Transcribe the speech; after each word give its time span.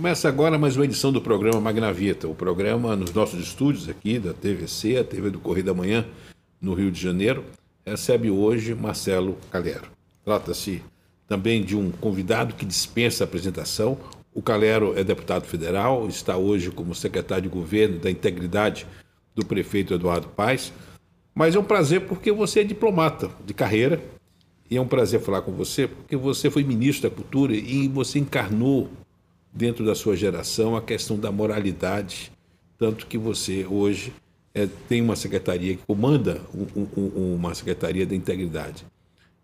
Começa 0.00 0.30
agora 0.30 0.58
mais 0.58 0.76
uma 0.78 0.86
edição 0.86 1.12
do 1.12 1.20
programa 1.20 1.60
Magnavita, 1.60 2.26
o 2.26 2.34
programa 2.34 2.96
nos 2.96 3.12
nossos 3.12 3.38
estúdios 3.38 3.86
aqui 3.86 4.18
da 4.18 4.32
TVC, 4.32 4.96
a 4.96 5.04
TV 5.04 5.28
do 5.28 5.38
Correio 5.38 5.66
da 5.66 5.74
Manhã, 5.74 6.06
no 6.58 6.72
Rio 6.72 6.90
de 6.90 6.98
Janeiro, 6.98 7.44
recebe 7.84 8.30
hoje 8.30 8.74
Marcelo 8.74 9.36
Calero. 9.50 9.88
Trata-se 10.24 10.82
também 11.28 11.62
de 11.62 11.76
um 11.76 11.90
convidado 11.90 12.54
que 12.54 12.64
dispensa 12.64 13.24
a 13.24 13.26
apresentação. 13.26 13.98
O 14.32 14.40
Calero 14.40 14.98
é 14.98 15.04
deputado 15.04 15.44
federal, 15.44 16.08
está 16.08 16.34
hoje 16.34 16.70
como 16.70 16.94
secretário 16.94 17.42
de 17.42 17.50
governo 17.50 17.98
da 17.98 18.10
integridade 18.10 18.86
do 19.34 19.44
prefeito 19.44 19.92
Eduardo 19.92 20.28
Paes. 20.28 20.72
Mas 21.34 21.54
é 21.54 21.58
um 21.58 21.64
prazer 21.64 22.06
porque 22.06 22.32
você 22.32 22.60
é 22.60 22.64
diplomata 22.64 23.28
de 23.44 23.52
carreira 23.52 24.02
e 24.70 24.78
é 24.78 24.80
um 24.80 24.88
prazer 24.88 25.20
falar 25.20 25.42
com 25.42 25.52
você 25.52 25.86
porque 25.86 26.16
você 26.16 26.48
foi 26.48 26.64
ministro 26.64 27.10
da 27.10 27.14
Cultura 27.14 27.52
e 27.52 27.86
você 27.86 28.18
encarnou 28.18 28.88
dentro 29.52 29.84
da 29.84 29.94
sua 29.94 30.16
geração 30.16 30.76
a 30.76 30.82
questão 30.82 31.18
da 31.18 31.32
moralidade, 31.32 32.32
tanto 32.78 33.06
que 33.06 33.18
você 33.18 33.66
hoje 33.66 34.12
é, 34.54 34.68
tem 34.88 35.00
uma 35.02 35.16
secretaria 35.16 35.76
que 35.76 35.82
comanda 35.86 36.40
um, 36.54 36.86
um, 36.96 37.34
uma 37.34 37.54
secretaria 37.54 38.06
da 38.06 38.14
integridade. 38.14 38.84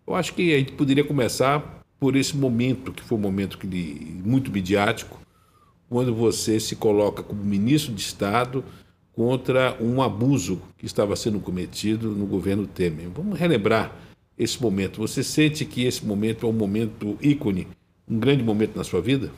Eu 0.05 0.15
acho 0.15 0.33
que 0.33 0.53
a 0.53 0.57
gente 0.57 0.71
poderia 0.71 1.03
começar 1.03 1.83
por 1.99 2.15
esse 2.15 2.35
momento, 2.35 2.91
que 2.91 3.03
foi 3.03 3.17
um 3.17 3.21
momento 3.21 3.57
que, 3.57 4.21
muito 4.23 4.51
midiático, 4.51 5.19
quando 5.89 6.13
você 6.13 6.59
se 6.59 6.75
coloca 6.75 7.23
como 7.23 7.43
ministro 7.43 7.93
de 7.93 8.01
Estado 8.01 8.63
contra 9.13 9.75
um 9.81 10.01
abuso 10.01 10.61
que 10.77 10.85
estava 10.85 11.15
sendo 11.15 11.39
cometido 11.39 12.11
no 12.11 12.25
governo 12.25 12.67
Temer. 12.67 13.09
Vamos 13.09 13.39
relembrar 13.39 13.95
esse 14.37 14.61
momento. 14.61 14.99
Você 15.01 15.23
sente 15.23 15.65
que 15.65 15.83
esse 15.85 16.05
momento 16.05 16.45
é 16.45 16.49
um 16.49 16.53
momento 16.53 17.17
ícone, 17.21 17.67
um 18.07 18.19
grande 18.19 18.43
momento 18.43 18.75
na 18.75 18.83
sua 18.83 19.01
vida? 19.01 19.31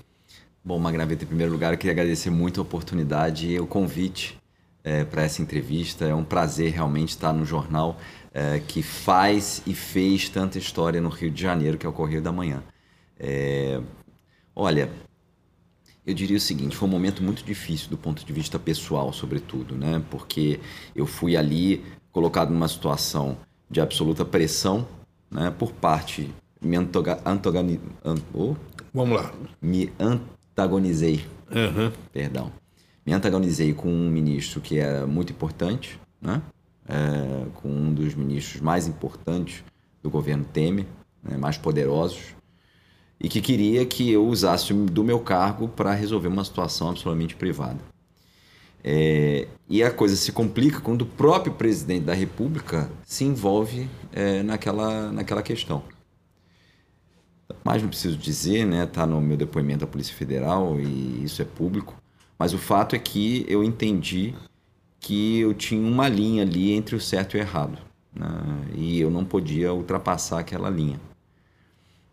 Bom, 0.64 0.78
Magraveta, 0.78 1.24
em 1.24 1.28
primeiro 1.28 1.52
lugar, 1.52 1.74
eu 1.74 1.78
queria 1.78 1.94
agradecer 1.94 2.30
muito 2.30 2.60
a 2.60 2.64
oportunidade 2.64 3.48
e 3.48 3.60
o 3.60 3.66
convite 3.66 4.38
é, 4.84 5.06
para 5.06 5.24
essa 5.24 5.42
entrevista. 5.42 6.06
É 6.06 6.14
um 6.14 6.24
prazer 6.24 6.72
realmente 6.74 7.10
estar 7.10 7.32
no 7.32 7.46
jornal 7.46 7.98
é, 8.34 8.60
que 8.60 8.84
faz 8.84 9.62
e 9.66 9.74
fez 9.74 10.28
tanta 10.28 10.58
história 10.58 11.00
no 11.00 11.10
Rio 11.10 11.32
de 11.32 11.42
Janeiro, 11.42 11.78
que 11.78 11.86
é 11.86 11.90
o 11.90 11.94
Correio 11.94 12.22
da 12.22 12.32
Manhã. 12.32 12.62
É, 13.18 13.82
olha, 14.54 14.90
eu 16.06 16.14
diria 16.14 16.38
o 16.38 16.42
seguinte: 16.42 16.76
foi 16.76 16.90
um 16.90 16.92
momento 16.92 17.24
muito 17.24 17.44
difícil 17.44 17.90
do 17.90 17.98
ponto 17.98 18.26
de 18.26 18.34
vista 18.34 18.60
pessoal, 18.60 19.14
sobretudo, 19.14 19.76
né? 19.76 20.04
Porque 20.12 20.60
eu 20.94 21.06
fui 21.06 21.38
ali 21.38 21.86
colocado 22.12 22.52
numa 22.52 22.68
situação 22.68 23.38
de 23.72 23.80
absoluta 23.80 24.26
pressão, 24.26 24.86
né? 25.32 25.52
Por 25.52 25.72
parte 25.72 26.30
me 26.62 26.76
antagoni... 26.76 27.80
oh, 28.34 28.56
Vamos 28.94 29.22
lá. 29.22 29.34
Me 29.62 29.92
antagonizei. 30.60 31.26
Uhum. 31.50 31.92
Perdão. 32.12 32.52
Me 33.06 33.14
antagonizei 33.14 33.74
com 33.74 33.90
um 33.90 34.10
ministro 34.10 34.60
que 34.62 34.80
é 34.80 35.06
muito 35.06 35.32
importante, 35.32 36.00
né? 36.22 36.42
É, 36.88 37.46
com 37.56 37.70
um 37.70 37.94
dos 37.94 38.14
ministros 38.16 38.62
mais 38.62 38.88
importantes 38.88 39.64
do 40.02 40.10
governo 40.10 40.44
Temer, 40.44 40.86
né? 41.24 41.38
mais 41.38 41.58
poderosos, 41.58 42.36
e 43.20 43.30
que 43.30 43.42
queria 43.42 43.86
que 43.86 44.10
eu 44.12 44.26
usasse 44.26 44.74
do 44.74 45.04
meu 45.04 45.20
cargo 45.20 45.68
para 45.68 45.94
resolver 45.94 46.28
uma 46.28 46.44
situação 46.44 46.90
absolutamente 46.90 47.36
privada. 47.36 47.80
É, 48.84 49.48
e 49.68 49.84
a 49.84 49.92
coisa 49.92 50.16
se 50.16 50.32
complica 50.32 50.80
quando 50.80 51.02
o 51.02 51.06
próprio 51.06 51.54
presidente 51.54 52.06
da 52.06 52.14
República 52.14 52.90
se 53.06 53.24
envolve 53.24 53.90
é, 54.12 54.42
naquela, 54.42 55.12
naquela 55.12 55.44
questão. 55.44 55.84
Mas 57.64 57.82
não 57.82 57.90
preciso 57.90 58.18
dizer, 58.18 58.66
né? 58.66 58.84
Está 58.84 59.06
no 59.06 59.20
meu 59.22 59.38
depoimento 59.38 59.84
à 59.84 59.88
Polícia 59.88 60.16
Federal 60.16 60.80
e 60.80 61.24
isso 61.24 61.42
é 61.42 61.46
público. 61.46 61.96
Mas 62.38 62.54
o 62.54 62.58
fato 62.58 62.96
é 62.96 63.00
que 63.00 63.46
eu 63.48 63.64
entendi 63.64 64.34
que 65.00 65.40
eu 65.40 65.54
tinha 65.54 65.82
uma 65.82 66.08
linha 66.08 66.44
ali 66.44 66.72
entre 66.72 66.96
o 66.96 67.00
certo 67.00 67.36
e 67.36 67.40
o 67.40 67.42
errado. 67.42 67.78
Né? 68.14 68.28
E 68.76 69.00
eu 69.00 69.10
não 69.10 69.26
podia 69.26 69.74
ultrapassar 69.74 70.40
aquela 70.40 70.70
linha. 70.70 71.00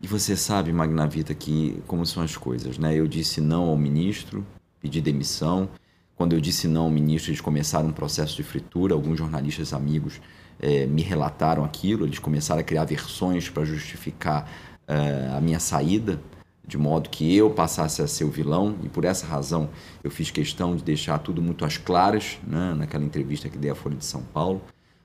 E 0.00 0.06
você 0.06 0.36
sabe, 0.36 0.72
Magnavita, 0.72 1.34
que 1.34 1.82
como 1.86 2.04
são 2.04 2.22
as 2.22 2.36
coisas, 2.36 2.78
né? 2.78 2.94
Eu 2.94 3.06
disse 3.06 3.40
não 3.40 3.64
ao 3.64 3.76
ministro, 3.76 4.46
pedi 4.80 5.00
demissão. 5.00 5.68
Quando 6.14 6.34
eu 6.34 6.40
disse 6.40 6.68
não 6.68 6.84
ao 6.84 6.90
ministro, 6.90 7.30
eles 7.30 7.40
começaram 7.40 7.88
um 7.88 7.92
processo 7.92 8.36
de 8.36 8.42
fritura. 8.42 8.94
Alguns 8.94 9.18
jornalistas 9.18 9.72
amigos 9.72 10.20
eh, 10.60 10.86
me 10.86 11.02
relataram 11.02 11.64
aquilo. 11.64 12.04
Eles 12.04 12.18
começaram 12.18 12.60
a 12.60 12.64
criar 12.64 12.84
versões 12.84 13.48
para 13.48 13.64
justificar 13.64 14.50
eh, 14.88 15.30
a 15.36 15.40
minha 15.40 15.58
saída, 15.60 16.20
de 16.66 16.76
modo 16.76 17.08
que 17.08 17.36
eu 17.36 17.50
passasse 17.50 18.02
a 18.02 18.06
ser 18.06 18.24
o 18.24 18.30
vilão. 18.30 18.76
E 18.82 18.88
por 18.88 19.04
essa 19.04 19.26
razão 19.26 19.70
eu 20.02 20.10
fiz 20.10 20.30
questão 20.30 20.74
de 20.76 20.82
deixar 20.82 21.18
tudo 21.18 21.40
muito 21.40 21.64
às 21.64 21.76
claras, 21.76 22.38
né? 22.46 22.74
naquela 22.74 23.04
entrevista 23.04 23.48
que 23.48 23.56
dei 23.56 23.70
à 23.70 23.74
Folha 23.74 23.96
de 23.96 24.04
São 24.04 24.22
Paulo. 24.22 24.60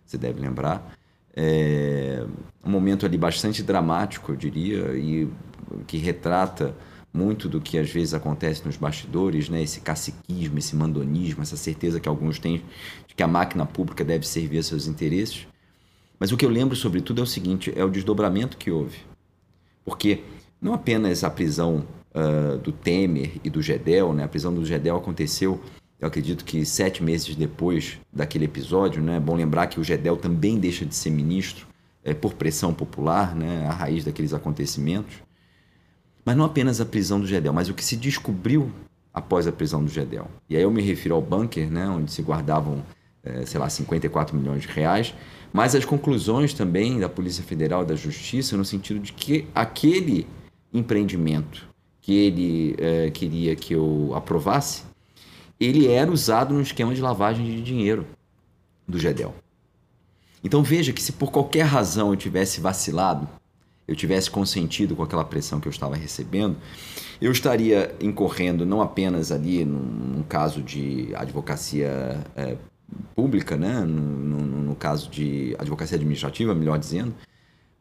Você 0.06 0.18
deve 0.18 0.42
lembrar. 0.42 0.94
É 1.34 2.26
um 2.66 2.70
momento 2.70 3.06
ali 3.06 3.18
bastante 3.18 3.64
dramático, 3.64 4.32
eu 4.32 4.36
diria, 4.36 4.94
e 4.98 5.30
que 5.88 5.98
retrata 5.98 6.76
muito 7.14 7.50
do 7.50 7.60
que 7.60 7.78
às 7.78 7.90
vezes 7.90 8.14
acontece 8.14 8.66
nos 8.66 8.78
bastidores, 8.78 9.50
né? 9.50 9.62
esse 9.62 9.82
caciquismo, 9.82 10.58
esse 10.58 10.76
mandonismo, 10.76 11.42
essa 11.42 11.58
certeza 11.58 12.00
que 12.00 12.08
alguns 12.08 12.40
têm 12.40 12.64
de 13.08 13.16
que 13.16 13.24
a 13.24 13.28
máquina 13.28 13.66
pública 13.66 14.04
deve 14.04 14.26
servir 14.28 14.60
a 14.60 14.64
seus 14.64 14.88
interesses. 14.88 15.48
Mas 16.20 16.32
o 16.32 16.38
que 16.38 16.46
eu 16.46 16.50
lembro, 16.50 16.76
sobretudo, 16.76 17.20
é 17.20 17.24
o 17.24 17.28
seguinte: 17.28 17.74
é 17.76 17.84
o 17.84 17.90
desdobramento 17.90 18.58
que 18.58 18.70
houve. 18.70 19.11
Porque 19.86 20.24
não 20.62 20.74
apenas 20.74 21.24
a 21.24 21.30
prisão 21.30 21.86
uh, 22.14 22.58
do 22.58 22.72
Temer 22.72 23.40
e 23.44 23.50
do 23.50 23.62
Gedel, 23.62 24.14
né? 24.14 24.24
a 24.24 24.28
prisão 24.28 24.54
do 24.54 24.66
Gedel 24.66 24.98
aconteceu 24.98 25.60
eu 26.02 26.08
acredito 26.08 26.44
que 26.44 26.66
sete 26.66 27.04
meses 27.04 27.36
depois 27.36 28.00
daquele 28.12 28.46
episódio, 28.46 29.04
né, 29.04 29.18
é 29.18 29.20
bom 29.20 29.36
lembrar 29.36 29.68
que 29.68 29.80
o 29.80 29.84
Gedel 29.84 30.18
também 30.18 30.58
deixa 30.58 30.84
de 30.84 30.96
ser 30.96 31.12
ministro 31.12 31.68
é, 32.04 32.12
por 32.12 32.34
pressão 32.34 32.74
popular, 32.74 33.36
né, 33.36 33.68
a 33.68 33.72
raiz 33.72 34.04
daqueles 34.04 34.34
acontecimentos. 34.34 35.18
Mas 36.26 36.36
não 36.36 36.44
apenas 36.44 36.82
a 36.82 36.86
prisão 36.86 37.20
do 37.20 37.28
Gedel, 37.28 37.54
mas 37.54 37.70
o 37.70 37.76
que 37.76 37.86
se 37.86 37.96
descobriu 37.96 38.72
após 39.14 39.46
a 39.46 39.52
prisão 39.52 39.84
do 39.84 39.92
Gedel. 39.92 40.28
E 40.50 40.58
aí 40.58 40.64
eu 40.64 40.72
me 40.72 40.82
refiro 40.82 41.14
ao 41.14 41.22
bunker, 41.22 41.70
né, 41.70 41.88
onde 41.88 42.12
se 42.12 42.24
guardavam, 42.24 42.84
é, 43.24 43.46
sei 43.46 43.60
lá, 43.60 43.70
54 43.70 44.36
milhões 44.36 44.64
de 44.64 44.70
reais, 44.70 45.14
mas 45.54 45.76
as 45.76 45.86
conclusões 45.86 46.54
também 46.54 47.00
da 47.00 47.10
Polícia 47.10 47.44
Federal 47.44 47.86
da 47.86 47.96
Justiça 47.96 48.56
no 48.58 48.66
sentido 48.66 49.00
de 49.00 49.14
que 49.14 49.48
aquele 49.54 50.28
empreendimento 50.74 51.68
que 52.02 52.14
ele 52.14 52.76
é, 52.78 53.12
queria 53.12 53.56
que 53.56 53.74
eu 53.74 54.12
aprovasse 54.16 54.84
ele 55.62 55.88
era 55.88 56.12
usado 56.12 56.56
no 56.56 56.62
esquema 56.62 56.94
de 56.94 57.02
lavagem 57.02 57.46
de 57.46 57.62
dinheiro 57.62 58.08
do 58.88 58.98
Gedel. 58.98 59.36
Então 60.44 60.64
veja 60.64 60.92
que 60.92 61.02
se 61.02 61.12
por 61.12 61.32
qualquer 61.32 61.66
razão 61.66 62.10
eu 62.10 62.16
tivesse 62.16 62.60
vacilado, 62.60 63.30
eu 63.88 63.96
tivesse 63.96 64.32
consentido 64.32 64.96
com 64.96 65.04
aquela 65.04 65.24
pressão 65.24 65.60
que 65.60 65.68
eu 65.68 65.72
estava 65.72 65.96
recebendo, 65.96 66.58
eu 67.22 67.32
estaria 67.32 67.96
incorrendo 68.02 68.66
não 68.66 68.82
apenas 68.82 69.32
ali 69.32 69.64
num, 69.64 69.78
num 69.78 70.24
caso 70.24 70.64
de 70.64 71.14
advocacia 71.14 72.20
é, 72.36 72.58
pública, 73.16 73.56
né? 73.56 73.82
No, 73.82 73.86
no, 73.86 74.62
no, 74.64 74.76
caso 74.76 75.10
de 75.10 75.56
advocacia 75.60 75.96
administrativa, 75.96 76.56
melhor 76.56 76.80
dizendo, 76.80 77.14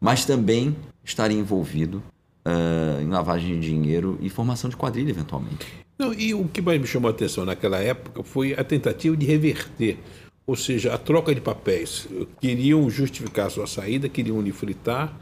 mas 0.00 0.24
também 0.24 0.76
estaria 1.04 1.38
envolvido 1.38 2.02
uh, 2.44 3.00
em 3.00 3.08
lavagem 3.08 3.58
de 3.58 3.68
dinheiro 3.68 4.18
e 4.20 4.28
formação 4.28 4.68
de 4.68 4.76
quadrilha, 4.76 5.10
eventualmente. 5.10 5.66
Não, 5.98 6.12
e 6.12 6.34
o 6.34 6.48
que 6.48 6.60
mais 6.60 6.80
me 6.80 6.86
chamou 6.86 7.08
a 7.08 7.12
atenção 7.12 7.44
naquela 7.44 7.78
época 7.78 8.22
foi 8.22 8.54
a 8.54 8.64
tentativa 8.64 9.16
de 9.16 9.26
reverter, 9.26 9.98
ou 10.46 10.56
seja, 10.56 10.94
a 10.94 10.98
troca 10.98 11.34
de 11.34 11.40
papéis. 11.40 12.08
Queriam 12.40 12.88
justificar 12.90 13.50
sua 13.50 13.66
saída, 13.66 14.08
queriam 14.08 14.38
unifritar, 14.38 15.18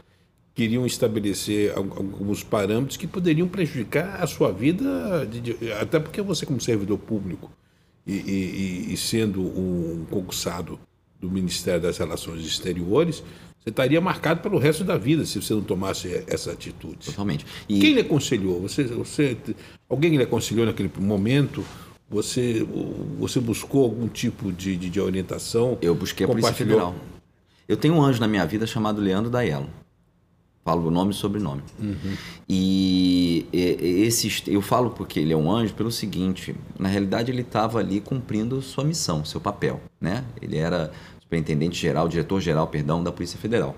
queriam 0.55 0.85
estabelecer 0.85 1.73
alguns 1.75 2.43
parâmetros 2.43 2.97
que 2.97 3.07
poderiam 3.07 3.47
prejudicar 3.47 4.21
a 4.21 4.27
sua 4.27 4.51
vida, 4.51 5.27
até 5.81 5.99
porque 5.99 6.21
você, 6.21 6.45
como 6.45 6.59
servidor 6.59 6.97
público 6.97 7.51
e, 8.05 8.13
e, 8.13 8.93
e 8.93 8.97
sendo 8.97 9.41
um 9.41 10.05
concursado 10.09 10.79
do 11.19 11.29
Ministério 11.29 11.81
das 11.81 11.97
Relações 11.97 12.45
Exteriores, 12.45 13.23
você 13.59 13.69
estaria 13.69 13.99
marcado 13.99 14.41
pelo 14.41 14.57
resto 14.57 14.83
da 14.83 14.97
vida 14.97 15.25
se 15.25 15.41
você 15.41 15.53
não 15.53 15.61
tomasse 15.61 16.23
essa 16.27 16.51
atitude. 16.51 17.07
Totalmente. 17.07 17.45
E... 17.67 17.79
Quem 17.79 17.93
lhe 17.93 18.01
aconselhou? 18.01 18.61
Você, 18.61 18.83
você, 18.85 19.37
alguém 19.89 20.15
lhe 20.15 20.23
aconselhou 20.23 20.65
naquele 20.65 20.89
momento? 20.97 21.63
Você, 22.09 22.65
você 23.19 23.39
buscou 23.39 23.83
algum 23.83 24.07
tipo 24.07 24.51
de, 24.51 24.75
de, 24.77 24.89
de 24.89 24.99
orientação? 24.99 25.77
Eu 25.81 25.93
busquei 25.93 26.25
a 26.25 26.29
Polícia 26.29 26.53
Federal. 26.53 26.95
Eu 27.67 27.77
tenho 27.77 27.93
um 27.93 28.01
anjo 28.01 28.19
na 28.19 28.27
minha 28.27 28.45
vida 28.45 28.65
chamado 28.65 29.01
Leandro 29.01 29.29
Daiello. 29.29 29.69
Falo 30.63 30.87
o 30.87 30.91
nome 30.91 31.11
e 31.11 31.15
sobrenome. 31.15 31.63
Uhum. 31.79 32.15
E, 32.47 33.47
e 33.51 34.03
esse, 34.03 34.43
eu 34.47 34.61
falo 34.61 34.91
porque 34.91 35.19
ele 35.19 35.33
é 35.33 35.37
um 35.37 35.51
anjo 35.51 35.73
pelo 35.73 35.91
seguinte: 35.91 36.55
na 36.77 36.89
realidade, 36.89 37.31
ele 37.31 37.41
estava 37.41 37.79
ali 37.79 37.99
cumprindo 37.99 38.61
sua 38.61 38.83
missão, 38.83 39.23
seu 39.25 39.39
papel. 39.39 39.81
Né? 39.99 40.23
Ele 40.41 40.57
era 40.57 40.91
superintendente-geral, 41.21 42.07
diretor-geral, 42.07 42.67
perdão, 42.67 43.03
da 43.03 43.11
Polícia 43.11 43.39
Federal. 43.39 43.75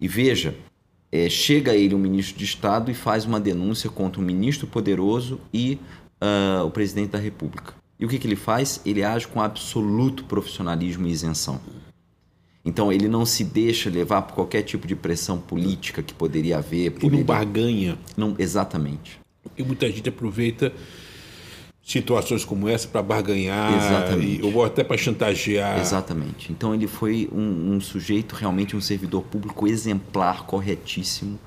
E 0.00 0.08
veja, 0.08 0.54
é, 1.10 1.28
chega 1.28 1.74
ele, 1.74 1.94
um 1.94 1.98
ministro 1.98 2.36
de 2.36 2.44
Estado, 2.44 2.90
e 2.90 2.94
faz 2.94 3.24
uma 3.24 3.38
denúncia 3.38 3.88
contra 3.88 4.20
um 4.20 4.24
ministro 4.24 4.66
poderoso 4.66 5.40
e 5.52 5.78
uh, 6.20 6.64
o 6.64 6.70
presidente 6.70 7.10
da 7.10 7.18
República. 7.18 7.74
E 7.98 8.04
o 8.04 8.08
que, 8.08 8.18
que 8.18 8.26
ele 8.26 8.36
faz? 8.36 8.80
Ele 8.84 9.02
age 9.04 9.28
com 9.28 9.40
absoluto 9.40 10.24
profissionalismo 10.24 11.06
e 11.06 11.10
isenção. 11.10 11.60
Então 12.64 12.90
ele 12.90 13.08
não 13.08 13.26
se 13.26 13.44
deixa 13.44 13.90
levar 13.90 14.22
por 14.22 14.34
qualquer 14.34 14.62
tipo 14.62 14.86
de 14.86 14.96
pressão 14.96 15.38
política 15.38 16.02
que 16.02 16.14
poderia 16.14 16.58
haver. 16.58 16.92
Por 16.92 17.04
e 17.04 17.10
não 17.10 17.18
ele... 17.18 17.24
barganha. 17.24 17.98
Não, 18.16 18.34
exatamente. 18.38 19.20
E 19.56 19.62
muita 19.62 19.86
gente 19.90 20.08
aproveita 20.08 20.72
situações 21.84 22.44
como 22.44 22.66
essa 22.66 22.88
para 22.88 23.02
barganhar, 23.02 23.74
Exatamente. 23.76 24.40
E, 24.40 24.42
ou 24.42 24.64
até 24.64 24.82
para 24.82 24.96
chantagear. 24.96 25.78
Exatamente. 25.78 26.50
Então 26.50 26.74
ele 26.74 26.86
foi 26.86 27.28
um, 27.30 27.74
um, 27.74 27.80
sujeito, 27.80 28.34
realmente 28.34 28.74
um 28.74 28.80
servidor 28.80 29.22
público 29.22 29.68
exemplar, 29.68 30.46
corretíssimo, 30.46 31.38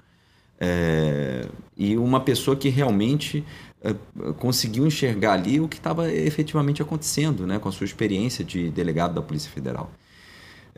é, 0.59 1.47
e 1.75 1.97
uma 1.97 2.19
pessoa 2.19 2.55
que 2.55 2.69
realmente 2.69 3.43
é, 3.81 3.95
conseguiu 4.37 4.85
enxergar 4.85 5.33
ali 5.33 5.59
o 5.59 5.67
que 5.67 5.77
estava 5.77 6.11
efetivamente 6.11 6.83
acontecendo, 6.83 7.47
né, 7.47 7.57
com 7.57 7.69
a 7.69 7.71
sua 7.71 7.85
experiência 7.85 8.45
de 8.45 8.69
delegado 8.69 9.15
da 9.15 9.21
Polícia 9.23 9.49
Federal. 9.51 9.91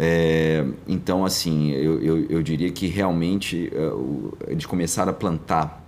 É, 0.01 0.65
então, 0.87 1.25
assim, 1.25 1.71
eu, 1.71 2.01
eu, 2.01 2.25
eu, 2.29 2.41
diria 2.41 2.71
que 2.71 2.87
realmente 2.87 3.69
uh, 3.75 4.37
eles 4.47 4.65
começaram 4.65 5.11
a 5.11 5.13
plantar 5.13 5.85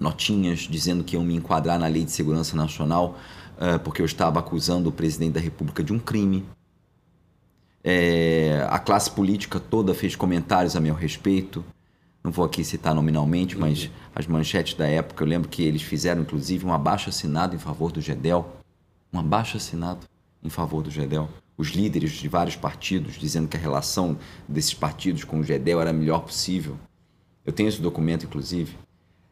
notinhas 0.00 0.60
dizendo 0.60 1.04
que 1.04 1.16
iam 1.16 1.22
me 1.22 1.34
enquadrar 1.34 1.78
na 1.78 1.86
Lei 1.86 2.02
de 2.02 2.10
Segurança 2.12 2.56
Nacional 2.56 3.18
uh, 3.58 3.78
porque 3.80 4.00
eu 4.00 4.06
estava 4.06 4.38
acusando 4.38 4.88
o 4.88 4.92
presidente 4.92 5.34
da 5.34 5.40
República 5.40 5.84
de 5.84 5.92
um 5.92 5.98
crime. 5.98 6.46
É, 7.84 8.66
a 8.70 8.78
classe 8.78 9.10
política 9.10 9.60
toda 9.60 9.92
fez 9.92 10.16
comentários 10.16 10.74
a 10.74 10.80
meu 10.80 10.94
respeito. 10.94 11.62
Não 12.24 12.30
vou 12.30 12.46
aqui 12.46 12.64
citar 12.64 12.94
nominalmente, 12.94 13.58
mas 13.58 13.84
uhum. 13.84 13.90
as 14.14 14.26
manchetes 14.26 14.72
da 14.72 14.86
época, 14.86 15.24
eu 15.24 15.28
lembro 15.28 15.50
que 15.50 15.62
eles 15.62 15.82
fizeram 15.82 16.22
inclusive 16.22 16.64
um 16.64 16.72
abaixo 16.72 17.10
assinado 17.10 17.54
em 17.54 17.58
favor 17.58 17.92
do 17.92 18.00
GEDEL. 18.00 18.50
Um 19.12 19.18
abaixo 19.18 19.58
assinado 19.58 20.06
em 20.42 20.48
favor 20.48 20.82
do 20.82 20.90
GEDEL 20.90 21.28
os 21.62 21.68
líderes 21.68 22.10
de 22.10 22.26
vários 22.26 22.56
partidos 22.56 23.14
dizendo 23.14 23.46
que 23.46 23.56
a 23.56 23.60
relação 23.60 24.18
desses 24.48 24.74
partidos 24.74 25.22
com 25.22 25.38
o 25.38 25.44
GEDEL 25.44 25.80
era 25.80 25.90
a 25.90 25.92
melhor 25.92 26.24
possível. 26.24 26.76
Eu 27.46 27.52
tenho 27.52 27.68
esse 27.68 27.80
documento, 27.80 28.26
inclusive. 28.26 28.76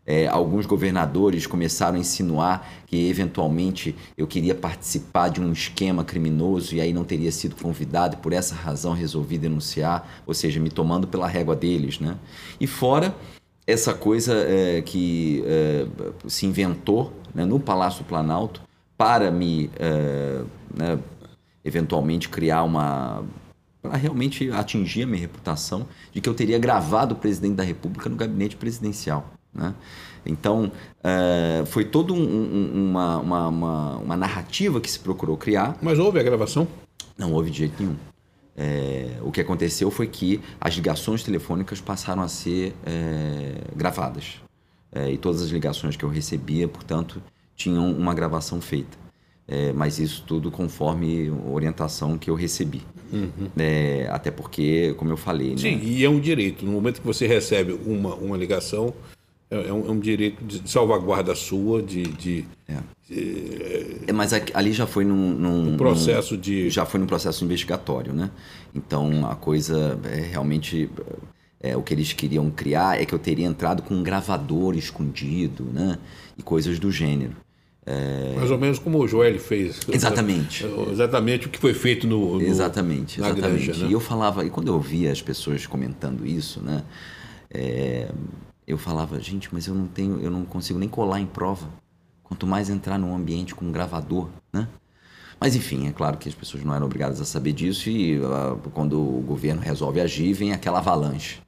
É, 0.07 0.29
alguns 0.29 0.65
governadores 0.65 1.45
começaram 1.47 1.97
a 1.97 2.01
insinuar 2.01 2.69
que 2.87 3.09
eventualmente 3.09 3.97
eu 4.17 4.29
queria 4.29 4.55
participar 4.55 5.29
de 5.29 5.41
um 5.41 5.53
esquema 5.53 6.05
criminoso 6.05 6.77
e 6.77 6.81
aí 6.81 6.93
não 6.93 7.05
teria 7.05 7.33
sido 7.33 7.57
convidado 7.57 8.15
e 8.15 8.19
por 8.19 8.33
essa 8.33 8.55
razão 8.55 8.93
resolvi 8.93 9.37
denunciar, 9.37 10.23
ou 10.25 10.33
seja, 10.33 10.61
me 10.61 10.71
tomando 10.71 11.09
pela 11.09 11.27
régua 11.27 11.57
deles, 11.57 11.99
né? 11.99 12.17
E 12.61 12.67
fora 12.67 13.15
essa 13.67 13.93
coisa 13.93 14.35
é, 14.35 14.83
que 14.83 15.43
é, 15.47 15.87
se 16.29 16.47
inventou 16.47 17.13
né, 17.35 17.45
no 17.45 17.59
Palácio 17.59 18.05
Planalto 18.05 18.63
para 18.97 19.31
me 19.33 19.69
é, 19.79 20.43
né, 20.77 20.99
eventualmente 21.65 22.29
criar 22.29 22.63
uma. 22.63 23.25
para 23.83 23.97
realmente 23.97 24.51
atingir 24.51 25.05
a 25.05 25.07
minha 25.07 25.21
reputação 25.21 25.87
de 26.13 26.21
que 26.21 26.29
eu 26.29 26.35
teria 26.35 26.59
gravado 26.59 27.15
o 27.15 27.19
presidente 27.19 27.55
da 27.55 27.63
República 27.63 28.09
no 28.09 28.17
gabinete 28.17 28.57
presidencial. 28.57 29.31
Né? 29.53 29.75
Então, 30.25 30.71
uh, 30.99 31.67
foi 31.67 31.85
toda 31.85 32.13
um, 32.13 32.23
um, 32.23 32.91
uma, 32.91 33.19
uma, 33.19 33.49
uma, 33.49 33.97
uma, 33.97 34.17
narrativa 34.17 34.81
que 34.81 34.91
se 34.91 34.99
procurou 34.99 35.37
criar. 35.37 35.77
Mas 35.83 35.99
houve 35.99 36.21
a 36.21 36.23
gravação? 36.23 36.69
Não 37.17 37.33
houve 37.33 37.51
de 37.51 37.59
jeito 37.59 37.83
nenhum. 37.83 37.97
É, 38.57 39.17
o 39.23 39.33
que 39.33 39.41
aconteceu 39.41 39.91
foi 39.91 40.07
que 40.07 40.41
as 40.61 40.75
ligações 40.75 41.23
telefônicas 41.23 41.81
passaram 41.81 42.23
a 42.23 42.29
ser 42.29 42.75
é, 42.85 43.63
gravadas. 43.75 44.41
É, 44.93 45.11
e 45.11 45.17
todas 45.17 45.43
as 45.43 45.49
ligações 45.49 45.97
que 45.97 46.05
eu 46.05 46.09
recebia, 46.09 46.69
portanto, 46.69 47.23
tinham 47.55 47.91
uma 47.93 48.13
gravação 48.13 48.61
feita. 48.61 48.99
É, 49.51 49.73
mas 49.73 49.99
isso 49.99 50.23
tudo 50.25 50.49
conforme 50.49 51.29
orientação 51.45 52.17
que 52.17 52.31
eu 52.31 52.37
recebi. 52.37 52.83
Uhum. 53.13 53.49
É, 53.59 54.09
até 54.09 54.31
porque, 54.31 54.95
como 54.97 55.11
eu 55.11 55.17
falei. 55.17 55.59
Sim, 55.59 55.75
né? 55.75 55.83
e 55.83 56.05
é 56.05 56.09
um 56.09 56.21
direito. 56.21 56.65
No 56.65 56.71
momento 56.71 57.01
que 57.01 57.07
você 57.07 57.27
recebe 57.27 57.73
uma, 57.85 58.15
uma 58.15 58.37
ligação, 58.37 58.95
é, 59.51 59.69
é 59.69 59.73
um, 59.73 59.89
é 59.89 59.91
um 59.91 59.99
direito 59.99 60.45
de 60.45 60.71
salvaguarda 60.71 61.35
sua, 61.35 61.83
de. 61.83 62.05
de, 62.05 62.45
é. 62.69 62.77
de 63.09 64.05
é, 64.07 64.13
mas 64.13 64.33
ali 64.55 64.73
já 64.73 64.87
foi 64.87 65.05
num, 65.05 65.31
num 65.35 65.75
um 65.75 65.77
processo 65.77 66.35
num, 66.35 66.41
de. 66.41 66.71
Já 66.71 66.87
foi 66.87 67.01
num 67.01 67.07
processo 67.07 67.45
investigatório, 67.45 68.13
né? 68.13 68.31
Então 68.73 69.29
a 69.29 69.35
coisa 69.35 69.99
é 70.05 70.21
realmente. 70.21 70.89
É, 71.63 71.77
o 71.77 71.83
que 71.83 71.93
eles 71.93 72.13
queriam 72.15 72.51
criar 72.51 73.03
é 73.03 73.05
que 73.05 73.13
eu 73.13 73.19
teria 73.19 73.45
entrado 73.45 73.83
com 73.83 73.95
um 73.95 74.03
gravador 74.03 74.77
escondido, 74.77 75.65
né? 75.65 75.99
E 76.39 76.43
coisas 76.43 76.79
do 76.79 76.91
gênero. 76.91 77.33
É... 77.91 78.35
Mais 78.37 78.51
ou 78.51 78.59
menos 78.59 78.79
como 78.79 78.99
o 78.99 79.09
Joel 79.09 79.39
fez. 79.39 79.81
Exatamente. 79.89 80.65
Exatamente 80.91 81.47
o 81.47 81.51
que 81.51 81.59
foi 81.59 81.75
feito 81.75 82.07
no. 82.07 82.37
no 82.37 82.43
exatamente, 82.43 83.21
exatamente. 83.21 83.67
Granja, 83.67 83.85
né? 83.85 83.91
E 83.91 83.93
eu 83.93 84.01
falava, 84.01 84.45
e 84.45 84.51
quando 84.51 84.69
eu 84.69 84.75
ouvia 84.75 85.11
as 85.11 85.21
pessoas 85.21 85.67
comentando 85.67 86.25
isso, 86.25 86.63
né? 86.63 86.85
É, 87.51 88.09
eu 88.67 88.79
falava, 88.79 89.19
gente, 89.19 89.49
mas 89.53 89.67
eu 89.67 89.75
não 89.75 89.87
tenho, 89.87 90.21
eu 90.21 90.31
não 90.31 90.45
consigo 90.45 90.79
nem 90.79 90.89
colar 90.89 91.21
em 91.21 91.27
prova. 91.27 91.69
Quanto 92.23 92.47
mais 92.47 92.71
entrar 92.71 92.97
num 92.97 93.15
ambiente 93.15 93.55
com 93.57 93.65
um 93.65 93.73
gravador, 93.73 94.29
né? 94.53 94.69
Mas 95.41 95.57
enfim, 95.57 95.89
é 95.89 95.93
claro 95.93 96.17
que 96.19 96.29
as 96.29 96.35
pessoas 96.35 96.63
não 96.63 96.75
eram 96.75 96.87
obrigadas 96.87 97.21
a 97.21 97.25
saber 97.25 97.53
disso 97.53 97.89
e 97.89 98.21
uh, 98.21 98.57
quando 98.73 99.01
o 99.01 99.23
governo 99.23 99.61
resolve 99.61 100.01
agir, 100.01 100.33
vem 100.35 100.53
aquela 100.53 100.79
avalanche. 100.79 101.41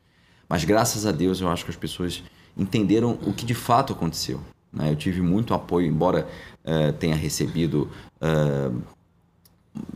Mas 0.49 0.65
graças 0.65 1.07
a 1.07 1.13
Deus 1.13 1.41
eu 1.41 1.49
acho 1.49 1.65
que 1.65 1.71
as 1.71 1.77
pessoas 1.77 2.23
entenderam 2.57 3.19
o 3.25 3.33
que 3.33 3.45
de 3.45 3.55
fato 3.55 3.93
aconteceu. 3.93 4.41
Né? 4.73 4.91
Eu 4.91 4.97
tive 4.97 5.21
muito 5.21 5.53
apoio, 5.53 5.87
embora 5.87 6.27
uh, 6.65 6.93
tenha 6.95 7.15
recebido 7.15 7.91
uh, 8.21 8.83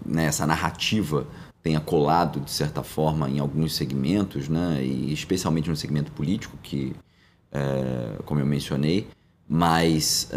né, 0.04 0.26
essa 0.26 0.46
narrativa 0.46 1.26
tenha 1.62 1.80
colado 1.80 2.38
de 2.40 2.50
certa 2.50 2.82
forma 2.82 3.28
em 3.28 3.40
alguns 3.40 3.74
segmentos, 3.74 4.48
né, 4.48 4.80
e 4.84 5.12
especialmente 5.12 5.68
no 5.68 5.74
segmento 5.74 6.12
político 6.12 6.56
que, 6.62 6.94
uh, 7.52 8.22
como 8.22 8.38
eu 8.38 8.46
mencionei, 8.46 9.08
mas 9.48 10.28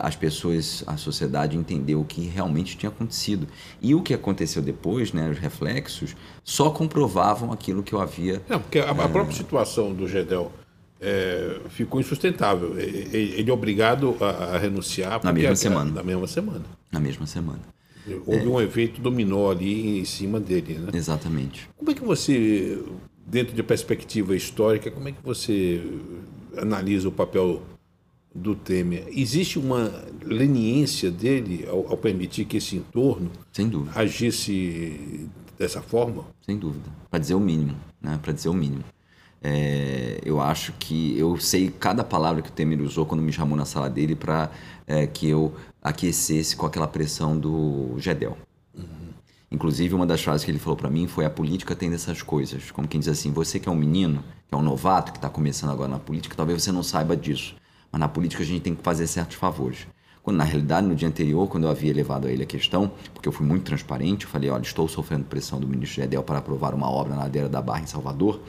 as 0.00 0.14
pessoas, 0.14 0.84
a 0.86 0.98
sociedade 0.98 1.56
entendeu 1.56 2.02
o 2.02 2.04
que 2.04 2.26
realmente 2.26 2.76
tinha 2.76 2.90
acontecido. 2.90 3.48
E 3.80 3.94
o 3.94 4.02
que 4.02 4.12
aconteceu 4.12 4.60
depois, 4.60 5.10
né, 5.10 5.26
os 5.30 5.38
reflexos, 5.38 6.14
só 6.44 6.68
comprovavam 6.68 7.50
aquilo 7.50 7.82
que 7.82 7.94
eu 7.94 8.00
havia. 8.00 8.42
Não, 8.46 8.60
porque 8.60 8.78
a, 8.78 8.90
a 8.90 9.08
própria 9.08 9.34
situação 9.34 9.94
do 9.94 10.06
Gedel 10.06 10.52
é, 11.00 11.60
ficou 11.70 12.00
insustentável. 12.00 12.78
Ele 12.78 13.48
é 13.48 13.52
obrigado 13.52 14.16
a, 14.20 14.54
a 14.54 14.58
renunciar 14.58 15.20
na 15.22 15.32
mesma 15.32 15.56
semana. 15.56 15.90
Na 15.90 16.02
mesma 16.02 16.26
semana. 16.26 16.64
Na 16.92 17.00
mesma 17.00 17.26
semana. 17.26 17.60
Houve 18.26 18.44
é. 18.44 18.48
um 18.48 18.60
efeito 18.60 19.00
dominó 19.00 19.50
ali 19.50 19.98
em 19.98 20.04
cima 20.04 20.40
dele, 20.40 20.74
né? 20.74 20.90
Exatamente. 20.94 21.68
Como 21.76 21.90
é 21.90 21.94
que 21.94 22.02
você, 22.02 22.82
dentro 23.26 23.54
de 23.54 23.62
perspectiva 23.62 24.34
histórica, 24.34 24.90
como 24.90 25.08
é 25.08 25.12
que 25.12 25.22
você 25.22 25.82
analisa 26.56 27.08
o 27.08 27.12
papel 27.12 27.62
do 28.34 28.54
Temer? 28.54 29.04
Existe 29.08 29.58
uma 29.58 29.92
leniência 30.24 31.10
dele 31.10 31.66
ao, 31.68 31.90
ao 31.90 31.96
permitir 31.96 32.46
que 32.46 32.56
esse 32.56 32.76
entorno 32.76 33.30
agisse 33.94 35.28
dessa 35.58 35.82
forma? 35.82 36.24
Sem 36.40 36.56
dúvida. 36.56 36.90
Para 37.10 37.18
dizer 37.18 37.34
o 37.34 37.40
mínimo, 37.40 37.76
né? 38.00 38.18
Para 38.22 38.32
dizer 38.32 38.48
o 38.48 38.54
mínimo. 38.54 38.84
É, 39.42 40.20
eu 40.24 40.40
acho 40.40 40.72
que 40.72 41.16
eu 41.16 41.38
sei 41.38 41.70
cada 41.70 42.02
palavra 42.02 42.42
que 42.42 42.48
o 42.48 42.52
Temer 42.52 42.80
usou 42.82 43.06
quando 43.06 43.22
me 43.22 43.32
chamou 43.32 43.56
na 43.56 43.64
sala 43.64 43.88
dele 43.88 44.16
para 44.16 44.50
é, 44.86 45.06
que 45.06 45.28
eu 45.28 45.54
aquecesse 45.82 46.56
com 46.56 46.66
aquela 46.66 46.88
pressão 46.88 47.38
do 47.38 47.94
Gedel. 47.98 48.36
Uhum. 48.76 48.84
Inclusive, 49.50 49.94
uma 49.94 50.06
das 50.06 50.22
frases 50.22 50.44
que 50.44 50.50
ele 50.50 50.58
falou 50.58 50.76
para 50.76 50.90
mim 50.90 51.06
foi: 51.06 51.24
a 51.24 51.30
política 51.30 51.74
tem 51.74 51.90
dessas 51.90 52.20
coisas. 52.20 52.70
Como 52.70 52.88
quem 52.88 53.00
diz 53.00 53.08
assim, 53.08 53.32
você 53.32 53.58
que 53.58 53.68
é 53.68 53.72
um 53.72 53.76
menino, 53.76 54.24
que 54.48 54.54
é 54.54 54.58
um 54.58 54.62
novato, 54.62 55.12
que 55.12 55.18
está 55.18 55.28
começando 55.28 55.70
agora 55.70 55.88
na 55.88 55.98
política, 55.98 56.34
talvez 56.36 56.62
você 56.62 56.72
não 56.72 56.82
saiba 56.82 57.16
disso. 57.16 57.54
Mas 57.90 58.00
na 58.00 58.08
política 58.08 58.42
a 58.42 58.46
gente 58.46 58.62
tem 58.62 58.74
que 58.74 58.82
fazer 58.82 59.06
certos 59.06 59.36
favores. 59.36 59.86
Quando, 60.22 60.36
na 60.36 60.44
realidade, 60.44 60.86
no 60.86 60.94
dia 60.94 61.08
anterior, 61.08 61.48
quando 61.48 61.64
eu 61.64 61.70
havia 61.70 61.94
levado 61.94 62.26
a 62.26 62.30
ele 62.30 62.42
a 62.42 62.46
questão, 62.46 62.90
porque 63.14 63.26
eu 63.26 63.32
fui 63.32 63.46
muito 63.46 63.64
transparente, 63.64 64.24
eu 64.24 64.30
falei: 64.30 64.50
olha, 64.50 64.62
estou 64.62 64.86
sofrendo 64.88 65.24
pressão 65.24 65.60
do 65.60 65.66
ministro 65.66 66.02
Gedel 66.02 66.22
para 66.22 66.38
aprovar 66.38 66.74
uma 66.74 66.90
obra 66.90 67.14
na 67.14 67.22
ladeira 67.22 67.48
da 67.48 67.62
Barra 67.62 67.82
em 67.82 67.86
Salvador 67.86 68.40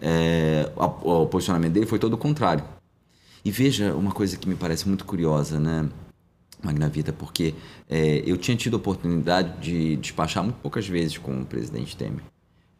é, 0.00 0.70
o, 0.76 1.26
posicionamento 1.26 1.72
dele 1.72 1.86
foi 1.86 1.98
todo 1.98 2.14
o 2.14 2.18
contrário. 2.18 2.64
E 3.44 3.50
veja 3.50 3.94
uma 3.94 4.12
coisa 4.12 4.36
que 4.36 4.48
me 4.48 4.54
parece 4.54 4.86
muito 4.86 5.04
curiosa, 5.04 5.58
né, 5.58 5.88
Magnavita, 6.62 7.12
porque 7.12 7.54
é, 7.88 8.22
eu 8.26 8.36
tinha 8.36 8.56
tido 8.56 8.74
a 8.74 8.76
oportunidade 8.76 9.60
de 9.60 9.96
despachar 9.96 10.42
muito 10.42 10.56
poucas 10.56 10.86
vezes 10.86 11.16
com 11.16 11.40
o 11.40 11.46
presidente 11.46 11.96
Temer. 11.96 12.22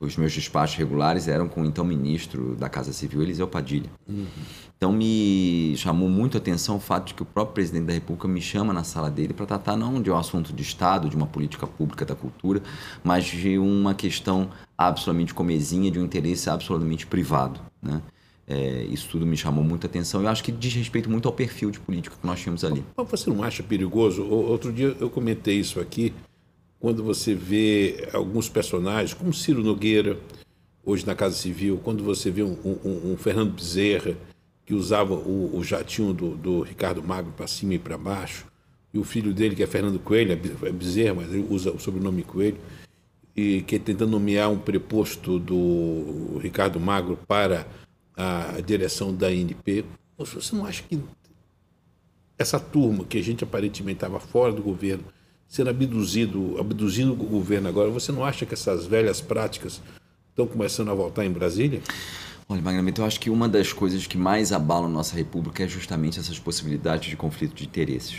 Os 0.00 0.16
meus 0.16 0.32
despachos 0.32 0.76
regulares 0.76 1.28
eram 1.28 1.46
com 1.46 1.60
o 1.60 1.66
então 1.66 1.84
ministro 1.84 2.56
da 2.56 2.70
Casa 2.70 2.90
Civil, 2.90 3.22
Eliseu 3.22 3.46
Padilha. 3.46 3.90
Uhum. 4.08 4.26
Então 4.74 4.90
me 4.90 5.74
chamou 5.76 6.08
muito 6.08 6.38
a 6.38 6.40
atenção 6.40 6.76
o 6.76 6.80
fato 6.80 7.08
de 7.08 7.14
que 7.14 7.22
o 7.22 7.26
próprio 7.26 7.52
presidente 7.52 7.84
da 7.84 7.92
República 7.92 8.26
me 8.26 8.40
chama 8.40 8.72
na 8.72 8.82
sala 8.82 9.10
dele 9.10 9.34
para 9.34 9.44
tratar 9.44 9.76
não 9.76 10.00
de 10.00 10.10
um 10.10 10.16
assunto 10.16 10.54
de 10.54 10.62
Estado, 10.62 11.10
de 11.10 11.14
uma 11.14 11.26
política 11.26 11.66
pública 11.66 12.06
da 12.06 12.14
cultura, 12.14 12.62
mas 13.04 13.26
de 13.26 13.58
uma 13.58 13.92
questão 13.92 14.48
absolutamente 14.78 15.34
comezinha, 15.34 15.90
de 15.90 15.98
um 15.98 16.04
interesse 16.06 16.48
absolutamente 16.48 17.06
privado. 17.06 17.60
Né? 17.82 18.00
É, 18.48 18.84
isso 18.84 19.06
tudo 19.10 19.26
me 19.26 19.36
chamou 19.36 19.62
muita 19.62 19.86
atenção. 19.86 20.22
Eu 20.22 20.28
acho 20.28 20.42
que 20.42 20.50
diz 20.50 20.72
respeito 20.72 21.10
muito 21.10 21.28
ao 21.28 21.34
perfil 21.34 21.70
de 21.70 21.78
político 21.78 22.16
que 22.18 22.26
nós 22.26 22.40
tínhamos 22.40 22.64
ali. 22.64 22.82
Você 22.96 23.28
não 23.28 23.42
acha 23.42 23.62
perigoso? 23.62 24.24
Outro 24.24 24.72
dia 24.72 24.96
eu 24.98 25.10
comentei 25.10 25.60
isso 25.60 25.78
aqui, 25.78 26.14
quando 26.80 27.04
você 27.04 27.34
vê 27.34 28.08
alguns 28.12 28.48
personagens, 28.48 29.12
como 29.12 29.34
Ciro 29.34 29.62
Nogueira, 29.62 30.18
hoje 30.82 31.06
na 31.06 31.14
Casa 31.14 31.36
Civil, 31.36 31.78
quando 31.84 32.02
você 32.02 32.30
vê 32.30 32.42
um, 32.42 32.56
um, 32.64 33.12
um 33.12 33.16
Fernando 33.18 33.52
Bezerra, 33.52 34.16
que 34.64 34.72
usava 34.72 35.14
o, 35.14 35.54
o 35.54 35.62
jatinho 35.62 36.14
do, 36.14 36.34
do, 36.34 36.62
Ricardo 36.62 37.02
Magro 37.02 37.32
para 37.32 37.46
cima 37.46 37.74
e 37.74 37.78
para 37.78 37.98
baixo, 37.98 38.46
e 38.94 38.98
o 38.98 39.04
filho 39.04 39.34
dele, 39.34 39.54
que 39.54 39.62
é 39.62 39.66
Fernando 39.66 39.98
Coelho, 39.98 40.32
é 40.32 40.72
Bezerra, 40.72 41.14
mas 41.14 41.28
ele 41.32 41.46
usa 41.50 41.70
o 41.70 41.78
sobrenome 41.78 42.22
Coelho, 42.22 42.58
e 43.36 43.60
que 43.62 43.76
é 43.76 43.78
tentando 43.78 44.10
nomear 44.10 44.50
um 44.50 44.58
preposto 44.58 45.38
do 45.38 46.38
Ricardo 46.38 46.80
Magro 46.80 47.16
para 47.28 47.66
a 48.16 48.60
direção 48.60 49.14
da 49.14 49.30
INP. 49.30 49.84
Você 50.16 50.56
não 50.56 50.64
acha 50.64 50.82
que 50.82 50.98
essa 52.38 52.58
turma 52.58 53.04
que 53.04 53.18
a 53.18 53.22
gente 53.22 53.44
aparentemente 53.44 53.98
estava 53.98 54.18
fora 54.18 54.52
do 54.52 54.62
governo, 54.62 55.04
sendo 55.50 55.68
abduzido, 55.68 56.56
abduzindo 56.60 57.12
o 57.12 57.16
governo 57.16 57.68
agora, 57.68 57.90
você 57.90 58.12
não 58.12 58.24
acha 58.24 58.46
que 58.46 58.54
essas 58.54 58.86
velhas 58.86 59.20
práticas 59.20 59.82
estão 60.30 60.46
começando 60.46 60.90
a 60.90 60.94
voltar 60.94 61.26
em 61.26 61.30
Brasília? 61.30 61.82
Olha, 62.48 62.62
Magramento, 62.62 63.00
eu 63.00 63.04
acho 63.04 63.18
que 63.18 63.28
uma 63.28 63.48
das 63.48 63.72
coisas 63.72 64.06
que 64.06 64.16
mais 64.16 64.52
abalam 64.52 64.88
nossa 64.88 65.16
república 65.16 65.64
é 65.64 65.68
justamente 65.68 66.20
essas 66.20 66.38
possibilidades 66.38 67.10
de 67.10 67.16
conflito 67.16 67.54
de 67.54 67.64
interesses. 67.64 68.18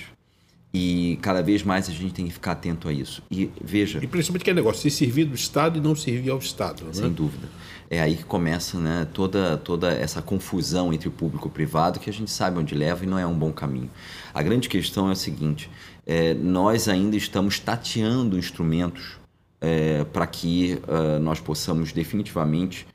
E 0.74 1.20
cada 1.22 1.42
vez 1.42 1.64
mais 1.64 1.90
a 1.90 1.92
gente 1.92 2.14
tem 2.14 2.26
que 2.26 2.32
ficar 2.32 2.54
atento 2.54 2.88
a 2.88 2.94
isso. 2.94 3.22
E 3.30 3.50
veja. 3.62 4.00
E 4.02 4.08
principalmente 4.08 4.44
aquele 4.44 4.56
negócio, 4.56 4.82
se 4.82 4.90
servir 4.90 5.26
do 5.26 5.36
Estado 5.36 5.78
e 5.78 5.82
não 5.82 5.96
servir 5.96 6.30
ao 6.30 6.38
Estado. 6.38 6.86
Né? 6.86 6.94
Sem 6.94 7.12
dúvida. 7.12 7.50
É 7.90 8.02
aí 8.02 8.16
que 8.16 8.24
começa 8.24 8.78
né, 8.78 9.06
toda, 9.14 9.58
toda 9.58 9.92
essa 9.92 10.22
confusão 10.22 10.94
entre 10.94 11.10
o 11.10 11.12
público 11.12 11.48
e 11.48 11.50
o 11.50 11.52
privado 11.52 12.00
que 12.00 12.10
a 12.10 12.14
gente 12.14 12.32
sabe 12.32 12.58
onde 12.58 12.74
leva 12.74 13.04
e 13.04 13.08
não 13.08 13.20
é 13.20 13.28
um 13.28 13.38
bom 13.38 13.52
caminho. 13.52 13.90
A 14.34 14.42
grande 14.42 14.70
questão 14.70 15.10
é 15.10 15.12
o 15.12 15.16
seguinte: 15.16 15.70
é, 16.06 16.34
nós 16.34 16.88
ainda 16.88 17.16
estamos 17.16 17.60
tateando 17.60 18.38
instrumentos 18.38 19.20
é, 19.60 20.04
para 20.06 20.26
que 20.26 20.80
uh, 20.88 21.20
nós 21.20 21.40
possamos 21.40 21.92
definitivamente 21.92 22.88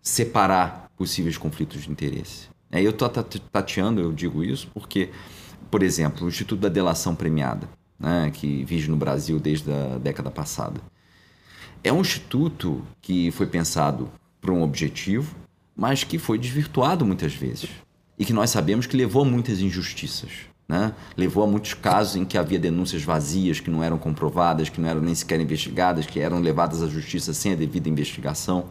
separar 0.00 0.90
possíveis 0.96 1.36
conflitos 1.36 1.82
de 1.82 1.90
interesse. 1.90 2.48
É, 2.72 2.80
eu 2.80 2.90
estou 2.90 3.08
tateando, 3.08 4.00
eu 4.00 4.12
digo 4.12 4.42
isso 4.42 4.68
porque 4.72 5.10
por 5.70 5.82
exemplo, 5.82 6.26
o 6.26 6.28
Instituto 6.28 6.60
da 6.60 6.68
Delação 6.68 7.14
Premiada, 7.14 7.68
né, 7.98 8.30
que 8.32 8.64
vive 8.64 8.88
no 8.88 8.96
Brasil 8.96 9.38
desde 9.38 9.70
a 9.70 9.98
década 9.98 10.30
passada. 10.30 10.80
É 11.82 11.92
um 11.92 12.00
instituto 12.00 12.82
que 13.00 13.30
foi 13.30 13.46
pensado 13.46 14.10
para 14.40 14.52
um 14.52 14.62
objetivo, 14.62 15.34
mas 15.74 16.04
que 16.04 16.18
foi 16.18 16.38
desvirtuado 16.38 17.04
muitas 17.04 17.34
vezes. 17.34 17.70
E 18.18 18.24
que 18.24 18.32
nós 18.32 18.50
sabemos 18.50 18.86
que 18.86 18.96
levou 18.96 19.22
a 19.22 19.24
muitas 19.24 19.60
injustiças. 19.60 20.30
Né? 20.68 20.92
Levou 21.16 21.44
a 21.44 21.46
muitos 21.46 21.74
casos 21.74 22.16
em 22.16 22.24
que 22.24 22.36
havia 22.36 22.58
denúncias 22.58 23.02
vazias, 23.02 23.60
que 23.60 23.70
não 23.70 23.82
eram 23.82 23.98
comprovadas, 23.98 24.68
que 24.68 24.80
não 24.80 24.88
eram 24.88 25.00
nem 25.00 25.14
sequer 25.14 25.40
investigadas, 25.40 26.06
que 26.06 26.18
eram 26.18 26.40
levadas 26.40 26.82
à 26.82 26.88
justiça 26.88 27.32
sem 27.32 27.52
a 27.52 27.56
devida 27.56 27.88
investigação. 27.88 28.66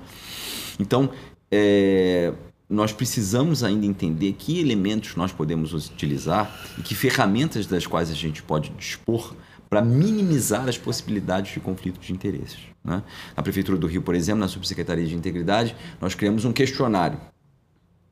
Então, 0.80 1.10
é, 1.50 2.34
nós 2.70 2.92
precisamos 2.92 3.64
ainda 3.64 3.86
entender 3.86 4.34
que 4.34 4.60
elementos 4.60 5.16
nós 5.16 5.32
podemos 5.32 5.74
utilizar 5.74 6.54
e 6.78 6.82
que 6.82 6.96
ferramentas 6.96 7.66
das 7.66 7.86
quais 7.86 8.10
a 8.10 8.16
gente 8.16 8.44
pode 8.44 8.72
dispor 8.72 9.34
para 9.70 9.82
minimizar 9.82 10.68
as 10.68 10.78
possibilidades 10.78 11.54
de 11.54 11.60
conflito 11.60 12.00
de 12.00 12.12
interesses. 12.12 12.60
Né? 12.84 13.04
Na 13.36 13.44
Prefeitura 13.44 13.78
do 13.78 13.88
Rio, 13.88 14.02
por 14.02 14.16
exemplo, 14.16 14.40
na 14.40 14.48
Subsecretaria 14.48 15.06
de 15.06 15.16
Integridade, 15.16 15.76
nós 16.00 16.16
criamos 16.16 16.46
um 16.46 16.52
questionário 16.52 17.20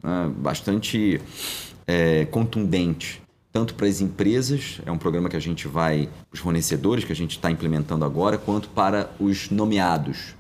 né, 0.01 0.31
bastante 0.37 1.19
é, 1.87 2.25
contundente, 2.25 3.22
tanto 3.53 3.75
para 3.75 3.85
as 3.85 4.01
empresas, 4.01 4.81
é 4.83 4.91
um 4.91 4.97
programa 4.97 5.29
que 5.29 5.35
a 5.35 5.39
gente 5.39 5.67
vai, 5.67 6.09
os 6.31 6.39
fornecedores 6.39 7.05
que 7.05 7.11
a 7.11 7.15
gente 7.15 7.37
está 7.37 7.51
implementando 7.51 8.03
agora, 8.03 8.35
quanto 8.35 8.67
para 8.67 9.11
os 9.19 9.51
nomeados. 9.51 10.33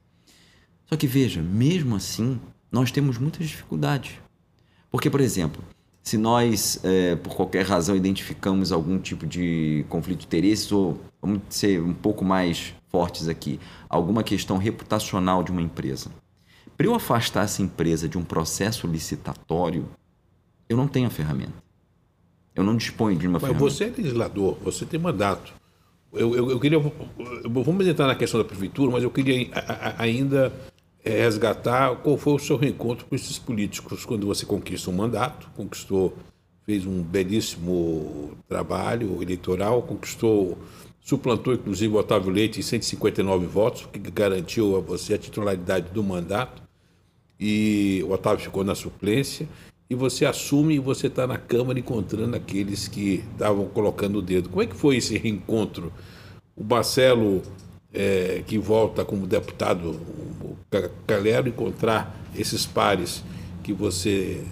Só 0.87 0.97
que 0.97 1.05
veja, 1.05 1.39
mesmo 1.39 1.95
assim, 1.95 2.39
nós 2.71 2.91
temos 2.91 3.19
muitas 3.19 3.47
dificuldades. 3.47 4.13
Porque, 4.89 5.11
por 5.11 5.21
exemplo, 5.21 5.63
se 6.01 6.17
nós, 6.17 6.79
é, 6.83 7.15
por 7.15 7.35
qualquer 7.35 7.63
razão, 7.65 7.95
identificamos 7.95 8.71
algum 8.71 8.97
tipo 8.97 9.27
de 9.27 9.85
conflito 9.89 10.21
de 10.21 10.25
interesses, 10.25 10.71
ou 10.71 10.99
vamos 11.21 11.41
ser 11.49 11.79
um 11.83 11.93
pouco 11.93 12.25
mais 12.25 12.73
fortes 12.89 13.27
aqui, 13.27 13.59
alguma 13.87 14.23
questão 14.23 14.57
reputacional 14.57 15.43
de 15.43 15.51
uma 15.51 15.61
empresa. 15.61 16.09
Para 16.75 16.87
eu 16.87 16.95
afastar 16.95 17.45
essa 17.45 17.61
empresa 17.61 18.09
de 18.09 18.17
um 18.17 18.23
processo 18.23 18.87
licitatório, 18.87 19.87
eu 20.67 20.75
não 20.75 20.87
tenho 20.87 21.05
a 21.05 21.11
ferramenta. 21.11 21.62
Eu 22.55 22.63
não 22.63 22.75
disponho 22.75 23.17
de 23.17 23.27
uma 23.27 23.39
Mas 23.39 23.43
ferramenta. 23.43 23.69
Você 23.69 23.83
é 23.85 23.87
legislador, 23.87 24.57
você 24.63 24.85
tem 24.85 24.99
mandato. 24.99 25.53
Eu, 26.11 26.35
eu, 26.35 26.51
eu 26.51 26.59
queria. 26.59 26.79
Vamos 27.45 27.87
entrar 27.87 28.07
na 28.07 28.15
questão 28.15 28.39
da 28.39 28.45
prefeitura, 28.45 28.91
mas 28.91 29.03
eu 29.03 29.09
queria 29.09 29.49
ainda 29.97 30.53
é 31.03 31.21
resgatar 31.21 31.97
qual 31.97 32.17
foi 32.17 32.33
o 32.33 32.39
seu 32.39 32.55
reencontro 32.55 33.05
com 33.05 33.13
esses 33.13 33.37
políticos 33.37 34.05
quando 34.05 34.25
você 34.25 34.45
conquista 34.45 34.89
um 34.89 34.93
mandato, 34.93 35.49
conquistou, 35.55 36.15
fez 36.65 36.85
um 36.85 37.01
belíssimo 37.01 38.37
trabalho 38.47 39.21
eleitoral, 39.21 39.81
conquistou, 39.81 40.57
suplantou 41.01 41.53
inclusive 41.53 41.93
o 41.93 41.97
Otávio 41.97 42.31
Leite 42.31 42.59
em 42.59 42.63
159 42.63 43.45
votos, 43.45 43.85
que 43.91 43.99
garantiu 43.99 44.77
a 44.77 44.79
você 44.79 45.15
a 45.15 45.17
titularidade 45.17 45.89
do 45.89 46.01
mandato, 46.01 46.63
e 47.37 48.01
o 48.07 48.11
Otávio 48.11 48.45
ficou 48.45 48.63
na 48.63 48.73
suplência, 48.73 49.45
e 49.89 49.95
você 49.95 50.25
assume 50.25 50.75
e 50.75 50.79
você 50.79 51.07
está 51.07 51.27
na 51.27 51.37
Câmara 51.37 51.77
encontrando 51.77 52.35
aqueles 52.35 52.87
que 52.87 53.23
estavam 53.33 53.65
colocando 53.65 54.19
o 54.19 54.21
dedo. 54.21 54.49
Como 54.49 54.61
é 54.61 54.65
que 54.65 54.75
foi 54.75 54.97
esse 54.97 55.17
reencontro? 55.17 55.91
O 56.55 56.63
Marcelo 56.63 57.41
é, 57.93 58.43
que 58.45 58.57
volta 58.57 59.05
como 59.05 59.27
deputado 59.27 59.99
Calero 61.05 61.47
encontrar 61.47 62.19
esses 62.35 62.65
pares 62.65 63.23
que 63.61 63.71
você 63.71 64.43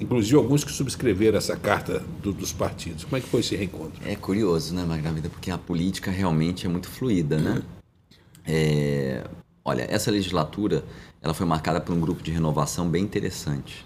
inclusive 0.00 0.36
alguns 0.36 0.64
que 0.64 0.70
subscreveram 0.70 1.38
essa 1.38 1.56
carta 1.56 2.02
do, 2.22 2.32
dos 2.32 2.52
partidos. 2.52 3.04
Como 3.04 3.16
é 3.16 3.20
que 3.20 3.28
foi 3.28 3.40
esse 3.40 3.56
reencontro? 3.56 4.00
É 4.04 4.14
curioso, 4.14 4.74
né, 4.74 4.84
Margarida? 4.84 5.28
Porque 5.28 5.50
a 5.50 5.58
política 5.58 6.10
realmente 6.10 6.66
é 6.66 6.68
muito 6.68 6.88
fluida, 6.88 7.38
né? 7.38 7.62
É, 8.46 9.24
olha, 9.64 9.86
essa 9.90 10.10
legislatura 10.10 10.84
ela 11.22 11.34
foi 11.34 11.46
marcada 11.46 11.80
por 11.80 11.94
um 11.94 12.00
grupo 12.00 12.22
de 12.22 12.30
renovação 12.30 12.88
bem 12.88 13.02
interessante. 13.02 13.84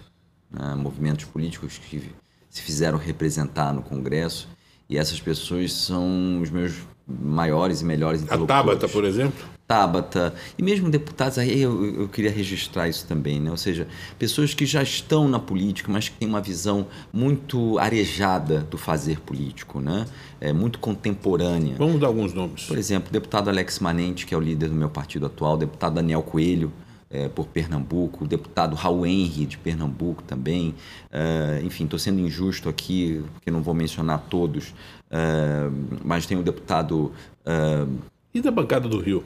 Né? 0.51 0.75
Movimentos 0.75 1.25
políticos 1.25 1.77
que 1.77 2.11
se 2.49 2.61
fizeram 2.61 2.97
representar 2.97 3.73
no 3.73 3.81
Congresso 3.81 4.47
e 4.89 4.97
essas 4.97 5.19
pessoas 5.19 5.71
são 5.73 6.41
os 6.41 6.49
meus 6.49 6.73
maiores 7.07 7.81
e 7.81 7.85
melhores 7.85 8.21
interlocutores. 8.21 8.59
A 8.59 8.63
Tabata, 8.63 8.87
por 8.87 9.05
exemplo? 9.05 9.45
Tabata, 9.71 10.33
e 10.57 10.63
mesmo 10.63 10.89
deputados, 10.89 11.37
aí 11.37 11.61
eu, 11.61 12.01
eu, 12.01 12.09
queria 12.09 12.29
registrar 12.29 12.89
isso 12.89 13.07
também, 13.07 13.39
né? 13.39 13.49
ou 13.49 13.55
seja, 13.55 13.87
pessoas 14.19 14.53
que 14.53 14.65
já 14.65 14.83
estão 14.83 15.29
na 15.29 15.39
política, 15.39 15.89
mas 15.89 16.09
que 16.09 16.17
têm 16.17 16.27
uma 16.27 16.41
visão 16.41 16.87
muito 17.13 17.79
arejada 17.79 18.67
do 18.69 18.77
fazer 18.77 19.21
político, 19.21 19.79
né? 19.79 20.05
é, 20.41 20.51
muito 20.51 20.77
contemporânea. 20.77 21.75
Vamos 21.77 22.01
dar 22.01 22.07
alguns 22.07 22.33
nomes. 22.33 22.65
Por 22.65 22.77
exemplo, 22.77 23.09
o 23.09 23.13
deputado 23.13 23.49
Alex 23.49 23.79
Manente, 23.79 24.25
que 24.25 24.33
é 24.33 24.37
o 24.37 24.41
líder 24.41 24.67
do 24.67 24.75
meu 24.75 24.89
partido 24.89 25.27
atual, 25.27 25.53
o 25.53 25.57
deputado 25.57 25.93
Daniel 25.93 26.21
Coelho, 26.21 26.73
é, 27.11 27.27
por 27.27 27.47
Pernambuco, 27.47 28.23
o 28.23 28.27
deputado 28.27 28.75
Raul 28.75 29.05
Henry, 29.05 29.45
de 29.45 29.57
Pernambuco 29.57 30.23
também. 30.23 30.73
É, 31.11 31.61
enfim, 31.63 31.83
estou 31.83 31.99
sendo 31.99 32.19
injusto 32.19 32.69
aqui, 32.69 33.23
porque 33.33 33.51
não 33.51 33.61
vou 33.61 33.73
mencionar 33.73 34.25
todos, 34.29 34.73
é, 35.09 35.69
mas 36.03 36.25
tem 36.25 36.37
o 36.37 36.43
deputado. 36.43 37.11
É, 37.45 37.85
e 38.33 38.41
da 38.41 38.51
bancada 38.51 38.87
do 38.87 38.99
Rio? 38.99 39.23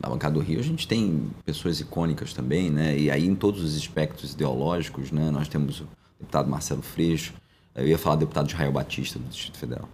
Na 0.00 0.08
bancada 0.08 0.34
do 0.34 0.40
Rio 0.40 0.60
a 0.60 0.62
gente 0.62 0.86
tem 0.86 1.28
pessoas 1.44 1.80
icônicas 1.80 2.32
também, 2.32 2.70
né? 2.70 2.96
E 2.96 3.10
aí 3.10 3.26
em 3.26 3.34
todos 3.34 3.64
os 3.64 3.76
aspectos 3.76 4.32
ideológicos, 4.32 5.10
né? 5.10 5.30
Nós 5.30 5.48
temos 5.48 5.80
o 5.80 5.88
deputado 6.20 6.48
Marcelo 6.48 6.82
Freixo, 6.82 7.34
eu 7.74 7.86
ia 7.88 7.98
falar 7.98 8.14
do 8.16 8.20
deputado 8.20 8.48
Israel 8.48 8.70
Batista 8.70 9.18
do 9.18 9.28
Distrito 9.28 9.58
Federal 9.58 9.88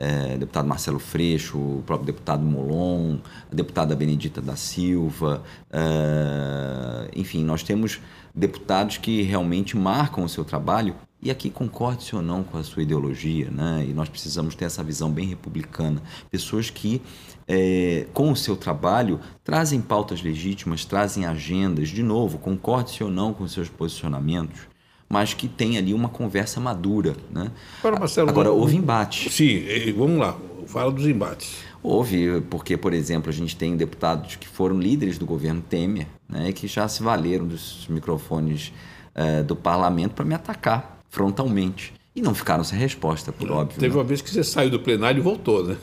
é, 0.00 0.38
deputado 0.38 0.66
Marcelo 0.66 0.98
Freixo, 0.98 1.58
o 1.58 1.82
próprio 1.84 2.06
deputado 2.06 2.42
Molon, 2.42 3.18
a 3.52 3.54
deputada 3.54 3.94
Benedita 3.94 4.40
da 4.40 4.56
Silva, 4.56 5.42
é, 5.70 7.10
enfim, 7.14 7.44
nós 7.44 7.62
temos 7.62 8.00
deputados 8.34 8.96
que 8.96 9.20
realmente 9.20 9.76
marcam 9.76 10.24
o 10.24 10.28
seu 10.28 10.42
trabalho 10.42 10.96
e 11.22 11.30
aqui 11.30 11.50
concorde-se 11.50 12.16
ou 12.16 12.22
não 12.22 12.42
com 12.42 12.56
a 12.56 12.64
sua 12.64 12.82
ideologia, 12.82 13.50
né? 13.50 13.84
E 13.86 13.92
nós 13.92 14.08
precisamos 14.08 14.54
ter 14.54 14.64
essa 14.64 14.82
visão 14.82 15.10
bem 15.10 15.26
republicana. 15.26 16.02
Pessoas 16.30 16.70
que, 16.70 17.02
é, 17.46 18.06
com 18.14 18.32
o 18.32 18.36
seu 18.36 18.56
trabalho, 18.56 19.20
trazem 19.44 19.82
pautas 19.82 20.22
legítimas, 20.22 20.86
trazem 20.86 21.26
agendas, 21.26 21.90
de 21.90 22.02
novo, 22.02 22.38
concorde-se 22.38 23.04
ou 23.04 23.10
não 23.10 23.34
com 23.34 23.46
seus 23.46 23.68
posicionamentos, 23.68 24.69
mas 25.10 25.34
que 25.34 25.48
tem 25.48 25.76
ali 25.76 25.92
uma 25.92 26.08
conversa 26.08 26.60
madura. 26.60 27.16
Né? 27.32 27.50
Agora, 27.80 27.98
Marcelo, 27.98 28.30
Agora 28.30 28.52
houve 28.52 28.76
embate. 28.76 29.28
Sim, 29.28 29.64
vamos 29.96 30.18
lá, 30.18 30.38
fala 30.66 30.92
dos 30.92 31.06
embates. 31.06 31.64
Houve, 31.82 32.42
porque, 32.42 32.76
por 32.76 32.92
exemplo, 32.92 33.28
a 33.28 33.32
gente 33.32 33.56
tem 33.56 33.76
deputados 33.76 34.36
que 34.36 34.46
foram 34.46 34.78
líderes 34.78 35.18
do 35.18 35.26
governo 35.26 35.62
Temer 35.62 36.06
né, 36.28 36.50
e 36.50 36.52
que 36.52 36.68
já 36.68 36.86
se 36.86 37.02
valeram 37.02 37.46
dos 37.46 37.86
microfones 37.88 38.72
é, 39.14 39.42
do 39.42 39.56
parlamento 39.56 40.12
para 40.12 40.24
me 40.24 40.34
atacar 40.34 41.00
frontalmente. 41.08 41.92
E 42.20 42.22
não 42.22 42.34
ficaram 42.34 42.62
sem 42.62 42.78
resposta, 42.78 43.32
por 43.32 43.50
óbvio. 43.50 43.80
Teve 43.80 43.94
né? 43.94 43.98
uma 43.98 44.04
vez 44.04 44.20
que 44.20 44.28
você 44.28 44.44
saiu 44.44 44.68
do 44.68 44.78
plenário 44.78 45.20
e 45.20 45.22
voltou, 45.22 45.64
né? 45.64 45.76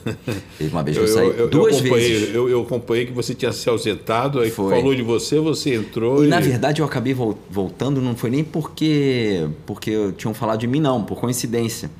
Teve 0.56 0.70
uma 0.70 0.84
vez 0.84 0.96
que 0.96 1.02
eu, 1.02 1.08
eu 1.08 1.12
saí 1.12 1.26
eu, 1.36 1.48
duas 1.48 1.78
eu 1.78 1.82
vezes. 1.82 2.32
Eu, 2.32 2.48
eu 2.48 2.62
acompanhei 2.62 3.06
que 3.06 3.12
você 3.12 3.34
tinha 3.34 3.50
se 3.50 3.68
ausentado, 3.68 4.38
aí 4.38 4.48
foi. 4.48 4.72
falou 4.76 4.94
de 4.94 5.02
você, 5.02 5.40
você 5.40 5.74
entrou. 5.74 6.22
E, 6.22 6.28
e, 6.28 6.30
na 6.30 6.38
verdade 6.38 6.80
eu 6.80 6.86
acabei 6.86 7.12
voltando, 7.12 8.00
não 8.00 8.14
foi 8.14 8.30
nem 8.30 8.44
porque, 8.44 9.48
porque 9.66 10.12
tinham 10.16 10.32
falado 10.32 10.60
de 10.60 10.68
mim, 10.68 10.78
não, 10.78 11.02
por 11.02 11.18
coincidência. 11.18 11.90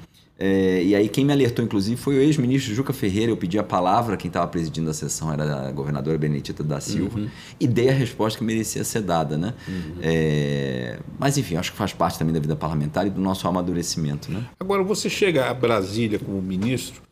É, 0.40 0.84
e 0.84 0.94
aí 0.94 1.08
quem 1.08 1.24
me 1.24 1.32
alertou, 1.32 1.64
inclusive, 1.64 2.00
foi 2.00 2.16
o 2.16 2.20
ex-ministro 2.20 2.72
Juca 2.72 2.92
Ferreira. 2.92 3.32
Eu 3.32 3.36
pedi 3.36 3.58
a 3.58 3.62
palavra, 3.64 4.16
quem 4.16 4.28
estava 4.28 4.46
presidindo 4.46 4.88
a 4.88 4.94
sessão 4.94 5.32
era 5.32 5.68
a 5.68 5.72
governadora 5.72 6.16
Benedita 6.16 6.62
da 6.62 6.80
Silva, 6.80 7.18
uhum. 7.18 7.28
e 7.58 7.66
dei 7.66 7.88
a 7.88 7.92
resposta 7.92 8.38
que 8.38 8.44
merecia 8.44 8.84
ser 8.84 9.02
dada, 9.02 9.36
né? 9.36 9.52
Uhum. 9.66 9.94
É, 10.00 11.00
mas 11.18 11.36
enfim, 11.36 11.56
acho 11.56 11.72
que 11.72 11.76
faz 11.76 11.92
parte 11.92 12.16
também 12.18 12.32
da 12.32 12.38
vida 12.38 12.54
parlamentar 12.54 13.04
e 13.04 13.10
do 13.10 13.20
nosso 13.20 13.48
amadurecimento, 13.48 14.30
né? 14.30 14.46
Agora, 14.60 14.84
você 14.84 15.10
chega 15.10 15.50
a 15.50 15.54
Brasília 15.54 16.20
como 16.20 16.40
ministro, 16.40 17.02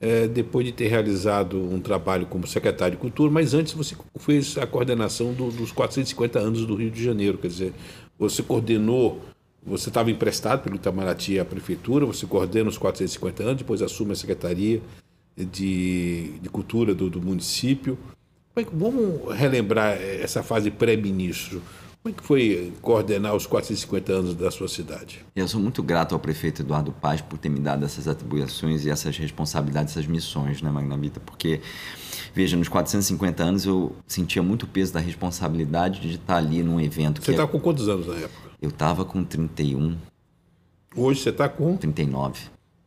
é, 0.00 0.28
depois 0.28 0.64
de 0.64 0.70
ter 0.72 0.86
realizado 0.86 1.58
um 1.58 1.80
trabalho 1.80 2.26
como 2.26 2.46
secretário 2.46 2.96
de 2.96 3.00
Cultura, 3.00 3.32
mas 3.32 3.52
antes 3.52 3.72
você 3.72 3.96
fez 4.20 4.56
a 4.58 4.66
coordenação 4.66 5.32
do, 5.32 5.50
dos 5.50 5.72
450 5.72 6.38
anos 6.38 6.64
do 6.64 6.76
Rio 6.76 6.90
de 6.90 7.02
Janeiro, 7.02 7.36
quer 7.36 7.48
dizer, 7.48 7.72
você 8.16 8.42
coordenou 8.42 9.20
você 9.66 9.88
estava 9.88 10.10
emprestado 10.10 10.62
pelo 10.62 10.76
Itamaraty 10.76 11.40
à 11.40 11.44
prefeitura, 11.44 12.06
você 12.06 12.24
coordena 12.24 12.68
os 12.68 12.78
450 12.78 13.42
anos, 13.42 13.56
depois 13.56 13.82
assume 13.82 14.12
a 14.12 14.14
Secretaria 14.14 14.80
de, 15.36 16.38
de 16.40 16.48
Cultura 16.48 16.94
do, 16.94 17.10
do 17.10 17.20
município. 17.20 17.98
É 18.54 18.64
vamos 18.72 19.34
relembrar 19.36 19.98
essa 20.00 20.42
fase 20.42 20.70
pré-ministro. 20.70 21.60
Como 22.06 22.14
é 22.14 22.20
que 22.20 22.24
foi 22.24 22.72
coordenar 22.80 23.34
os 23.34 23.46
450 23.46 24.12
anos 24.12 24.34
da 24.36 24.48
sua 24.48 24.68
cidade? 24.68 25.26
Eu 25.34 25.48
sou 25.48 25.60
muito 25.60 25.82
grato 25.82 26.14
ao 26.14 26.20
prefeito 26.20 26.62
Eduardo 26.62 26.92
Paz 26.92 27.20
por 27.20 27.36
ter 27.36 27.48
me 27.48 27.58
dado 27.58 27.84
essas 27.84 28.06
atribuições 28.06 28.84
e 28.84 28.90
essas 28.90 29.18
responsabilidades, 29.18 29.92
essas 29.92 30.06
missões, 30.06 30.62
né, 30.62 30.70
Magnavita? 30.70 31.18
Porque, 31.18 31.60
veja, 32.32 32.56
nos 32.56 32.68
450 32.68 33.42
anos 33.42 33.66
eu 33.66 33.92
sentia 34.06 34.40
muito 34.40 34.68
peso 34.68 34.92
da 34.92 35.00
responsabilidade 35.00 36.00
de 36.00 36.14
estar 36.14 36.36
ali 36.36 36.62
num 36.62 36.80
evento. 36.80 37.20
Você 37.20 37.32
estava 37.32 37.48
é... 37.48 37.50
com 37.50 37.58
quantos 37.58 37.88
anos 37.88 38.06
na 38.06 38.14
época? 38.14 38.50
Eu 38.62 38.68
estava 38.68 39.04
com 39.04 39.24
31. 39.24 39.96
Hoje 40.94 41.22
você 41.22 41.30
está 41.30 41.48
com? 41.48 41.76
39. 41.76 42.40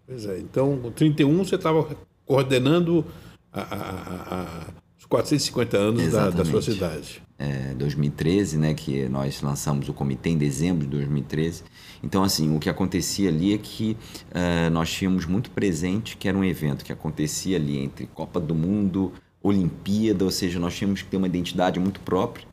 Pois 0.08 0.26
é. 0.28 0.40
Então, 0.40 0.80
com 0.82 0.92
31 0.92 1.44
você 1.44 1.56
estava 1.56 1.86
coordenando 2.26 3.04
a, 3.52 3.62
a, 3.62 3.76
a, 3.76 4.66
450 5.10 5.78
anos 5.78 6.12
da, 6.12 6.30
da, 6.30 6.46
sua 6.46 6.62
cidade. 6.62 7.22
É, 7.38 7.74
2013, 7.74 8.58
né, 8.58 8.74
que 8.75 9.10
nós 9.10 9.42
lançamos 9.42 9.89
o 9.89 9.94
comitê 9.94 10.30
em 10.30 10.38
dezembro 10.38 10.86
de 10.86 10.92
2013. 10.92 11.63
Então, 12.04 12.24
assim, 12.24 12.56
o 12.56 12.60
que 12.60 12.70
acontecia 12.70 13.30
ali 13.30 13.54
é 13.54 13.58
que 13.58 13.98
uh, 14.30 14.70
nós 14.70 14.92
tínhamos 14.92 15.25
muito 15.25 15.50
presente 15.50 16.16
que 16.16 16.28
era 16.30 16.38
um 16.38 16.44
evento 16.44 16.86
que 16.86 16.94
acontecia 16.94 17.58
ali 17.58 17.80
entre 17.80 18.06
Copa 18.08 18.39
do 18.39 18.54
Mundo, 18.54 19.12
Olimpíada, 19.42 20.24
ou 20.24 20.32
seja, 20.32 20.60
nós 20.60 20.75
tínhamos 20.75 21.01
que 21.01 21.10
ter 21.10 21.18
uma 21.18 21.28
identidade 21.28 21.80
muito 21.80 22.00
própria. 22.01 22.46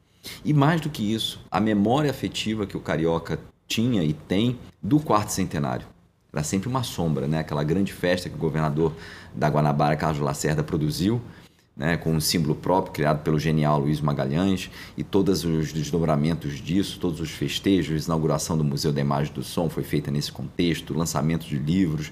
E 0.45 0.55
mais 0.55 0.81
do 0.81 0.89
que 0.89 1.13
isso, 1.13 1.45
a 1.51 1.61
memória 1.61 2.11
afetiva 2.11 2.67
que 2.67 2.77
o 2.77 2.81
carioca 2.81 3.39
tinha 3.69 4.03
e 4.03 4.13
tem 4.13 4.59
do 4.83 4.99
quarto 4.99 5.31
centenário. 5.31 5.87
Era 6.33 6.43
sempre 6.43 6.69
uma 6.69 6.83
sombra, 6.83 7.27
né? 7.27 7.39
Aquela 7.39 7.65
grande 7.65 7.93
festa 7.93 8.29
que 8.29 8.35
o 8.35 8.39
governador 8.39 8.93
da 9.35 9.49
Guanabara, 9.49 9.97
Carlos 9.97 10.21
Lacerda, 10.21 10.63
produziu, 10.63 11.21
né? 11.77 11.97
com 11.97 12.13
um 12.13 12.21
símbolo 12.21 12.55
próprio 12.55 12.93
criado 12.93 13.23
pelo 13.23 13.39
genial 13.39 13.79
Luiz 13.79 14.01
Magalhães 14.01 14.71
e 14.97 15.05
todos 15.05 15.45
os 15.45 15.73
desdobramentos 15.73 16.61
disso, 16.61 16.99
todos 16.99 17.21
os 17.21 17.31
festejos, 17.31 18.05
a 18.05 18.07
inauguração 18.07 18.57
do 18.57 18.65
Museu 18.65 18.93
da 18.93 19.01
Imagem 19.01 19.33
do 19.33 19.43
Som 19.43 19.69
foi 19.69 19.83
feita 19.83 20.11
nesse 20.11 20.33
contexto, 20.33 20.97
lançamento 20.97 21.47
de 21.47 21.59
livros. 21.59 22.09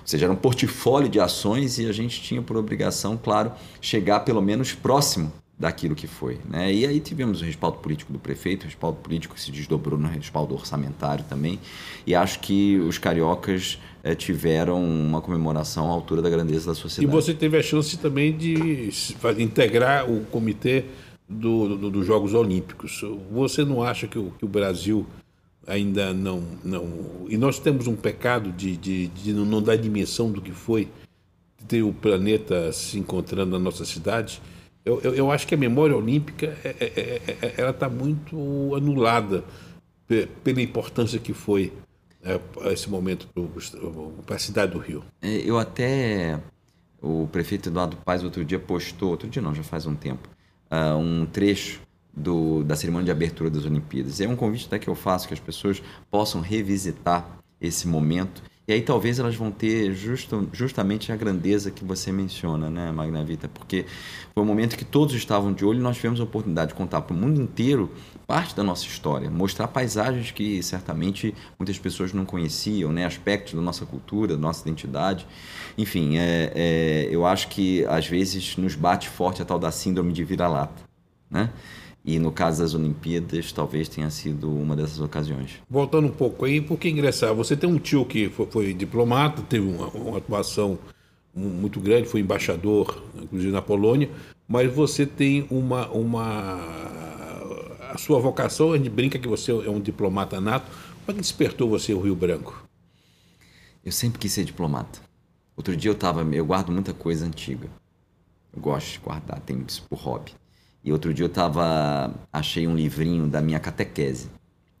Ou 0.00 0.06
seja, 0.06 0.26
era 0.26 0.32
um 0.32 0.36
portfólio 0.36 1.08
de 1.08 1.20
ações 1.20 1.78
e 1.78 1.86
a 1.86 1.92
gente 1.92 2.20
tinha 2.22 2.42
por 2.42 2.56
obrigação, 2.56 3.18
claro, 3.20 3.52
chegar 3.80 4.20
pelo 4.20 4.42
menos 4.42 4.72
próximo 4.72 5.32
daquilo 5.58 5.94
que 5.94 6.08
foi. 6.08 6.40
Né? 6.48 6.72
E 6.72 6.86
aí 6.86 6.98
tivemos 6.98 7.40
o 7.40 7.44
respaldo 7.44 7.78
político 7.78 8.12
do 8.12 8.18
prefeito, 8.18 8.64
o 8.64 8.66
respaldo 8.66 8.98
político 8.98 9.34
que 9.34 9.40
se 9.40 9.52
desdobrou 9.52 9.98
no 9.98 10.08
respaldo 10.08 10.54
orçamentário 10.54 11.24
também, 11.28 11.60
e 12.04 12.14
acho 12.16 12.40
que 12.40 12.78
os 12.78 12.98
cariocas 12.98 13.78
é, 14.02 14.14
tiveram 14.14 14.82
uma 14.82 15.20
comemoração 15.20 15.88
à 15.88 15.92
altura 15.92 16.22
da 16.22 16.30
grandeza 16.30 16.66
da 16.66 16.74
sociedade. 16.74 17.06
E 17.06 17.20
você 17.20 17.32
teve 17.34 17.56
a 17.56 17.62
chance 17.62 17.96
também 17.98 18.36
de 18.36 18.90
integrar 19.38 20.10
o 20.10 20.24
comitê 20.26 20.84
do, 21.28 21.76
do, 21.76 21.90
dos 21.90 22.06
Jogos 22.06 22.34
Olímpicos. 22.34 23.02
Você 23.30 23.64
não 23.64 23.82
acha 23.82 24.06
que 24.06 24.18
o, 24.18 24.32
que 24.38 24.44
o 24.44 24.48
Brasil 24.48 25.06
ainda 25.66 26.12
não, 26.12 26.42
não... 26.64 27.26
E 27.28 27.36
nós 27.36 27.58
temos 27.58 27.86
um 27.86 27.94
pecado 27.94 28.50
de, 28.50 28.76
de, 28.76 29.06
de 29.08 29.32
não 29.32 29.62
dar 29.62 29.76
dimensão 29.76 30.30
do 30.30 30.40
que 30.40 30.50
foi 30.50 30.88
ter 31.68 31.82
o 31.82 31.92
planeta 31.92 32.72
se 32.72 32.98
encontrando 32.98 33.52
na 33.52 33.58
nossa 33.58 33.84
cidade 33.84 34.42
eu, 34.84 35.00
eu, 35.02 35.14
eu, 35.14 35.30
acho 35.30 35.46
que 35.46 35.54
a 35.54 35.58
memória 35.58 35.96
olímpica 35.96 36.58
é, 36.64 36.76
é, 36.80 36.86
é, 36.86 37.36
é 37.40 37.54
ela 37.56 37.70
está 37.70 37.88
muito 37.88 38.74
anulada 38.74 39.44
pela 40.42 40.60
importância 40.60 41.18
que 41.18 41.32
foi 41.32 41.72
esse 42.70 42.88
momento 42.88 43.28
para 44.24 44.36
a 44.36 44.38
cidade 44.38 44.72
do 44.72 44.78
Rio. 44.78 45.04
É, 45.20 45.28
eu 45.44 45.58
até 45.58 46.40
o 47.00 47.26
prefeito 47.26 47.68
Eduardo 47.68 47.96
Paz 47.96 48.22
outro 48.22 48.44
dia 48.44 48.58
postou, 48.58 49.10
outro 49.10 49.28
dia 49.28 49.42
não, 49.42 49.54
já 49.54 49.62
faz 49.62 49.86
um 49.86 49.94
tempo, 49.94 50.28
uh, 50.70 50.96
um 50.96 51.26
trecho 51.26 51.80
do, 52.14 52.62
da 52.62 52.76
cerimônia 52.76 53.06
de 53.06 53.10
abertura 53.10 53.50
das 53.50 53.64
Olimpíadas. 53.64 54.20
É 54.20 54.28
um 54.28 54.36
convite 54.36 54.66
até 54.66 54.78
que 54.78 54.88
eu 54.88 54.94
faço 54.94 55.26
que 55.26 55.34
as 55.34 55.40
pessoas 55.40 55.82
possam 56.10 56.40
revisitar 56.40 57.38
esse 57.60 57.88
momento 57.88 58.42
e 58.66 58.72
aí 58.72 58.80
talvez 58.80 59.18
elas 59.18 59.34
vão 59.34 59.50
ter 59.50 59.92
justo, 59.92 60.48
justamente 60.52 61.10
a 61.10 61.16
grandeza 61.16 61.70
que 61.70 61.84
você 61.84 62.12
menciona, 62.12 62.70
né, 62.70 62.92
Magna 62.92 63.24
Vita? 63.24 63.48
Porque 63.48 63.84
foi 64.32 64.42
um 64.42 64.46
momento 64.46 64.76
que 64.76 64.84
todos 64.84 65.14
estavam 65.14 65.52
de 65.52 65.64
olho 65.64 65.80
e 65.80 65.82
nós 65.82 65.96
tivemos 65.96 66.20
a 66.20 66.24
oportunidade 66.24 66.68
de 66.68 66.74
contar 66.74 67.02
para 67.02 67.12
o 67.12 67.16
mundo 67.18 67.40
inteiro 67.40 67.90
parte 68.24 68.54
da 68.54 68.62
nossa 68.62 68.86
história, 68.86 69.28
mostrar 69.28 69.66
paisagens 69.66 70.30
que 70.30 70.62
certamente 70.62 71.34
muitas 71.58 71.76
pessoas 71.76 72.12
não 72.12 72.24
conheciam, 72.24 72.92
né, 72.92 73.04
aspectos 73.04 73.54
da 73.54 73.60
nossa 73.60 73.84
cultura, 73.84 74.34
da 74.34 74.40
nossa 74.40 74.62
identidade. 74.62 75.26
Enfim, 75.76 76.16
é, 76.16 76.52
é, 76.54 77.08
eu 77.10 77.26
acho 77.26 77.48
que 77.48 77.84
às 77.86 78.06
vezes 78.06 78.56
nos 78.56 78.76
bate 78.76 79.08
forte 79.08 79.42
a 79.42 79.44
tal 79.44 79.58
da 79.58 79.72
síndrome 79.72 80.12
de 80.12 80.22
vira-lata, 80.22 80.82
né? 81.28 81.50
E 82.04 82.18
no 82.18 82.32
caso 82.32 82.62
das 82.62 82.74
Olimpíadas, 82.74 83.52
talvez 83.52 83.88
tenha 83.88 84.10
sido 84.10 84.52
uma 84.52 84.74
dessas 84.74 84.98
ocasiões. 84.98 85.62
Voltando 85.70 86.08
um 86.08 86.12
pouco 86.12 86.44
aí, 86.44 86.60
por 86.60 86.76
que 86.76 86.88
ingressar? 86.88 87.32
Você 87.34 87.56
tem 87.56 87.70
um 87.70 87.78
tio 87.78 88.04
que 88.04 88.28
foi, 88.28 88.46
foi 88.46 88.74
diplomata, 88.74 89.40
teve 89.42 89.64
uma, 89.64 89.86
uma, 89.88 90.18
atuação 90.18 90.78
muito 91.32 91.80
grande, 91.80 92.08
foi 92.08 92.20
embaixador, 92.20 93.02
inclusive 93.22 93.52
na 93.52 93.62
Polônia, 93.62 94.10
mas 94.48 94.72
você 94.72 95.06
tem 95.06 95.46
uma. 95.48 95.88
uma 95.90 96.90
a 97.92 97.98
sua 97.98 98.18
vocação, 98.18 98.72
a 98.72 98.78
gente 98.78 98.88
brinca 98.88 99.18
que 99.18 99.28
você 99.28 99.52
é 99.52 99.70
um 99.70 99.78
diplomata 99.78 100.40
nato. 100.40 100.66
Como 101.04 101.10
é 101.10 101.12
que 101.12 101.20
despertou 101.20 101.68
você 101.68 101.92
o 101.92 102.00
Rio 102.00 102.16
Branco? 102.16 102.66
Eu 103.84 103.92
sempre 103.92 104.18
quis 104.18 104.32
ser 104.32 104.44
diplomata. 104.44 104.98
Outro 105.54 105.76
dia 105.76 105.90
eu 105.90 105.94
tava, 105.94 106.22
eu 106.34 106.46
guardo 106.46 106.72
muita 106.72 106.94
coisa 106.94 107.26
antiga. 107.26 107.68
Eu 108.54 108.62
gosto 108.62 108.92
de 108.92 108.98
guardar, 108.98 109.40
tenho 109.40 109.64
isso 109.68 109.82
por 109.88 109.98
hobby. 109.98 110.32
E 110.84 110.92
outro 110.92 111.14
dia 111.14 111.24
eu 111.24 111.30
tava. 111.30 112.12
Achei 112.32 112.66
um 112.66 112.74
livrinho 112.74 113.28
da 113.28 113.40
minha 113.40 113.60
catequese. 113.60 114.28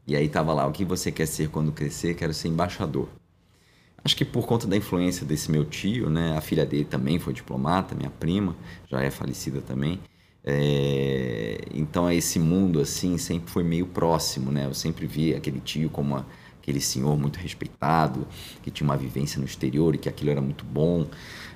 E 0.06 0.16
aí 0.16 0.28
tava 0.28 0.52
lá: 0.52 0.66
O 0.66 0.72
que 0.72 0.84
você 0.84 1.12
quer 1.12 1.26
ser 1.26 1.48
quando 1.48 1.72
crescer? 1.72 2.14
Quero 2.14 2.34
ser 2.34 2.48
embaixador. 2.48 3.08
Acho 4.04 4.16
que 4.16 4.24
por 4.24 4.46
conta 4.46 4.66
da 4.66 4.76
influência 4.76 5.24
desse 5.24 5.50
meu 5.50 5.64
tio, 5.64 6.10
né? 6.10 6.36
A 6.36 6.40
filha 6.40 6.66
dele 6.66 6.84
também 6.84 7.20
foi 7.20 7.32
diplomata, 7.32 7.94
minha 7.94 8.10
prima, 8.10 8.56
já 8.90 9.00
é 9.00 9.10
falecida 9.10 9.60
também. 9.60 10.00
É... 10.44 11.60
Então 11.72 12.10
esse 12.10 12.38
mundo 12.40 12.80
assim 12.80 13.16
sempre 13.16 13.50
foi 13.50 13.62
meio 13.62 13.86
próximo, 13.86 14.50
né? 14.50 14.66
Eu 14.66 14.74
sempre 14.74 15.06
vi 15.06 15.34
aquele 15.34 15.60
tio 15.60 15.88
como 15.88 16.14
uma, 16.14 16.26
aquele 16.60 16.80
senhor 16.80 17.16
muito 17.16 17.36
respeitado, 17.38 18.26
que 18.60 18.72
tinha 18.72 18.84
uma 18.84 18.96
vivência 18.96 19.38
no 19.38 19.44
exterior 19.44 19.94
e 19.94 19.98
que 19.98 20.08
aquilo 20.08 20.30
era 20.30 20.40
muito 20.40 20.64
bom. 20.64 21.06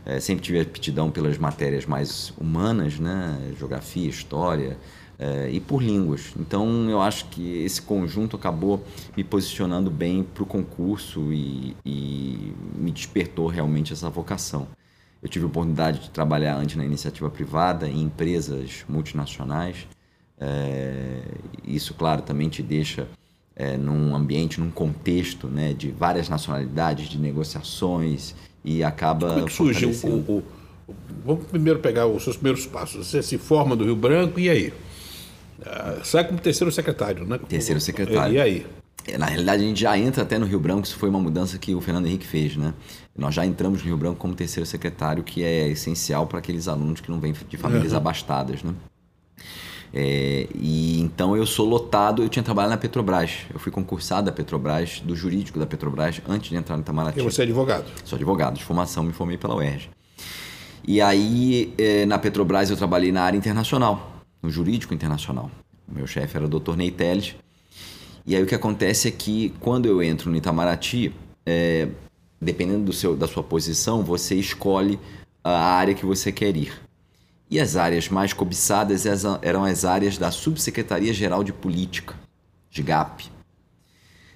É, 0.06 0.20
sempre 0.20 0.44
tive 0.44 0.60
aptidão 0.60 1.10
pelas 1.10 1.36
matérias 1.36 1.84
mais 1.84 2.32
humanas, 2.38 2.96
né? 3.00 3.52
Geografia, 3.58 4.08
história 4.08 4.78
é, 5.18 5.50
e 5.50 5.58
por 5.58 5.82
línguas. 5.82 6.32
Então 6.38 6.88
eu 6.88 7.00
acho 7.00 7.26
que 7.26 7.64
esse 7.64 7.82
conjunto 7.82 8.36
acabou 8.36 8.84
me 9.16 9.24
posicionando 9.24 9.90
bem 9.90 10.22
para 10.22 10.44
o 10.44 10.46
concurso 10.46 11.32
e, 11.32 11.76
e 11.84 12.54
me 12.76 12.92
despertou 12.92 13.48
realmente 13.48 13.92
essa 13.92 14.08
vocação. 14.08 14.68
Eu 15.20 15.28
tive 15.28 15.44
a 15.44 15.48
oportunidade 15.48 15.98
de 15.98 16.10
trabalhar 16.10 16.56
antes 16.56 16.76
na 16.76 16.84
iniciativa 16.84 17.28
privada, 17.28 17.88
em 17.88 18.02
empresas 18.02 18.84
multinacionais. 18.88 19.88
É, 20.38 21.22
isso, 21.66 21.94
claro, 21.94 22.22
também 22.22 22.48
te 22.48 22.62
deixa 22.62 23.08
é, 23.56 23.76
num 23.76 24.14
ambiente, 24.14 24.60
num 24.60 24.70
contexto 24.70 25.48
né, 25.48 25.72
de 25.72 25.90
várias 25.90 26.28
nacionalidades, 26.28 27.08
de 27.08 27.18
negociações 27.18 28.34
e 28.62 28.84
acaba. 28.84 29.28
Como 29.30 29.40
é 29.40 29.44
que 29.44 29.52
surgiu 29.52 29.90
o, 30.04 30.06
o, 30.06 30.38
o, 30.38 30.44
Vamos 31.24 31.46
primeiro 31.46 31.80
pegar 31.80 32.06
os 32.06 32.22
seus 32.22 32.36
primeiros 32.36 32.66
passos. 32.66 33.06
Você 33.06 33.22
se 33.22 33.38
forma 33.38 33.74
do 33.74 33.84
Rio 33.84 33.96
Branco 33.96 34.38
e 34.38 34.48
aí? 34.48 34.72
Ah, 35.64 36.00
sai 36.04 36.24
como 36.26 36.38
terceiro 36.38 36.70
secretário, 36.70 37.24
né? 37.24 37.40
Terceiro 37.48 37.80
secretário. 37.80 38.34
E 38.34 38.40
aí? 38.40 38.66
É, 39.08 39.16
na 39.16 39.26
realidade, 39.26 39.64
a 39.64 39.66
gente 39.66 39.80
já 39.80 39.96
entra 39.98 40.22
até 40.22 40.38
no 40.38 40.46
Rio 40.46 40.60
Branco, 40.60 40.86
isso 40.86 40.96
foi 40.96 41.08
uma 41.08 41.20
mudança 41.20 41.58
que 41.58 41.74
o 41.74 41.80
Fernando 41.80 42.06
Henrique 42.06 42.26
fez, 42.26 42.56
né? 42.56 42.74
Nós 43.16 43.34
já 43.34 43.46
entramos 43.46 43.80
no 43.80 43.86
Rio 43.86 43.96
Branco 43.96 44.16
como 44.16 44.34
terceiro 44.34 44.66
secretário, 44.66 45.22
que 45.22 45.42
é 45.42 45.68
essencial 45.68 46.26
para 46.26 46.38
aqueles 46.38 46.68
alunos 46.68 47.00
que 47.00 47.10
não 47.10 47.20
vêm 47.20 47.32
de 47.48 47.56
famílias 47.56 47.92
uhum. 47.92 47.98
abastadas, 47.98 48.62
né? 48.62 48.74
É, 49.92 50.48
e 50.54 51.00
então 51.00 51.36
eu 51.36 51.46
sou 51.46 51.66
lotado, 51.66 52.22
eu 52.22 52.28
tinha 52.28 52.42
trabalhado 52.42 52.72
na 52.72 52.76
Petrobras. 52.76 53.38
Eu 53.52 53.58
fui 53.58 53.72
concursado 53.72 54.26
da 54.26 54.32
Petrobras, 54.32 55.00
do 55.00 55.14
jurídico 55.14 55.58
da 55.58 55.66
Petrobras, 55.66 56.20
antes 56.28 56.50
de 56.50 56.56
entrar 56.56 56.76
no 56.76 56.82
Itamaraty. 56.82 57.18
E 57.18 57.22
você 57.22 57.42
é 57.42 57.44
advogado? 57.44 57.86
Sou 58.04 58.16
advogado, 58.16 58.54
de 58.54 58.64
formação, 58.64 59.02
me 59.02 59.12
formei 59.12 59.36
pela 59.36 59.54
UERJ. 59.56 59.90
E 60.86 61.00
aí, 61.00 61.74
é, 61.78 62.06
na 62.06 62.18
Petrobras, 62.18 62.70
eu 62.70 62.76
trabalhei 62.76 63.10
na 63.10 63.22
área 63.22 63.36
internacional, 63.36 64.22
no 64.42 64.50
jurídico 64.50 64.94
internacional. 64.94 65.50
Meu 65.88 66.06
chefe 66.06 66.36
era 66.36 66.46
o 66.46 66.48
Dr. 66.48 66.76
Ney 66.76 66.90
Teles. 66.90 67.34
E 68.26 68.34
aí 68.34 68.42
o 68.42 68.46
que 68.46 68.54
acontece 68.54 69.08
é 69.08 69.10
que 69.10 69.52
quando 69.60 69.86
eu 69.86 70.02
entro 70.02 70.30
no 70.30 70.36
Itamaraty, 70.36 71.12
é, 71.44 71.88
dependendo 72.40 72.84
do 72.84 72.92
seu, 72.92 73.16
da 73.16 73.26
sua 73.26 73.42
posição, 73.42 74.02
você 74.02 74.34
escolhe 74.34 74.98
a 75.42 75.58
área 75.58 75.94
que 75.94 76.04
você 76.04 76.32
quer 76.32 76.56
ir. 76.56 76.72
E 77.48 77.60
as 77.60 77.76
áreas 77.76 78.08
mais 78.08 78.32
cobiçadas 78.32 79.06
eram 79.40 79.64
as 79.64 79.84
áreas 79.84 80.18
da 80.18 80.30
Subsecretaria 80.32 81.14
Geral 81.14 81.44
de 81.44 81.52
Política, 81.52 82.14
SGAP. 82.70 83.30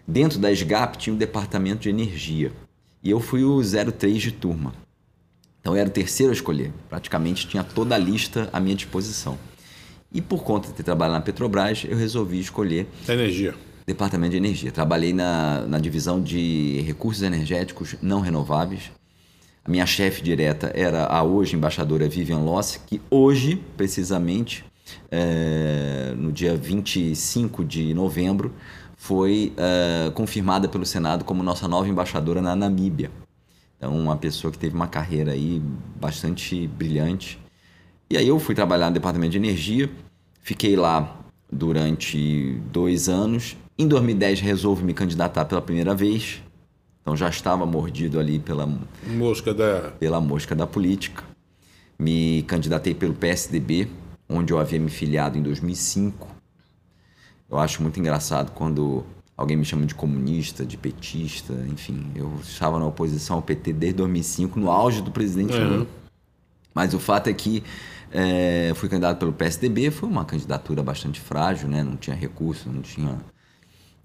Dentro 0.07 0.39
da 0.39 0.51
SGAP 0.53 0.97
tinha 0.97 1.15
um 1.15 1.19
departamento 1.19 1.83
de 1.83 1.89
energia. 1.89 2.53
E 3.03 3.11
eu 3.11 3.19
fui 3.19 3.43
o 3.43 3.61
03 3.63 4.23
de 4.23 4.33
turma. 4.33 4.73
Então 5.61 5.75
eu 5.75 5.81
era 5.81 5.89
o 5.89 5.93
terceiro 5.93 6.31
a 6.31 6.35
escolher. 6.35 6.73
Praticamente 6.89 7.49
tinha 7.49 7.65
toda 7.65 7.95
a 7.97 7.99
lista 7.99 8.49
à 8.53 8.61
minha 8.61 8.77
disposição. 8.77 9.37
E 10.13 10.21
por 10.21 10.43
conta 10.45 10.69
de 10.69 10.75
ter 10.75 10.83
trabalhado 10.83 11.19
na 11.19 11.21
Petrobras, 11.21 11.85
eu 11.89 11.97
resolvi 11.97 12.41
escolher. 12.41 12.87
Energia. 13.09 13.55
Departamento 13.87 14.33
de 14.33 14.37
Energia. 14.37 14.71
Trabalhei 14.71 15.13
na, 15.13 15.63
na 15.67 15.79
divisão 15.79 16.23
de 16.23 16.81
recursos 16.83 17.23
energéticos 17.23 17.97
não 18.01 18.21
renováveis 18.21 18.91
a 19.65 19.71
minha 19.71 19.87
chefe 19.87 20.23
direta 20.23 20.73
era 20.75 21.07
a 21.07 21.23
hoje 21.23 21.55
embaixadora 21.55 22.09
Vivian 22.09 22.39
Loss, 22.39 22.81
que 22.87 23.01
hoje, 23.11 23.57
precisamente, 23.77 24.65
é, 25.11 26.15
no 26.17 26.33
dia 26.33 26.57
25 26.57 27.65
de 27.65 27.93
novembro, 27.93 28.55
foi 28.97 29.53
é, 29.57 30.11
confirmada 30.11 30.69
pelo 30.69 30.85
Senado 30.85 31.25
como 31.25 31.43
nossa 31.43 31.69
nova 31.69 31.89
embaixadora 31.89 32.41
na 32.41 32.57
Namíbia. 32.57 33.11
Então, 33.77 33.97
uma 33.97 34.17
pessoa 34.17 34.53
que 34.53 34.59
teve 34.59 34.75
uma 34.75 34.87
carreira 34.87 35.33
aí 35.33 35.63
bastante 35.99 36.67
brilhante. 36.67 37.39
E 38.11 38.17
aí 38.17 38.29
eu 38.29 38.39
fui 38.39 38.55
trabalhar 38.55 38.89
no 38.89 38.95
Departamento 38.95 39.33
de 39.33 39.39
Energia, 39.39 39.91
fiquei 40.43 40.77
lá 40.77 41.17
durante 41.51 42.61
dois 42.71 43.09
anos. 43.09 43.57
Em 43.79 43.89
2010 43.89 44.41
resolvo 44.41 44.85
me 44.85 44.93
candidatar 44.93 45.45
pela 45.45 45.63
primeira 45.63 45.95
vez. 45.95 46.43
Então 47.03 47.17
já 47.17 47.29
estava 47.29 47.65
mordido 47.65 48.21
ali 48.21 48.39
pela 48.39 48.69
mosca 49.07 49.55
da 49.55 49.91
pela 49.99 50.21
mosca 50.21 50.55
da 50.55 50.67
política. 50.67 51.25
Me 51.99 52.43
candidatei 52.45 52.95
pelo 52.95 53.15
PSDB, 53.15 53.89
onde 54.29 54.53
eu 54.53 54.59
havia 54.59 54.79
me 54.79 54.91
filiado 54.91 55.37
em 55.37 55.43
2005. 55.43 56.29
Eu 57.51 57.59
acho 57.59 57.83
muito 57.83 57.99
engraçado 57.99 58.53
quando 58.53 59.05
alguém 59.37 59.57
me 59.57 59.65
chama 59.65 59.87
de 59.87 59.95
comunista, 59.95 60.65
de 60.65 60.77
petista, 60.77 61.53
enfim. 61.69 62.11
Eu 62.15 62.33
estava 62.43 62.79
na 62.79 62.87
oposição 62.87 63.37
ao 63.37 63.43
PT 63.43 63.73
desde 63.73 63.97
2005, 63.99 64.61
no 64.61 64.71
auge 64.71 65.03
do 65.03 65.11
presidente 65.11 65.57
uhum. 65.57 65.69
Lula. 65.69 65.87
Mas 66.75 66.95
o 66.95 66.99
fato 67.01 67.29
é 67.29 67.33
que 67.33 67.65
é, 68.13 68.73
fui 68.75 68.89
candidato 68.89 69.19
pelo 69.19 69.33
PSDB, 69.33 69.91
foi 69.91 70.09
uma 70.09 70.25
candidatura 70.25 70.83
bastante 70.83 71.21
frágil, 71.21 71.69
né? 71.69 71.83
não 71.83 71.97
tinha 71.97 72.15
recurso, 72.15 72.69
não 72.69 72.83
tinha 72.83 73.19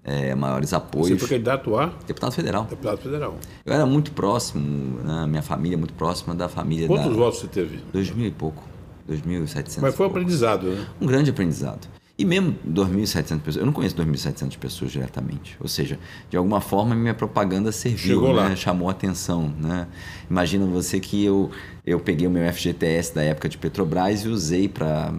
é, 0.06 0.34
maiores 0.36 0.72
apoios. 0.72 1.08
Você 1.08 1.18
foi 1.18 1.28
candidato 1.30 1.76
a? 1.76 1.92
Deputado 2.06 2.32
federal. 2.32 2.64
Deputado 2.64 2.98
federal. 2.98 3.34
Eu 3.64 3.72
era 3.72 3.84
muito 3.84 4.12
próximo, 4.12 5.00
né, 5.02 5.26
minha 5.26 5.42
família 5.42 5.76
muito 5.76 5.94
próxima 5.94 6.32
da 6.32 6.48
família 6.48 6.86
Quantos 6.86 7.10
da... 7.10 7.12
votos 7.12 7.40
você 7.40 7.48
teve? 7.48 7.80
Dois 7.92 8.08
mil 8.12 8.26
e 8.26 8.30
pouco. 8.30 8.62
2.700. 9.08 9.78
Mas 9.80 9.94
foi 9.94 10.06
um 10.06 10.10
aprendizado, 10.10 10.66
né? 10.66 10.86
Um 11.00 11.06
grande 11.06 11.30
aprendizado. 11.30 11.86
E 12.18 12.24
mesmo 12.24 12.56
2.700 12.66 13.40
pessoas, 13.40 13.56
eu 13.56 13.66
não 13.66 13.74
conheço 13.74 13.94
2.700 13.94 14.56
pessoas 14.56 14.90
diretamente. 14.90 15.54
Ou 15.60 15.68
seja, 15.68 15.98
de 16.30 16.36
alguma 16.36 16.62
forma 16.62 16.94
minha 16.94 17.12
propaganda 17.12 17.70
serviu, 17.70 18.20
Chegou 18.20 18.34
né? 18.34 18.56
chamou 18.56 18.88
atenção. 18.88 19.52
Né? 19.60 19.86
Imagina 20.30 20.64
você 20.64 20.98
que 20.98 21.22
eu, 21.22 21.50
eu 21.84 22.00
peguei 22.00 22.26
o 22.26 22.30
meu 22.30 22.50
FGTS 22.50 23.14
da 23.14 23.22
época 23.22 23.50
de 23.50 23.58
Petrobras 23.58 24.24
e 24.24 24.28
usei 24.28 24.66
para 24.66 25.12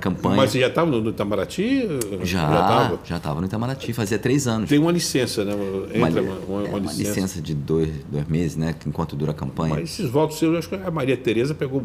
campanha. 0.00 0.36
Mas 0.36 0.52
você 0.52 0.60
já 0.60 0.68
estava 0.68 0.90
no 0.90 1.10
Itamaraty? 1.10 1.82
Já, 2.22 2.98
já 3.04 3.18
estava 3.18 3.40
no 3.40 3.46
Itamaraty, 3.46 3.92
fazia 3.92 4.18
três 4.18 4.46
anos. 4.46 4.70
Tem 4.70 4.78
uma 4.78 4.92
licença, 4.92 5.44
né? 5.44 5.52
Entra 5.92 6.22
uma, 6.22 6.32
uma, 6.32 6.38
uma, 6.38 6.68
uma 6.68 6.78
licença. 6.78 7.02
licença. 7.02 7.42
de 7.42 7.54
dois, 7.54 7.90
dois 8.10 8.26
meses, 8.28 8.56
né? 8.56 8.74
Enquanto 8.86 9.14
dura 9.14 9.32
a 9.32 9.34
campanha. 9.34 9.74
Mas 9.74 9.90
esses 9.90 10.08
votos 10.08 10.38
seus, 10.38 10.56
acho 10.56 10.70
que 10.70 10.74
a 10.74 10.90
Maria 10.90 11.18
Tereza 11.18 11.54
pegou. 11.54 11.82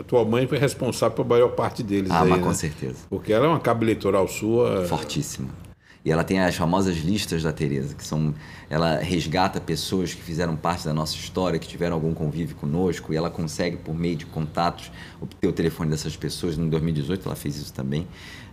A 0.00 0.02
tua 0.02 0.24
mãe 0.24 0.46
foi 0.46 0.56
responsável 0.56 1.14
pela 1.14 1.28
maior 1.28 1.48
parte 1.48 1.82
deles. 1.82 2.10
Ah, 2.10 2.22
aí, 2.22 2.30
mas 2.30 2.38
né? 2.38 2.44
com 2.46 2.54
certeza. 2.54 2.96
Porque 3.10 3.33
ela 3.34 3.46
é 3.46 3.48
uma 3.48 3.60
cabo 3.60 3.84
eleitoral 3.84 4.26
sua. 4.28 4.84
Fortíssima. 4.86 5.64
E 6.04 6.10
ela 6.12 6.22
tem 6.22 6.38
as 6.38 6.54
famosas 6.54 6.98
listas 6.98 7.42
da 7.42 7.50
Tereza, 7.50 7.94
que 7.94 8.04
são 8.04 8.34
ela 8.68 8.98
resgata 8.98 9.58
pessoas 9.58 10.12
que 10.12 10.20
fizeram 10.20 10.54
parte 10.54 10.84
da 10.84 10.92
nossa 10.92 11.16
história, 11.16 11.58
que 11.58 11.66
tiveram 11.66 11.94
algum 11.94 12.12
convívio 12.12 12.54
conosco, 12.56 13.14
e 13.14 13.16
ela 13.16 13.30
consegue 13.30 13.78
por 13.78 13.94
meio 13.94 14.14
de 14.14 14.26
contatos 14.26 14.92
obter 15.18 15.46
o 15.46 15.52
telefone 15.52 15.90
dessas 15.90 16.14
pessoas. 16.14 16.58
Em 16.58 16.68
2018 16.68 17.26
ela 17.26 17.34
fez 17.34 17.56
isso 17.56 17.72
também. 17.72 18.06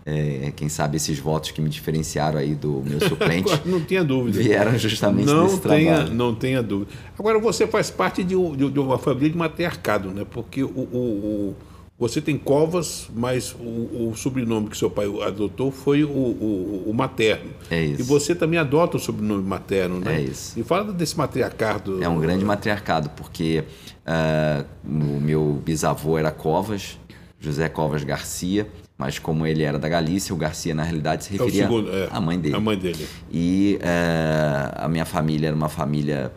É, 0.05 0.51
quem 0.55 0.69
sabe 0.69 0.95
esses 0.95 1.19
votos 1.19 1.51
que 1.51 1.61
me 1.61 1.69
diferenciaram 1.69 2.39
aí 2.39 2.55
do 2.55 2.81
meu 2.85 2.99
suplente. 3.05 3.51
não 3.65 3.81
tenha 3.81 4.03
dúvida. 4.03 4.41
Vieram 4.41 4.77
justamente 4.77 5.27
não 5.27 5.45
desse 5.45 5.59
tenha, 5.59 5.95
trabalho. 5.95 6.15
Não 6.15 6.33
tenha 6.33 6.63
dúvida. 6.63 6.91
Agora 7.19 7.37
você 7.37 7.67
faz 7.67 7.91
parte 7.91 8.23
de, 8.23 8.35
de, 8.55 8.69
de 8.69 8.79
uma 8.79 8.97
família 8.97 9.29
de 9.29 9.37
matriarcado, 9.37 10.09
né? 10.11 10.25
Porque 10.27 10.63
o, 10.63 10.69
o, 10.69 10.73
o 10.73 11.55
você 12.01 12.19
tem 12.19 12.35
Covas, 12.35 13.07
mas 13.15 13.53
o, 13.53 14.09
o, 14.09 14.13
sobrenome 14.15 14.69
que 14.69 14.75
seu 14.75 14.89
pai 14.89 15.05
adotou 15.23 15.69
foi 15.69 16.03
o, 16.03 16.09
o, 16.09 16.85
o, 16.87 16.93
materno. 16.95 17.51
É 17.69 17.79
isso. 17.79 18.01
E 18.01 18.03
você 18.03 18.33
também 18.33 18.59
adota 18.59 18.97
o 18.97 18.99
sobrenome 18.99 19.43
materno, 19.43 19.99
né? 19.99 20.15
É 20.17 20.21
isso. 20.21 20.59
E 20.59 20.63
fala 20.63 20.91
desse 20.91 21.15
matriarcado. 21.15 22.03
É 22.03 22.09
um 22.09 22.19
grande 22.19 22.43
matriarcado, 22.43 23.11
porque 23.11 23.63
uh, 24.07 24.65
o 24.83 25.21
meu 25.21 25.61
bisavô 25.63 26.17
era 26.17 26.31
Covas, 26.31 26.97
José 27.39 27.69
Covas 27.69 28.03
Garcia, 28.03 28.67
mas 28.97 29.19
como 29.19 29.45
ele 29.45 29.61
era 29.61 29.77
da 29.77 29.87
Galícia, 29.87 30.33
o 30.33 30.37
Garcia 30.37 30.73
na 30.73 30.81
realidade 30.81 31.25
se 31.25 31.33
referia 31.33 31.65
é 31.65 31.67
segundo, 31.67 31.95
é, 31.95 32.07
à 32.09 32.19
mãe 32.19 32.39
dele. 32.39 32.55
A 32.55 32.59
mãe 32.59 32.77
dele. 32.79 33.07
E 33.31 33.77
uh, 33.79 34.85
a 34.85 34.87
minha 34.87 35.05
família 35.05 35.49
era 35.49 35.55
uma 35.55 35.69
família 35.69 36.31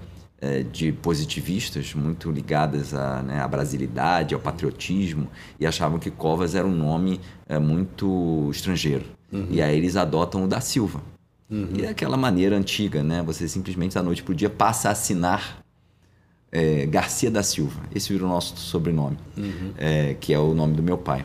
é, 0.45 0.63
de 0.63 0.93
positivistas 0.93 1.95
muito 1.95 2.31
ligadas 2.31 2.93
à, 2.93 3.23
né, 3.23 3.41
à, 3.41 3.49
brasilidade, 3.49 4.35
ao 4.35 4.41
patriotismo, 4.41 5.27
e 5.59 5.67
achavam 5.67 5.99
que 5.99 6.11
Covas 6.11 6.55
era 6.55 6.67
um 6.67 6.75
nome 6.75 7.19
é, 7.49 7.59
muito 7.59 8.51
estrangeiro. 8.51 9.07
Uhum. 9.33 9.47
E 9.49 9.63
aí 9.63 9.75
eles 9.75 9.97
adotam 9.97 10.45
o 10.45 10.47
da 10.47 10.61
Silva. 10.61 11.01
Uhum. 11.51 11.69
E 11.75 11.85
é 11.85 11.89
aquela 11.89 12.19
maneira 12.19 12.57
antiga, 12.57 13.03
né? 13.03 13.23
Você 13.23 13.49
simplesmente 13.49 13.95
da 13.95 14.03
noite 14.03 14.23
para 14.23 14.33
o 14.33 14.35
dia 14.35 14.51
passa 14.51 14.91
a 14.91 14.93
assinar 14.93 15.65
é, 16.53 16.85
Garcia 16.85 17.31
da 17.31 17.43
Silva. 17.43 17.81
Esse 17.95 18.13
virou 18.13 18.29
o 18.29 18.33
nosso 18.33 18.55
sobrenome, 18.59 19.17
uhum. 19.39 19.73
é, 19.79 20.15
que 20.21 20.35
é 20.35 20.39
o 20.39 20.53
nome 20.53 20.75
do 20.75 20.83
meu 20.83 20.99
pai. 20.99 21.25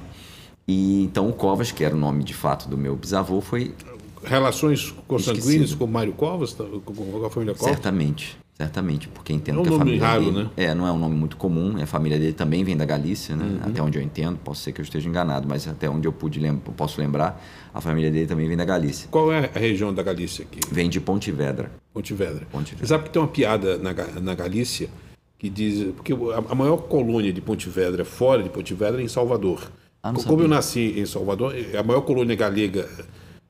E 0.65 1.03
então 1.03 1.27
o 1.27 1.34
Covas, 1.34 1.73
que 1.73 1.84
era 1.84 1.93
o 1.93 1.99
nome 1.99 2.23
de 2.23 2.34
fato 2.34 2.69
do 2.69 2.77
meu 2.77 2.95
bisavô, 2.95 3.41
foi 3.41 3.75
relações 4.23 4.93
consanguíneas 5.08 5.73
com 5.73 5.88
Mário 5.88 6.13
Covas, 6.13 6.53
com 6.53 7.25
a 7.25 7.29
família 7.29 7.53
Covas? 7.53 7.73
Certamente. 7.73 8.38
Certamente, 8.60 9.08
porque 9.08 9.32
entendo 9.32 9.60
é 9.60 9.62
um 9.62 9.63
que 9.63 9.74
a 9.74 9.78
família 9.78 10.02
raro, 10.06 10.26
dele, 10.26 10.43
né? 10.43 10.50
é, 10.58 10.76
não 10.76 10.86
é 10.86 10.91
um 10.91 10.98
nome 10.98 11.15
muito 11.15 11.38
comum. 11.38 11.82
A 11.82 11.86
família 11.86 12.19
dele 12.19 12.34
também 12.34 12.62
vem 12.62 12.76
da 12.76 12.84
Galícia, 12.84 13.34
né? 13.34 13.45
Uhum. 13.45 13.69
Até 13.69 13.82
onde 13.82 13.98
eu 13.98 14.04
entendo, 14.04 14.38
posso 14.38 14.62
ser 14.62 14.74
que 14.74 14.82
eu 14.82 14.84
esteja 14.84 15.08
enganado, 15.08 15.48
mas 15.48 15.65
até 15.65 15.89
onde 15.89 16.06
eu 16.06 16.12
pude 16.12 16.41
lem 16.41 16.58
posso 16.58 17.00
lembrar, 17.00 17.41
a 17.74 17.80
família 17.80 18.12
dele 18.12 18.28
também 18.28 18.50
vem 18.50 18.58
da 18.58 18.65
Galícia. 18.65 19.08
Qual 19.10 19.32
é 19.32 19.50
a 19.56 19.58
região 19.58 19.93
da 19.93 20.04
Galícia 20.04 20.43
aqui? 20.43 20.60
Vem 20.69 20.89
de 20.89 21.00
Pontevedra. 21.00 21.72
Pontevedra. 21.93 22.45
Pontevedra. 22.52 22.86
Você 22.86 22.88
sabe 22.88 23.06
que 23.06 23.12
tem 23.12 23.22
uma 23.22 23.30
piada 23.30 23.78
na, 23.78 23.93
na 24.19 24.36
Galícia 24.36 24.89
que 25.38 25.50
diz 25.50 25.93
porque 25.93 26.12
a, 26.12 26.54
maior 26.54 26.80
colônia 26.80 27.32
de 27.32 27.39
Pontevedra 27.39 28.04
fora 28.04 28.43
de 28.43 28.50
Pontevedra 28.50 29.00
é 29.00 29.06
em 29.06 29.08
Salvador. 29.08 29.72
Ah, 30.04 30.12
Como 30.12 30.19
sabia. 30.19 30.43
eu 30.43 30.48
nasci 30.50 31.00
em 31.00 31.06
Salvador, 31.06 31.56
a 31.78 31.82
maior 31.82 32.02
colônia 32.02 32.36
galega, 32.36 32.89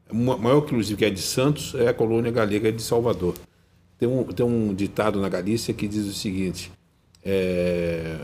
a 0.08 0.13
maior 0.13 0.60
inclusive 0.60 1.00
que 1.00 1.06
é 1.06 1.10
de 1.10 1.22
Santos, 1.22 1.74
é 1.74 1.88
a 1.88 1.93
colônia 1.95 2.32
galega 2.32 2.72
de 2.72 2.84
Salvador. 2.84 3.34
Tem 3.99 4.07
um, 4.07 4.23
tem 4.23 4.45
um 4.45 4.73
ditado 4.73 5.19
na 5.19 5.29
Galícia 5.29 5.73
que 5.73 5.88
diz 5.88 6.05
o 6.07 6.13
seguinte: 6.13 6.71
é, 7.23 8.17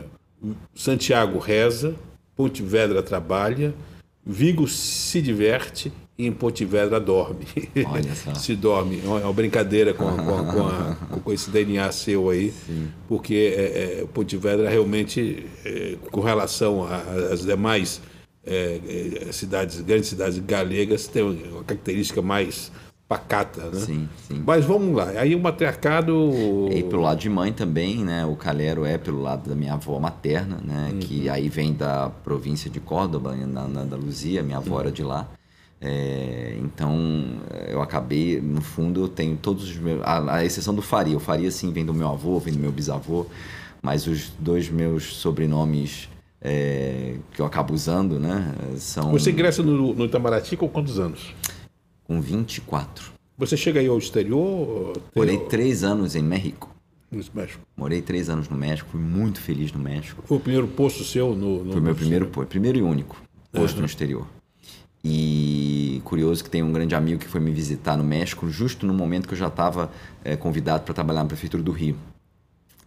Santiago 0.73 1.37
reza, 1.37 1.95
Pontevedra 2.35 3.03
trabalha, 3.03 3.73
Vigo 4.25 4.67
se 4.67 5.21
diverte 5.21 5.93
e 6.17 6.25
em 6.25 6.31
Pontevedra 6.31 6.99
dorme. 6.99 7.45
se 8.35 8.55
dorme. 8.55 8.99
É 9.03 9.07
uma 9.07 9.33
brincadeira 9.33 9.93
com, 9.93 10.05
com, 10.05 10.45
com, 10.45 10.67
a, 10.67 10.95
com, 11.23 11.31
esse 11.31 11.51
DNA 11.51 11.91
seu 11.91 12.29
aí, 12.31 12.51
Sim. 12.65 12.87
porque 13.07 13.53
é, 13.55 14.01
é, 14.01 14.05
Pontevedra 14.11 14.67
realmente, 14.67 15.45
é, 15.63 15.95
com 16.09 16.21
relação 16.21 16.87
às 17.31 17.41
demais 17.41 18.01
é, 18.43 18.79
é, 19.27 19.31
cidades, 19.31 19.79
grandes 19.81 20.09
cidades 20.09 20.39
galegas, 20.39 21.05
tem 21.05 21.21
uma 21.21 21.63
característica 21.63 22.19
mais 22.19 22.71
pacata, 23.07 23.69
né? 23.69 23.79
Sim, 23.79 24.09
sim. 24.27 24.43
Mas 24.45 24.65
vamos 24.65 24.95
lá. 24.95 25.09
Aí 25.09 25.35
o 25.35 25.39
matriarcado. 25.39 26.69
E 26.71 26.83
pelo 26.83 27.03
lado 27.03 27.19
de 27.19 27.29
mãe 27.29 27.53
também, 27.53 28.03
né? 28.03 28.25
O 28.25 28.35
Calero 28.35 28.85
é 28.85 28.97
pelo 28.97 29.21
lado 29.21 29.49
da 29.49 29.55
minha 29.55 29.73
avó 29.73 29.99
materna, 29.99 30.59
né? 30.63 30.89
Uhum. 30.91 30.99
Que 30.99 31.29
aí 31.29 31.47
vem 31.47 31.73
da 31.73 32.09
província 32.09 32.69
de 32.69 32.79
Córdoba, 32.79 33.35
na, 33.35 33.67
na 33.67 33.81
Andaluzia, 33.81 34.41
minha 34.41 34.57
avó 34.57 34.75
uhum. 34.75 34.81
era 34.81 34.91
de 34.91 35.03
lá. 35.03 35.29
É, 35.79 36.57
então 36.61 37.37
eu 37.67 37.81
acabei, 37.81 38.41
no 38.41 38.61
fundo, 38.61 39.03
eu 39.03 39.07
tenho 39.07 39.37
todos 39.37 39.69
os 39.69 39.77
meus. 39.77 40.01
A, 40.03 40.37
a, 40.37 40.45
exceção 40.45 40.73
do 40.73 40.81
Faria. 40.81 41.15
O 41.15 41.19
Faria, 41.19 41.51
sim, 41.51 41.71
vem 41.71 41.85
do 41.85 41.93
meu 41.93 42.09
avô, 42.09 42.39
vem 42.39 42.53
do 42.53 42.59
meu 42.59 42.71
bisavô, 42.71 43.27
mas 43.81 44.07
os 44.07 44.31
dois 44.39 44.67
meus 44.69 45.15
sobrenomes 45.17 46.09
é, 46.41 47.17
que 47.33 47.39
eu 47.39 47.45
acabo 47.45 47.73
usando, 47.73 48.19
né? 48.19 48.51
São. 48.77 49.11
Você 49.11 49.31
ingressa 49.31 49.61
no, 49.61 49.93
no 49.93 50.05
Itamaraty 50.05 50.57
com 50.57 50.67
quantos 50.67 50.97
anos? 50.97 51.35
Com 52.05 52.21
24. 52.21 53.11
Você 53.37 53.57
chega 53.57 53.79
aí 53.79 53.87
ao 53.87 53.97
exterior? 53.97 54.93
Morei 55.13 55.37
três 55.37 55.83
anos 55.83 56.15
em 56.15 56.23
México. 56.23 56.73
No 57.11 57.23
México. 57.33 57.65
Morei 57.75 58.01
três 58.01 58.29
anos 58.29 58.49
no 58.49 58.57
México, 58.57 58.89
fui 58.91 58.99
muito 58.99 59.39
feliz 59.39 59.71
no 59.71 59.79
México. 59.79 60.23
Foi 60.25 60.37
o 60.37 60.39
primeiro 60.39 60.67
posto 60.67 61.03
seu 61.03 61.35
no. 61.35 61.63
no 61.63 61.71
Foi 61.71 61.81
o 61.81 61.83
meu 61.83 61.95
primeiro 61.95 62.27
posto, 62.27 62.47
primeiro 62.47 62.77
e 62.77 62.81
único 62.81 63.21
posto 63.51 63.75
uhum. 63.75 63.81
no 63.81 63.85
exterior. 63.85 64.27
E 65.03 66.01
curioso 66.03 66.43
que 66.43 66.49
tem 66.49 66.63
um 66.63 66.71
grande 66.71 66.95
amigo 66.95 67.19
que 67.19 67.27
foi 67.27 67.39
me 67.39 67.51
visitar 67.51 67.95
no 67.95 68.03
México, 68.03 68.49
justo 68.49 68.85
no 68.85 68.93
momento 68.93 69.27
que 69.27 69.33
eu 69.33 69.37
já 69.37 69.47
estava 69.47 69.91
é, 70.23 70.35
convidado 70.35 70.83
para 70.83 70.93
trabalhar 70.93 71.21
na 71.21 71.27
Prefeitura 71.27 71.61
do 71.61 71.71
Rio. 71.71 71.95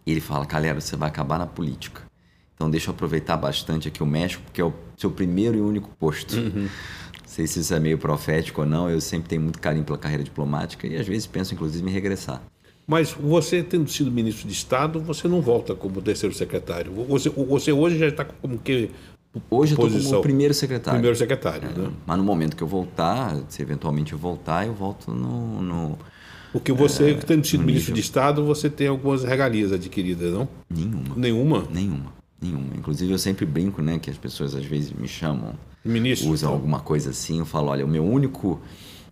E 0.05 0.11
ele 0.11 0.21
fala: 0.21 0.45
Galera, 0.45 0.81
você 0.81 0.97
vai 0.97 1.09
acabar 1.09 1.39
na 1.39 1.47
política. 1.47 2.03
Então 2.55 2.69
deixa 2.69 2.91
eu 2.91 2.95
aproveitar 2.95 3.37
bastante 3.37 3.87
aqui 3.87 4.03
o 4.03 4.07
México, 4.07 4.43
porque 4.45 4.61
é 4.61 4.65
o 4.65 4.75
seu 4.97 5.13
primeiro 5.13 5.57
e 5.57 5.61
único 5.61 5.91
posto. 5.97 6.37
Uhum. 6.37 6.69
Não 7.29 7.35
sei 7.35 7.47
se 7.47 7.61
isso 7.61 7.75
é 7.75 7.79
meio 7.79 7.99
profético 7.99 8.63
ou 8.63 8.67
não, 8.67 8.89
eu 8.89 9.03
sempre 9.03 9.29
tenho 9.29 9.43
muito 9.43 9.59
carinho 9.59 9.85
pela 9.85 9.99
carreira 9.99 10.25
diplomática 10.25 10.87
e 10.87 10.97
às 10.97 11.07
vezes 11.07 11.27
penso 11.27 11.53
inclusive 11.53 11.87
em 11.87 11.93
regressar. 11.93 12.41
Mas 12.87 13.13
você 13.13 13.63
tendo 13.63 13.87
sido 13.91 14.11
ministro 14.11 14.49
de 14.49 14.55
Estado, 14.55 14.99
você 14.99 15.29
não 15.29 15.43
volta 15.43 15.75
como 15.75 16.01
terceiro 16.01 16.35
secretário. 16.35 16.91
Você, 17.07 17.29
você 17.29 17.71
hoje 17.71 17.99
já 17.99 18.09
está 18.09 18.25
como 18.25 18.59
que 18.59 18.91
Hoje 19.51 19.77
eu 19.77 19.87
estou 19.87 20.03
como 20.11 20.23
primeiro 20.23 20.55
secretário. 20.55 20.97
Primeiro 20.97 21.17
secretário, 21.17 21.69
é, 21.69 21.79
né? 21.79 21.93
Mas 22.07 22.17
no 22.17 22.25
momento 22.25 22.57
que 22.57 22.63
eu 22.63 22.67
voltar, 22.67 23.37
se 23.51 23.61
eventualmente 23.61 24.15
eu 24.15 24.19
voltar, 24.19 24.67
eu 24.67 24.73
volto 24.73 25.13
no. 25.13 25.61
no 25.61 25.99
Porque 26.51 26.73
você, 26.73 27.11
é, 27.11 27.15
tendo 27.15 27.47
sido 27.47 27.63
ministro 27.63 27.93
nível. 27.93 27.95
de 27.95 28.01
Estado, 28.01 28.43
você 28.43 28.71
tem 28.71 28.89
algumas 28.89 29.23
regalias 29.23 29.71
adquiridas, 29.71 30.33
não? 30.33 30.49
Nenhuma. 30.71 31.15
Nenhuma? 31.15 31.69
Nenhuma. 31.71 32.13
Nenhuma. 32.41 32.75
Inclusive 32.75 33.13
eu 33.13 33.19
sempre 33.19 33.45
brinco, 33.45 33.83
né, 33.83 33.99
que 33.99 34.09
as 34.09 34.17
pessoas 34.17 34.55
às 34.55 34.65
vezes 34.65 34.93
me 34.93 35.07
chamam, 35.07 35.55
ministro, 35.89 36.31
usam 36.31 36.53
alguma 36.53 36.81
coisa 36.81 37.11
assim, 37.11 37.39
eu 37.39 37.47
falo, 37.47 37.69
olha, 37.69 37.85
o 37.85 37.89
meu 37.89 38.05
único 38.05 38.61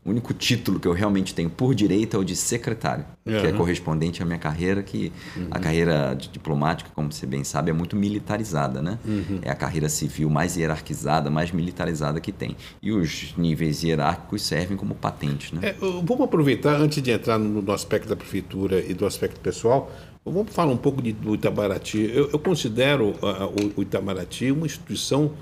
único 0.06 0.32
título 0.32 0.78
que 0.78 0.86
eu 0.86 0.92
realmente 0.92 1.34
tenho 1.34 1.50
por 1.50 1.74
direito 1.74 2.16
é 2.16 2.20
o 2.20 2.24
de 2.24 2.36
secretário, 2.36 3.04
uhum. 3.26 3.40
que 3.40 3.46
é 3.46 3.52
correspondente 3.52 4.22
à 4.22 4.24
minha 4.24 4.38
carreira, 4.38 4.82
que 4.82 5.12
uhum. 5.36 5.48
a 5.50 5.58
carreira 5.58 6.14
de 6.14 6.28
diplomática, 6.28 6.90
como 6.94 7.12
você 7.12 7.26
bem 7.26 7.42
sabe, 7.42 7.70
é 7.70 7.74
muito 7.74 7.96
militarizada, 7.96 8.80
né? 8.80 8.98
Uhum. 9.04 9.40
É 9.42 9.50
a 9.50 9.54
carreira 9.54 9.88
civil 9.88 10.30
mais 10.30 10.56
hierarquizada, 10.56 11.28
mais 11.28 11.50
militarizada 11.50 12.20
que 12.20 12.30
tem. 12.30 12.56
E 12.80 12.92
os 12.92 13.34
níveis 13.36 13.82
hierárquicos 13.82 14.42
servem 14.42 14.76
como 14.76 14.94
patente, 14.94 15.54
né? 15.54 15.60
É, 15.70 15.72
vamos 15.80 16.20
aproveitar, 16.20 16.76
antes 16.80 17.02
de 17.02 17.10
entrar 17.10 17.38
no, 17.38 17.60
no, 17.60 17.72
aspecto 17.72 18.08
da 18.08 18.14
prefeitura 18.14 18.78
e 18.80 18.94
do 18.94 19.04
aspecto 19.04 19.40
pessoal, 19.40 19.90
vamos 20.24 20.52
falar 20.52 20.72
um 20.72 20.76
pouco 20.76 21.02
de, 21.02 21.12
do 21.12 21.34
Itamaraty. 21.34 22.12
Eu, 22.14 22.30
eu 22.30 22.38
considero 22.38 23.08
uh, 23.08 23.72
o, 23.76 23.80
o 23.80 23.82
Itamaraty 23.82 24.52
uma 24.52 24.66
instituição 24.66 25.32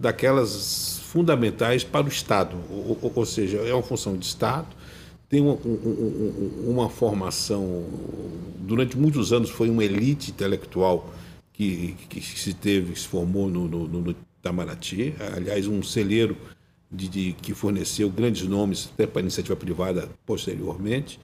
daquelas 0.00 0.98
fundamentais 1.04 1.84
para 1.84 2.06
o 2.06 2.08
Estado, 2.08 2.56
ou, 2.70 3.12
ou, 3.14 3.26
seja, 3.26 3.58
é 3.58 3.74
uma 3.74 3.82
função 3.82 4.16
de 4.16 4.24
Estado, 4.24 4.68
tem 5.28 5.42
uma, 5.42 5.52
um, 5.52 6.64
uma, 6.68 6.88
formação, 6.88 7.84
durante 8.58 8.96
muitos 8.96 9.30
anos 9.30 9.50
foi 9.50 9.68
uma 9.68 9.84
elite 9.84 10.30
intelectual 10.30 11.12
que, 11.52 11.94
que 12.08 12.22
se 12.22 12.54
teve, 12.54 12.94
que 12.94 12.98
se 13.00 13.06
formou 13.06 13.48
no, 13.50 13.68
no, 13.68 13.86
no 13.86 14.16
Itamaraty, 14.40 15.14
aliás, 15.36 15.66
um 15.66 15.82
celeiro 15.82 16.34
de, 16.90 17.06
de, 17.06 17.32
que 17.34 17.52
forneceu 17.52 18.08
grandes 18.08 18.48
nomes 18.48 18.90
até 18.94 19.06
para 19.06 19.20
a 19.20 19.22
iniciativa 19.22 19.54
privada 19.54 20.08
posteriormente. 20.24 21.20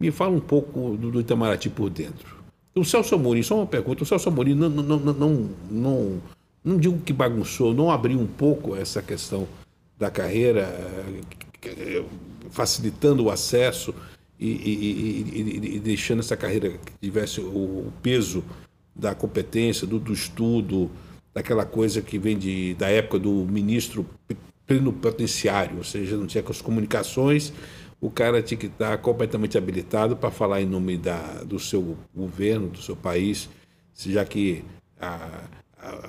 Me 0.00 0.10
fala 0.10 0.32
um 0.32 0.40
pouco 0.40 0.96
do, 0.96 1.12
do 1.12 1.20
Itamaraty 1.20 1.70
por 1.70 1.88
dentro. 1.88 2.36
O 2.74 2.84
Celso 2.84 3.14
Amorim, 3.14 3.42
só 3.42 3.56
uma 3.56 3.66
pergunta, 3.66 4.02
o 4.02 4.06
Celso 4.06 4.28
Amorim 4.28 4.54
não, 4.54 4.68
não, 4.68 4.98
não, 4.98 5.50
não, 5.70 6.22
não 6.66 6.76
digo 6.76 6.98
que 6.98 7.12
bagunçou, 7.12 7.72
não 7.72 7.92
abriu 7.92 8.18
um 8.18 8.26
pouco 8.26 8.74
essa 8.74 9.00
questão 9.00 9.46
da 9.96 10.10
carreira, 10.10 10.68
facilitando 12.50 13.24
o 13.24 13.30
acesso 13.30 13.94
e, 14.38 14.48
e, 14.48 15.70
e, 15.70 15.76
e 15.76 15.78
deixando 15.78 16.18
essa 16.18 16.36
carreira 16.36 16.70
que 16.70 16.92
tivesse 17.00 17.40
o 17.40 17.92
peso 18.02 18.44
da 18.94 19.14
competência, 19.14 19.86
do, 19.86 20.00
do, 20.00 20.12
estudo, 20.12 20.90
daquela 21.32 21.64
coisa 21.64 22.02
que 22.02 22.18
vem 22.18 22.36
de, 22.36 22.74
da 22.74 22.88
época 22.88 23.20
do 23.20 23.30
ministro 23.30 24.04
plenipotenciário, 24.66 25.76
ou 25.76 25.84
seja, 25.84 26.16
não 26.16 26.26
tinha 26.26 26.42
com 26.42 26.50
as 26.50 26.60
comunicações, 26.60 27.52
o 28.00 28.10
cara 28.10 28.42
tinha 28.42 28.58
que 28.58 28.66
estar 28.66 28.98
completamente 28.98 29.56
habilitado 29.56 30.16
para 30.16 30.32
falar 30.32 30.60
em 30.60 30.66
nome 30.66 30.96
da, 30.96 31.44
do 31.44 31.60
seu 31.60 31.96
governo, 32.14 32.68
do 32.68 32.82
seu 32.82 32.96
país, 32.96 33.48
já 33.94 34.24
que 34.24 34.64
a, 35.00 35.44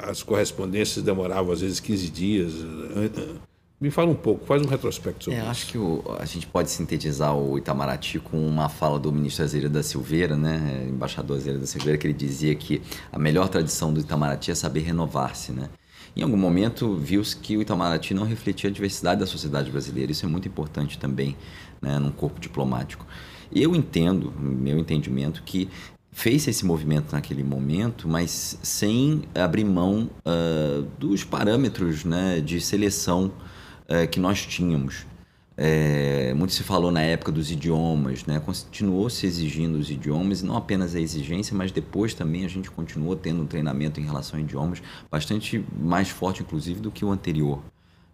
as 0.10 0.24
correspondências 0.24 1.04
demoravam 1.04 1.52
às 1.52 1.62
vezes 1.62 1.80
15 1.80 2.10
dias. 2.10 2.54
Me 3.80 3.92
fala 3.92 4.10
um 4.10 4.16
pouco, 4.16 4.44
faz 4.44 4.64
um 4.64 4.68
retrospecto 4.68 5.26
sobre 5.26 5.38
é, 5.38 5.42
isso. 5.42 5.52
Acho 5.52 5.68
que 5.68 5.78
o, 5.78 6.04
a 6.18 6.26
gente 6.26 6.48
pode 6.48 6.72
sintetizar 6.72 7.38
o 7.38 7.60
Itamaraty 7.60 8.20
com 8.20 8.38
uma 8.48 8.70
fala 8.70 9.00
do 9.00 9.12
ministro 9.12 9.44
Azeira 9.44 9.70
da 9.70 9.84
Silveira, 9.84 10.36
né, 10.36 10.88
embaixador 10.90 11.38
Azeira 11.38 11.60
da 11.60 11.68
Silveira, 11.68 11.96
que 11.96 12.08
ele 12.08 12.14
dizia 12.14 12.56
que 12.56 12.82
a 13.12 13.20
melhor 13.20 13.48
tradição 13.50 13.94
do 13.94 14.00
Itamaraty 14.00 14.50
é 14.50 14.56
saber 14.56 14.80
renovar-se, 14.80 15.52
né? 15.52 15.70
Em 16.16 16.24
algum 16.24 16.38
momento 16.38 16.96
viu-se 16.96 17.38
que 17.38 17.56
o 17.56 17.62
Itamaraty 17.62 18.16
não 18.16 18.24
refletia 18.24 18.68
a 18.68 18.74
diversidade 18.74 19.20
da 19.20 19.28
sociedade 19.28 19.70
brasileira. 19.70 20.12
Isso 20.12 20.26
é 20.26 20.28
muito 20.28 20.48
importante 20.48 20.98
também, 20.98 21.38
né, 21.80 22.00
num 22.00 22.12
corpo 22.12 22.40
diplomático. 22.40 23.06
Eu 23.52 23.76
entendo, 23.76 24.34
meu 24.40 24.80
entendimento, 24.80 25.44
que 25.44 25.70
fez 26.18 26.48
esse 26.48 26.66
movimento 26.66 27.14
naquele 27.14 27.44
momento, 27.44 28.08
mas 28.08 28.58
sem 28.64 29.22
abrir 29.36 29.64
mão 29.64 30.10
uh, 30.26 30.82
dos 30.98 31.24
parâmetros 31.24 32.04
né, 32.04 32.42
de 32.42 32.60
seleção 32.60 33.32
uh, 33.88 34.08
que 34.10 34.20
nós 34.20 34.44
tínhamos. 34.44 35.06
É, 35.56 36.34
muito 36.34 36.54
se 36.54 36.64
falou 36.64 36.92
na 36.92 37.02
época 37.02 37.32
dos 37.32 37.52
idiomas, 37.52 38.26
né? 38.26 38.40
continuou 38.40 39.12
se 39.12 39.28
exigindo 39.28 39.78
os 39.78 39.92
idiomas, 39.92 40.42
e 40.42 40.46
não 40.46 40.58
apenas 40.58 40.96
a 40.96 41.00
exigência, 41.00 41.56
mas 41.56 41.72
depois 41.72 42.16
também 42.16 42.46
a 42.46 42.48
gente 42.48 42.70
continuou 42.72 43.16
tendo 43.16 43.44
um 43.44 43.46
treinamento 43.46 44.00
em 44.00 44.04
relação 44.04 44.40
a 44.40 44.42
idiomas 44.42 44.82
bastante 45.12 45.64
mais 45.80 46.10
forte, 46.10 46.42
inclusive, 46.42 46.80
do 46.80 46.92
que 46.92 47.06
o 47.06 47.12
anterior 47.12 47.62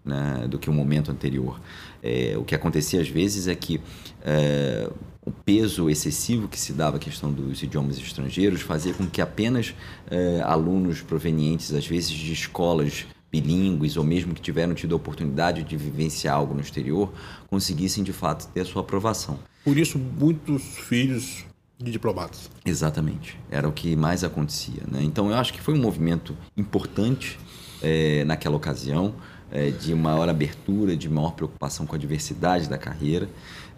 né, 0.04 0.46
do 0.50 0.60
que 0.60 0.70
o 0.70 0.74
momento 0.74 1.12
anterior. 1.12 1.60
É, 2.02 2.36
o 2.38 2.44
que 2.44 2.54
acontecia 2.56 3.02
às 3.02 3.08
vezes 3.08 3.48
é 3.48 3.56
que 3.56 3.80
é, 4.22 4.89
o 5.26 5.32
peso 5.32 5.89
excessivo 5.89 6.48
que 6.48 6.60
se 6.60 6.74
dava 6.74 6.98
à 6.98 7.00
questão 7.00 7.32
dos 7.32 7.63
idiomas 7.63 7.98
estrangeiros 7.98 8.62
fazia 8.62 8.94
com 8.94 9.08
que 9.08 9.22
apenas 9.22 9.74
é, 10.10 10.42
alunos 10.44 11.02
provenientes, 11.02 11.74
às 11.74 11.88
vezes, 11.88 12.10
de 12.10 12.34
escolas 12.34 13.06
bilíngues 13.32 13.98
ou 13.98 14.04
mesmo 14.04 14.36
que 14.36 14.42
tiveram 14.42 14.76
tido 14.76 14.94
a 14.94 14.96
oportunidade 14.96 15.63
de 15.63 15.76
vivenciar 15.76 16.36
algo 16.36 16.54
no 16.54 16.62
exterior, 16.62 17.12
conseguissem 17.50 18.04
de 18.04 18.13
fato 18.13 18.48
ter 18.50 18.62
a 18.62 18.66
sua 18.66 18.82
aprovação. 18.82 19.39
Por 19.63 19.78
isso, 19.78 19.98
muitos 19.98 20.62
filhos 20.62 21.46
de 21.80 21.92
diplomatas. 21.92 22.52
Exatamente, 22.63 23.39
era 23.50 23.68
o 23.68 23.72
que 23.72 23.96
mais 23.96 24.24
acontecia. 24.24 24.84
Né? 24.89 25.02
Então, 25.02 25.30
eu 25.30 25.36
acho 25.36 25.52
que 25.52 25.62
foi 25.62 25.74
um 25.74 25.82
movimento 25.82 26.38
importante 26.56 27.39
é, 27.82 28.24
naquela 28.24 28.56
ocasião 28.56 29.16
é, 29.54 29.70
de 29.70 29.94
maior 29.94 30.28
abertura, 30.28 30.98
de 30.98 31.08
maior 31.08 31.34
preocupação 31.34 31.86
com 31.86 31.96
a 31.96 32.00
diversidade 32.00 32.68
da 32.68 32.78
carreira. 32.78 33.30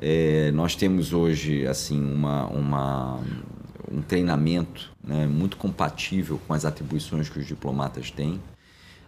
É, 0.01 0.49
nós 0.51 0.73
temos 0.73 1.11
hoje 1.11 1.67
assim 1.67 2.01
uma, 2.01 2.47
uma 2.47 3.19
um 3.91 4.01
treinamento 4.01 4.91
né, 5.03 5.27
muito 5.27 5.57
compatível 5.57 6.39
com 6.47 6.53
as 6.53 6.65
atribuições 6.65 7.29
que 7.29 7.39
os 7.39 7.45
diplomatas 7.45 8.09
têm. 8.09 8.41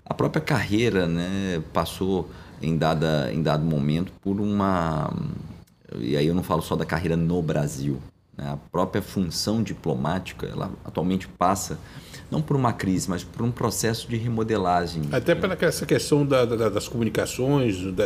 A 0.06 0.14
própria 0.14 0.42
carreira 0.42 1.08
né, 1.08 1.64
passou 1.74 2.30
em, 2.62 2.78
dada, 2.78 3.32
em 3.34 3.42
dado 3.42 3.64
momento 3.64 4.12
por 4.22 4.40
uma. 4.40 5.12
E 5.98 6.18
aí 6.18 6.28
eu 6.28 6.36
não 6.36 6.44
falo 6.44 6.62
só 6.62 6.76
da 6.76 6.86
carreira 6.86 7.16
no 7.16 7.42
Brasil. 7.42 8.00
Né, 8.38 8.50
a 8.50 8.58
própria 8.58 9.02
função 9.02 9.64
diplomática 9.64 10.46
ela 10.46 10.72
atualmente 10.86 11.28
passa 11.28 11.80
não 12.30 12.42
por 12.42 12.56
uma 12.56 12.74
crise, 12.74 13.10
mas 13.10 13.24
por 13.24 13.42
um 13.42 13.52
processo 13.52 14.08
de 14.08 14.18
remodelagem. 14.18 15.04
Até 15.12 15.34
pela 15.34 15.58
essa 15.60 15.86
questão 15.86 16.26
da, 16.26 16.46
da, 16.46 16.70
das 16.70 16.88
comunicações, 16.88 17.82
da, 17.94 18.06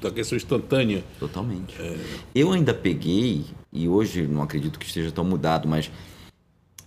da, 0.00 0.10
questão 0.10 0.36
instantânea. 0.36 1.04
Totalmente. 1.18 1.74
É... 1.80 1.96
Eu 2.34 2.52
ainda 2.52 2.72
peguei, 2.72 3.44
e 3.72 3.88
hoje 3.88 4.26
não 4.26 4.42
acredito 4.42 4.78
que 4.78 4.86
esteja 4.86 5.10
tão 5.10 5.24
mudado, 5.24 5.68
mas 5.68 5.90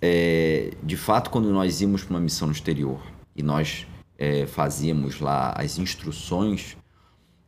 é, 0.01 0.71
de 0.81 0.97
fato, 0.97 1.29
quando 1.29 1.51
nós 1.51 1.79
íamos 1.81 2.03
para 2.03 2.15
uma 2.15 2.19
missão 2.19 2.47
no 2.47 2.53
exterior 2.53 3.01
e 3.35 3.43
nós 3.43 3.85
é, 4.17 4.47
fazíamos 4.47 5.19
lá 5.19 5.53
as 5.55 5.77
instruções, 5.77 6.75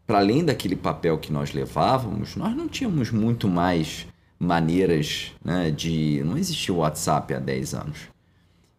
para 0.06 0.20
além 0.20 0.46
daquele 0.46 0.76
papel 0.76 1.18
que 1.18 1.32
nós 1.32 1.54
levávamos, 1.54 2.36
nós 2.36 2.56
não 2.56 2.68
tínhamos 2.68 3.10
muito 3.10 3.48
mais 3.48 4.06
maneiras 4.38 5.32
né, 5.44 5.72
de. 5.72 6.22
Não 6.26 6.38
existia 6.38 6.74
o 6.74 6.78
WhatsApp 6.78 7.34
há 7.34 7.40
10 7.40 7.74
anos. 7.74 8.13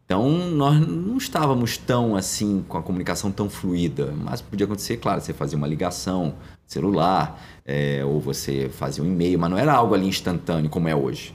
Então, 0.04 0.28
nós 0.50 0.78
não 0.86 1.16
estávamos 1.16 1.78
tão 1.78 2.14
assim, 2.14 2.62
com 2.68 2.76
a 2.76 2.82
comunicação 2.82 3.32
tão 3.32 3.48
fluida. 3.48 4.12
Mas 4.16 4.42
podia 4.42 4.66
acontecer, 4.66 4.98
claro, 4.98 5.20
você 5.20 5.32
fazia 5.32 5.56
uma 5.56 5.66
ligação 5.66 6.34
celular, 6.66 7.42
é, 7.64 8.04
ou 8.04 8.20
você 8.20 8.68
fazia 8.68 9.02
um 9.02 9.06
e-mail, 9.06 9.38
mas 9.38 9.50
não 9.50 9.58
era 9.58 9.72
algo 9.72 9.94
ali 9.94 10.06
instantâneo 10.06 10.68
como 10.68 10.88
é 10.88 10.94
hoje. 10.94 11.34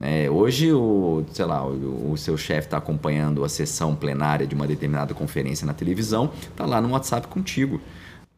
É, 0.00 0.28
hoje, 0.28 0.72
o, 0.72 1.24
sei 1.32 1.44
lá, 1.44 1.64
o, 1.64 2.12
o 2.12 2.16
seu 2.16 2.36
chefe 2.36 2.66
está 2.66 2.76
acompanhando 2.76 3.44
a 3.44 3.48
sessão 3.48 3.94
plenária 3.94 4.46
de 4.46 4.54
uma 4.54 4.66
determinada 4.66 5.14
conferência 5.14 5.64
na 5.64 5.72
televisão, 5.72 6.32
está 6.50 6.66
lá 6.66 6.80
no 6.80 6.90
WhatsApp 6.90 7.28
contigo, 7.28 7.80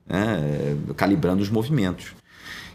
né, 0.07 0.77
calibrando 0.94 1.42
os 1.42 1.48
movimentos. 1.48 2.14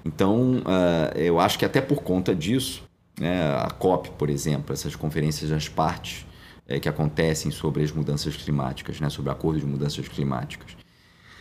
Então, 0.04 0.63
uh, 0.65 1.15
eu 1.15 1.39
acho 1.39 1.60
que 1.60 1.65
até 1.65 1.82
por 1.82 2.02
conta 2.02 2.34
disso, 2.34 2.82
né, 3.19 3.56
a 3.58 3.69
COP, 3.69 4.10
por 4.12 4.28
exemplo, 4.28 4.73
essas 4.73 4.95
conferências 4.95 5.52
das 5.52 5.69
partes 5.69 6.25
é, 6.70 6.80
que 6.80 6.88
acontecem 6.88 7.52
sobre 7.52 7.84
as 7.84 7.92
mudanças 7.92 8.38
climáticas, 8.38 9.02
né, 9.02 9.10
sobre 9.10 9.30
o 9.30 9.34
acordo 9.34 9.60
de 9.60 9.66
mudanças 9.66 10.08
climáticas, 10.08 10.78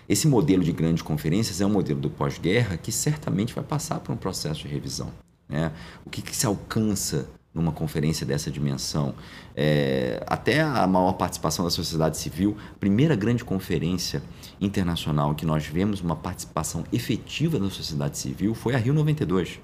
esse 0.09 0.27
modelo 0.27 0.64
de 0.64 0.73
grandes 0.73 1.03
conferências 1.03 1.61
é 1.61 1.67
um 1.67 1.71
modelo 1.71 2.01
do 2.01 2.09
pós-guerra 2.09 2.79
que 2.79 2.91
certamente 2.91 3.55
vai 3.55 3.62
passar 3.62 4.01
por 4.01 4.11
um 4.12 4.17
processo 4.17 4.62
de 4.62 4.69
revisão. 4.69 5.12
Né? 5.47 5.71
O 6.07 6.09
que, 6.09 6.23
que 6.23 6.35
se 6.35 6.47
alcança 6.47 7.29
numa 7.53 7.73
conferência 7.73 8.25
dessa 8.25 8.51
dimensão, 8.51 9.14
é, 9.55 10.23
até 10.27 10.61
a 10.61 10.87
maior 10.87 11.12
participação 11.14 11.64
da 11.64 11.71
sociedade 11.71 12.17
civil, 12.17 12.57
primeira 12.79 13.17
grande 13.17 13.45
conferência 13.45 14.23
internacional 14.61 15.35
que 15.35 15.45
nós 15.45 15.67
vemos 15.67 16.01
uma 16.01 16.17
participação 16.17 16.85
efetiva 16.93 17.59
da 17.59 17.69
sociedade 17.69 18.17
civil 18.17 18.55
foi 18.55 18.75
a 18.75 18.79
Rio 18.79 18.95
92. 18.95 19.61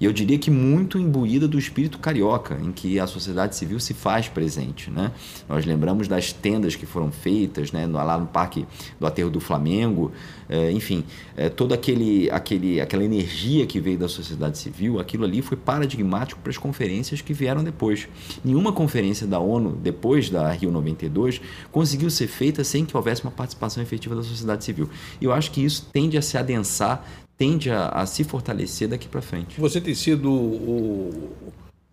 E 0.00 0.04
eu 0.04 0.12
diria 0.12 0.38
que 0.38 0.50
muito 0.50 0.98
imbuída 0.98 1.46
do 1.46 1.58
espírito 1.58 1.98
carioca, 1.98 2.58
em 2.62 2.72
que 2.72 2.98
a 2.98 3.06
sociedade 3.06 3.56
civil 3.56 3.78
se 3.78 3.94
faz 3.94 4.28
presente. 4.28 4.90
Né? 4.90 5.12
Nós 5.48 5.64
lembramos 5.64 6.08
das 6.08 6.32
tendas 6.32 6.76
que 6.76 6.86
foram 6.86 7.10
feitas 7.10 7.72
né, 7.72 7.86
lá 7.86 8.18
no 8.18 8.26
Parque 8.26 8.66
do 8.98 9.06
Aterro 9.06 9.30
do 9.30 9.40
Flamengo, 9.40 10.12
é, 10.48 10.70
enfim, 10.70 11.04
é, 11.36 11.48
toda 11.48 11.74
aquele, 11.74 12.30
aquele, 12.30 12.80
aquela 12.80 13.04
energia 13.04 13.66
que 13.66 13.80
veio 13.80 13.98
da 13.98 14.08
sociedade 14.08 14.58
civil, 14.58 14.98
aquilo 14.98 15.24
ali 15.24 15.40
foi 15.40 15.56
paradigmático 15.56 16.40
para 16.40 16.50
as 16.50 16.58
conferências 16.58 17.20
que 17.20 17.32
vieram 17.32 17.64
depois. 17.64 18.08
Nenhuma 18.44 18.72
conferência 18.72 19.26
da 19.26 19.38
ONU, 19.38 19.78
depois 19.82 20.28
da 20.28 20.50
Rio 20.52 20.70
92, 20.70 21.40
conseguiu 21.70 22.10
ser 22.10 22.26
feita 22.26 22.62
sem 22.64 22.84
que 22.84 22.96
houvesse 22.96 23.22
uma 23.22 23.30
participação 23.30 23.82
efetiva 23.82 24.14
da 24.14 24.22
sociedade 24.22 24.64
civil. 24.64 24.88
E 25.20 25.24
eu 25.24 25.32
acho 25.32 25.50
que 25.50 25.64
isso 25.64 25.88
tende 25.92 26.18
a 26.18 26.22
se 26.22 26.36
adensar 26.36 27.04
tende 27.36 27.70
a, 27.70 27.88
a 27.88 28.06
se 28.06 28.24
fortalecer 28.24 28.88
daqui 28.88 29.08
para 29.08 29.22
frente. 29.22 29.60
Você 29.60 29.80
tem 29.80 29.94
sido 29.94 30.30
o, 30.30 31.30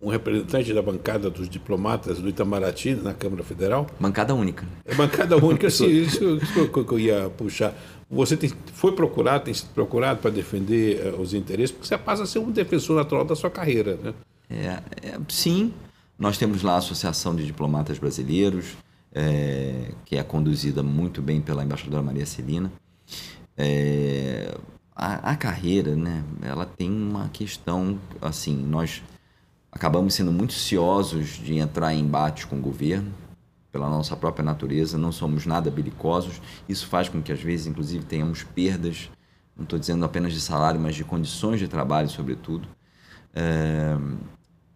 um 0.02 0.08
representante 0.08 0.74
da 0.74 0.82
bancada 0.82 1.30
dos 1.30 1.48
diplomatas 1.48 2.18
do 2.18 2.28
Itamaraty 2.28 2.94
na 2.94 3.14
Câmara 3.14 3.44
Federal? 3.44 3.86
Bancada 4.00 4.34
única. 4.34 4.66
É 4.84 4.94
bancada 4.94 5.36
única, 5.36 5.68
sim, 5.70 5.86
isso, 5.86 6.36
isso 6.36 6.68
que 6.68 6.78
eu 6.78 6.98
ia 6.98 7.30
puxar. 7.30 7.72
Você 8.10 8.36
tem, 8.36 8.50
foi 8.74 8.92
procurado, 8.92 9.44
tem 9.44 9.54
sido 9.54 9.70
procurado 9.70 10.20
para 10.20 10.30
defender 10.30 11.14
uh, 11.14 11.20
os 11.20 11.32
interesses, 11.32 11.70
porque 11.70 11.86
você 11.86 11.96
passa 11.96 12.24
a 12.24 12.26
ser 12.26 12.40
um 12.40 12.50
defensor 12.50 12.96
natural 12.96 13.24
da 13.24 13.36
sua 13.36 13.48
carreira, 13.48 13.98
né? 14.02 14.12
É, 14.50 15.08
é, 15.08 15.18
sim, 15.28 15.72
nós 16.18 16.36
temos 16.36 16.62
lá 16.62 16.74
a 16.74 16.78
Associação 16.78 17.34
de 17.34 17.46
Diplomatas 17.46 17.98
Brasileiros, 17.98 18.76
é, 19.14 19.92
que 20.04 20.16
é 20.16 20.22
conduzida 20.22 20.82
muito 20.82 21.22
bem 21.22 21.40
pela 21.40 21.64
embaixadora 21.64 22.02
Maria 22.02 22.26
Celina. 22.26 22.70
É, 23.56 24.54
a, 24.94 25.32
a 25.32 25.36
carreira, 25.36 25.96
né, 25.96 26.22
ela 26.42 26.66
tem 26.66 26.90
uma 26.90 27.28
questão, 27.28 27.98
assim, 28.20 28.56
nós 28.56 29.02
acabamos 29.70 30.14
sendo 30.14 30.30
muito 30.30 30.52
ciosos 30.52 31.28
de 31.28 31.56
entrar 31.56 31.94
em 31.94 32.00
embate 32.00 32.46
com 32.46 32.56
o 32.56 32.60
governo, 32.60 33.12
pela 33.70 33.88
nossa 33.88 34.14
própria 34.14 34.44
natureza, 34.44 34.98
não 34.98 35.10
somos 35.10 35.46
nada 35.46 35.70
belicosos. 35.70 36.42
Isso 36.68 36.86
faz 36.86 37.08
com 37.08 37.22
que, 37.22 37.32
às 37.32 37.40
vezes, 37.40 37.66
inclusive, 37.66 38.04
tenhamos 38.04 38.42
perdas, 38.42 39.10
não 39.56 39.64
estou 39.64 39.78
dizendo 39.78 40.04
apenas 40.04 40.34
de 40.34 40.42
salário, 40.42 40.78
mas 40.78 40.94
de 40.94 41.04
condições 41.04 41.58
de 41.58 41.66
trabalho, 41.66 42.08
sobretudo. 42.10 42.68
É... 43.34 43.96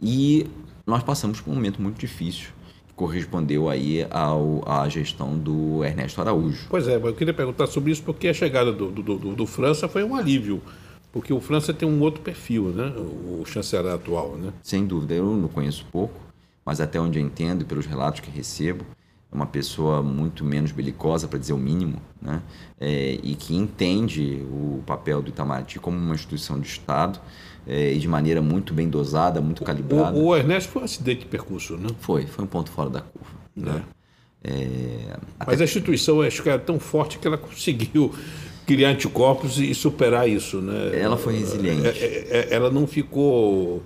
E 0.00 0.48
nós 0.86 1.02
passamos 1.02 1.42
por 1.42 1.50
um 1.50 1.54
momento 1.54 1.80
muito 1.82 1.98
difícil 1.98 2.56
correspondeu 2.96 3.68
aí 3.68 4.06
ao, 4.10 4.64
à 4.66 4.88
gestão 4.88 5.38
do 5.38 5.84
Ernesto 5.84 6.20
Araújo. 6.20 6.66
Pois 6.70 6.88
é, 6.88 6.96
eu 6.96 7.14
queria 7.14 7.34
perguntar 7.34 7.66
sobre 7.66 7.92
isso 7.92 8.02
porque 8.02 8.26
a 8.26 8.34
chegada 8.34 8.72
do, 8.72 8.90
do, 8.90 9.02
do, 9.02 9.36
do 9.36 9.46
França 9.46 9.86
foi 9.86 10.02
um 10.02 10.16
alívio, 10.16 10.62
porque 11.12 11.32
o 11.32 11.40
França 11.40 11.74
tem 11.74 11.86
um 11.86 12.00
outro 12.00 12.22
perfil, 12.22 12.70
né? 12.70 12.92
o 12.96 13.44
chanceler 13.44 13.92
atual. 13.92 14.36
Né? 14.36 14.52
Sem 14.62 14.86
dúvida, 14.86 15.14
eu 15.14 15.26
não 15.26 15.48
conheço 15.48 15.86
pouco, 15.92 16.18
mas 16.64 16.80
até 16.80 16.98
onde 16.98 17.18
eu 17.18 17.22
entendo, 17.22 17.66
pelos 17.66 17.84
relatos 17.84 18.20
que 18.20 18.30
recebo, 18.30 18.84
uma 19.32 19.46
pessoa 19.46 20.02
muito 20.02 20.44
menos 20.44 20.72
belicosa, 20.72 21.28
para 21.28 21.38
dizer 21.38 21.52
o 21.52 21.58
mínimo, 21.58 22.00
né? 22.20 22.42
É, 22.80 23.18
e 23.22 23.34
que 23.34 23.54
entende 23.54 24.42
o 24.50 24.82
papel 24.86 25.20
do 25.20 25.28
Itamaraty 25.28 25.78
como 25.78 25.96
uma 25.96 26.14
instituição 26.14 26.58
de 26.58 26.68
Estado 26.68 27.20
é, 27.66 27.92
e 27.92 27.98
de 27.98 28.08
maneira 28.08 28.40
muito 28.40 28.72
bem 28.72 28.88
dosada, 28.88 29.40
muito 29.40 29.64
calibrada. 29.64 30.16
O, 30.16 30.26
o 30.26 30.36
Ernesto 30.36 30.70
foi 30.70 30.82
um 30.82 30.84
acidente 30.84 31.20
de 31.20 31.26
percurso, 31.26 31.76
né? 31.76 31.88
Foi, 32.00 32.26
foi 32.26 32.44
um 32.44 32.48
ponto 32.48 32.70
fora 32.70 32.88
da 32.88 33.00
curva. 33.00 33.30
Né? 33.54 33.82
É. 33.92 33.96
É, 34.48 35.16
Mas 35.44 35.60
a 35.60 35.64
instituição 35.64 36.20
acho 36.20 36.42
que 36.42 36.48
era 36.48 36.58
tão 36.58 36.78
forte 36.78 37.18
que 37.18 37.26
ela 37.26 37.36
conseguiu 37.36 38.14
criar 38.64 38.90
anticorpos 38.90 39.58
e 39.58 39.74
superar 39.74 40.28
isso, 40.28 40.60
né? 40.60 40.98
Ela 40.98 41.16
foi 41.16 41.38
resiliente. 41.38 41.86
É, 41.86 41.90
é, 41.90 42.28
é, 42.30 42.54
ela 42.54 42.70
não 42.70 42.86
ficou 42.86 43.82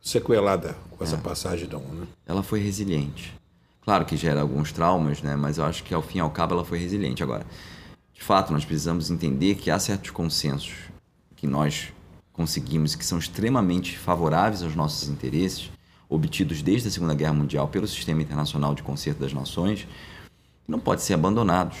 sequelada 0.00 0.76
com 0.90 1.02
essa 1.02 1.16
passagem 1.16 1.68
não, 1.70 1.80
né? 1.80 2.06
Ela 2.26 2.42
foi 2.42 2.60
resiliente. 2.60 3.34
Claro 3.84 4.04
que 4.06 4.16
gera 4.16 4.40
alguns 4.40 4.72
traumas, 4.72 5.20
né? 5.20 5.36
Mas 5.36 5.58
eu 5.58 5.64
acho 5.64 5.84
que 5.84 5.92
ao 5.92 6.00
fim 6.00 6.18
e 6.18 6.20
ao 6.20 6.30
cabo 6.30 6.54
ela 6.54 6.64
foi 6.64 6.78
resiliente. 6.78 7.22
Agora, 7.22 7.44
de 8.14 8.22
fato, 8.22 8.52
nós 8.52 8.64
precisamos 8.64 9.10
entender 9.10 9.56
que 9.56 9.70
há 9.70 9.78
certos 9.78 10.10
consensos 10.10 10.74
que 11.36 11.46
nós 11.46 11.92
conseguimos 12.32 12.94
que 12.94 13.04
são 13.04 13.18
extremamente 13.18 13.96
favoráveis 13.98 14.62
aos 14.62 14.74
nossos 14.74 15.08
interesses, 15.08 15.70
obtidos 16.08 16.62
desde 16.62 16.88
a 16.88 16.90
Segunda 16.90 17.14
Guerra 17.14 17.34
Mundial 17.34 17.68
pelo 17.68 17.86
Sistema 17.86 18.22
Internacional 18.22 18.74
de 18.74 18.82
Concerto 18.82 19.20
das 19.20 19.32
Nações, 19.32 19.86
não 20.66 20.78
podem 20.78 21.04
ser 21.04 21.14
abandonados. 21.14 21.76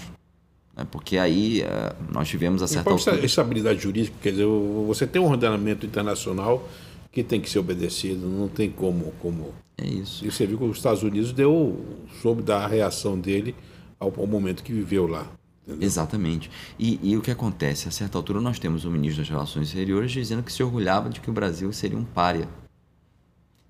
Né? 0.76 0.86
Porque 0.90 1.16
aí 1.16 1.62
uh, 1.62 2.12
nós 2.12 2.28
tivemos 2.28 2.62
a 2.62 2.66
certa 2.66 2.90
altura... 2.90 3.24
estabilidade 3.24 3.80
jurídica, 3.80 4.16
quer 4.22 4.30
dizer, 4.32 4.46
você 4.86 5.06
tem 5.06 5.22
um 5.22 5.30
ordenamento 5.30 5.86
internacional 5.86 6.68
que 7.14 7.22
tem 7.22 7.40
que 7.40 7.48
ser 7.48 7.60
obedecido, 7.60 8.26
não 8.28 8.48
tem 8.48 8.68
como... 8.68 9.12
como... 9.20 9.54
É 9.78 9.86
isso. 9.86 10.24
E 10.24 10.30
você 10.30 10.46
viu 10.46 10.58
que 10.58 10.64
os 10.64 10.76
Estados 10.76 11.02
Unidos 11.02 11.32
deu, 11.32 11.84
soube 12.20 12.42
dar 12.42 12.64
a 12.64 12.66
reação 12.66 13.18
dele 13.18 13.54
ao, 13.98 14.12
ao 14.16 14.26
momento 14.26 14.62
que 14.62 14.72
viveu 14.72 15.06
lá. 15.06 15.30
Entendeu? 15.66 15.86
Exatamente. 15.86 16.50
E, 16.78 16.98
e, 17.02 17.16
o 17.16 17.22
que 17.22 17.30
acontece? 17.30 17.88
A 17.88 17.90
certa 17.90 18.18
altura, 18.18 18.40
nós 18.40 18.58
temos 18.58 18.84
o 18.84 18.90
ministro 18.90 19.22
das 19.22 19.30
Relações 19.30 19.68
Exteriores 19.68 20.12
dizendo 20.12 20.42
que 20.42 20.52
se 20.52 20.62
orgulhava 20.62 21.08
de 21.08 21.20
que 21.20 21.30
o 21.30 21.32
Brasil 21.32 21.72
seria 21.72 21.96
um 21.96 22.04
párea. 22.04 22.48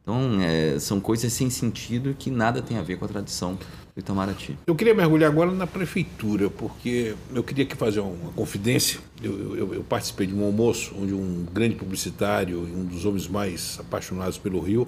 Então, 0.05 0.39
é, 0.43 0.79
são 0.79 1.01
coisas 1.01 1.33
sem 1.33 1.49
sentido 1.49 2.15
que 2.17 2.31
nada 2.31 2.61
tem 2.61 2.77
a 2.77 2.83
ver 2.83 2.99
com 2.99 3.07
a 3.07 3.09
tradição 3.09 3.55
do 3.55 3.99
Itamaraty. 4.01 4.55
Eu 4.67 4.75
queria 4.75 4.95
mergulhar 4.95 5.31
agora 5.31 5.51
na 5.51 5.67
prefeitura, 5.67 6.51
porque 6.51 7.15
eu 7.35 7.43
queria 7.43 7.65
aqui 7.65 7.75
fazer 7.75 8.01
uma 8.01 8.31
confidência. 8.33 9.01
Eu, 9.23 9.57
eu, 9.57 9.75
eu 9.75 9.83
participei 9.83 10.27
de 10.27 10.35
um 10.35 10.45
almoço 10.45 10.95
onde 11.01 11.15
um 11.15 11.47
grande 11.51 11.75
publicitário 11.75 12.69
e 12.69 12.77
um 12.77 12.85
dos 12.85 13.07
homens 13.07 13.27
mais 13.27 13.79
apaixonados 13.81 14.37
pelo 14.37 14.61
Rio 14.61 14.87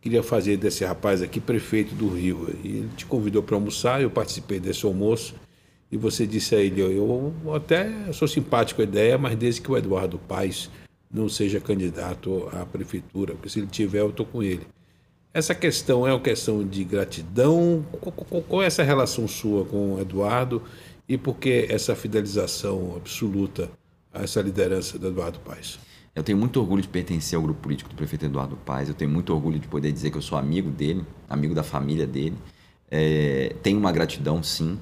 queria 0.00 0.22
fazer 0.22 0.56
desse 0.56 0.84
rapaz 0.84 1.22
aqui 1.22 1.40
prefeito 1.40 1.94
do 1.96 2.08
Rio. 2.08 2.48
E 2.62 2.68
ele 2.68 2.90
te 2.96 3.04
convidou 3.04 3.42
para 3.42 3.56
almoçar, 3.56 4.00
eu 4.00 4.10
participei 4.10 4.60
desse 4.60 4.86
almoço 4.86 5.34
e 5.90 5.96
você 5.96 6.26
disse 6.26 6.54
a 6.54 6.58
ele, 6.58 6.80
eu 6.80 7.34
até 7.54 8.12
sou 8.12 8.26
simpático 8.26 8.80
à 8.80 8.84
ideia, 8.84 9.18
mas 9.18 9.36
desde 9.36 9.60
que 9.60 9.70
o 9.70 9.76
Eduardo 9.76 10.18
Paes 10.18 10.70
não 11.12 11.28
seja 11.28 11.60
candidato 11.60 12.48
à 12.52 12.64
prefeitura, 12.64 13.34
porque 13.34 13.48
se 13.48 13.60
ele 13.60 13.66
tiver, 13.66 14.00
eu 14.00 14.10
estou 14.10 14.24
com 14.24 14.42
ele. 14.42 14.66
Essa 15.34 15.54
questão 15.54 16.06
é 16.06 16.12
uma 16.12 16.20
questão 16.20 16.66
de 16.66 16.84
gratidão? 16.84 17.84
Qual 18.48 18.62
é 18.62 18.66
essa 18.66 18.82
relação 18.82 19.26
sua 19.26 19.64
com 19.64 19.94
o 19.94 20.00
Eduardo 20.00 20.62
e 21.08 21.16
por 21.16 21.36
que 21.36 21.66
essa 21.70 21.94
fidelização 21.94 22.94
absoluta 22.96 23.70
a 24.12 24.22
essa 24.22 24.40
liderança 24.42 24.98
do 24.98 25.08
Eduardo 25.08 25.40
Paes? 25.40 25.78
Eu 26.14 26.22
tenho 26.22 26.36
muito 26.36 26.60
orgulho 26.60 26.82
de 26.82 26.88
pertencer 26.88 27.36
ao 27.36 27.42
grupo 27.42 27.60
político 27.60 27.88
do 27.88 27.96
prefeito 27.96 28.26
Eduardo 28.26 28.56
Paes. 28.56 28.90
Eu 28.90 28.94
tenho 28.94 29.10
muito 29.10 29.32
orgulho 29.32 29.58
de 29.58 29.66
poder 29.66 29.90
dizer 29.90 30.10
que 30.10 30.18
eu 30.18 30.22
sou 30.22 30.36
amigo 30.36 30.70
dele, 30.70 31.02
amigo 31.28 31.54
da 31.54 31.62
família 31.62 32.06
dele. 32.06 32.36
É, 32.90 33.56
tenho 33.62 33.78
uma 33.78 33.90
gratidão, 33.90 34.42
sim, 34.42 34.78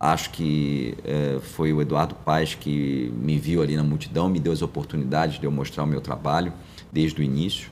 Acho 0.00 0.30
que 0.30 0.94
é, 1.04 1.40
foi 1.40 1.72
o 1.72 1.82
Eduardo 1.82 2.14
Paes 2.14 2.54
que 2.54 3.12
me 3.16 3.38
viu 3.38 3.62
ali 3.62 3.76
na 3.76 3.82
multidão, 3.82 4.28
me 4.28 4.38
deu 4.38 4.52
as 4.52 4.62
oportunidades 4.62 5.40
de 5.40 5.44
eu 5.44 5.50
mostrar 5.50 5.82
o 5.82 5.86
meu 5.86 6.00
trabalho 6.00 6.52
desde 6.92 7.20
o 7.20 7.24
início. 7.24 7.70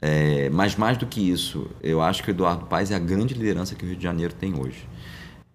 É, 0.00 0.50
mas 0.50 0.76
mais 0.76 0.98
do 0.98 1.06
que 1.06 1.20
isso, 1.20 1.66
eu 1.82 2.00
acho 2.00 2.22
que 2.22 2.30
o 2.30 2.32
Eduardo 2.32 2.66
Paes 2.66 2.90
é 2.90 2.94
a 2.94 2.98
grande 2.98 3.34
liderança 3.34 3.74
que 3.74 3.84
o 3.84 3.88
Rio 3.88 3.96
de 3.96 4.02
Janeiro 4.02 4.34
tem 4.34 4.54
hoje. 4.54 4.86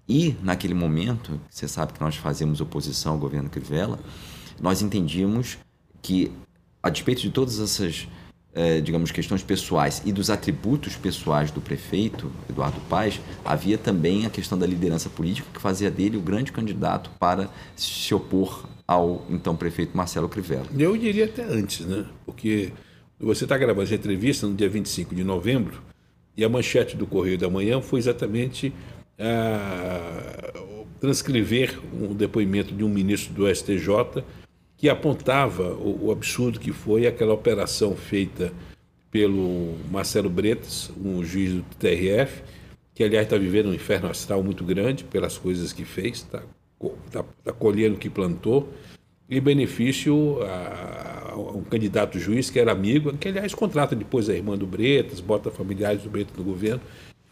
E, 0.09 0.35
naquele 0.41 0.73
momento, 0.73 1.39
você 1.47 1.67
sabe 1.67 1.93
que 1.93 2.01
nós 2.01 2.15
fazemos 2.15 2.59
oposição 2.59 3.13
ao 3.13 3.19
governo 3.19 3.47
Crivella, 3.47 3.99
nós 4.59 4.81
entendíamos 4.81 5.59
que, 6.01 6.31
a 6.81 6.89
despeito 6.89 7.21
de 7.21 7.29
todas 7.29 7.59
essas, 7.59 8.07
eh, 8.59 8.81
digamos, 8.81 9.09
questões 9.09 9.41
pessoais 9.41 10.01
e 10.05 10.11
dos 10.11 10.29
atributos 10.29 10.93
pessoais 10.97 11.49
do 11.49 11.61
prefeito, 11.61 12.29
Eduardo 12.49 12.77
Paes, 12.89 13.21
havia 13.45 13.77
também 13.77 14.25
a 14.25 14.29
questão 14.29 14.59
da 14.59 14.67
liderança 14.67 15.09
política 15.09 15.47
que 15.53 15.61
fazia 15.61 15.89
dele 15.89 16.17
o 16.17 16.19
grande 16.19 16.51
candidato 16.51 17.09
para 17.17 17.49
se 17.73 18.13
opor 18.13 18.67
ao 18.85 19.25
então 19.29 19.55
prefeito 19.55 19.95
Marcelo 19.95 20.27
Crivella. 20.27 20.65
Eu 20.77 20.97
diria 20.97 21.23
até 21.23 21.41
antes, 21.41 21.85
né? 21.85 22.05
Porque 22.25 22.73
você 23.17 23.45
está 23.45 23.57
gravando 23.57 23.83
essa 23.83 23.95
entrevista 23.95 24.45
no 24.45 24.53
dia 24.53 24.67
25 24.67 25.15
de 25.15 25.23
novembro 25.23 25.81
e 26.35 26.43
a 26.43 26.49
manchete 26.49 26.97
do 26.97 27.07
Correio 27.07 27.37
da 27.37 27.49
Manhã 27.49 27.79
foi 27.79 27.99
exatamente 27.99 28.73
ah, 29.17 30.51
transcrever 30.99 31.79
um 31.93 32.13
depoimento 32.13 32.75
de 32.75 32.83
um 32.83 32.89
ministro 32.89 33.33
do 33.33 33.55
STJ 33.55 34.21
que 34.79 34.87
apontava 34.87 35.73
o, 35.73 36.05
o 36.05 36.11
absurdo 36.11 36.57
que 36.57 36.71
foi 36.71 37.05
aquela 37.05 37.33
operação 37.33 37.95
feita 37.95 38.51
pelo 39.11 39.75
Marcelo 39.91 40.29
Bretas, 40.29 40.89
um 40.97 41.21
juiz 41.23 41.53
do 41.53 41.63
TRF, 41.77 42.41
que 42.95 43.03
aliás 43.03 43.25
está 43.25 43.37
vivendo 43.37 43.67
um 43.67 43.73
inferno 43.73 44.09
astral 44.09 44.41
muito 44.41 44.63
grande 44.63 45.03
pelas 45.03 45.37
coisas 45.37 45.73
que 45.73 45.83
fez, 45.83 46.19
está 46.19 46.43
tá, 47.11 47.25
tá 47.43 47.51
colhendo 47.51 47.95
o 47.95 47.99
que 47.99 48.09
plantou, 48.09 48.71
em 49.29 49.41
benefício 49.41 50.41
a, 50.43 51.33
a, 51.33 51.35
um 51.37 51.63
candidato 51.63 52.17
juiz 52.17 52.49
que 52.49 52.57
era 52.57 52.71
amigo, 52.71 53.11
que 53.17 53.27
aliás 53.27 53.53
contrata 53.53 53.93
depois 53.93 54.29
a 54.29 54.33
irmã 54.33 54.57
do 54.57 54.65
Bretas, 54.65 55.19
bota 55.19 55.51
familiares 55.51 56.03
do 56.03 56.09
Bretas 56.09 56.35
no 56.37 56.43
governo, 56.43 56.81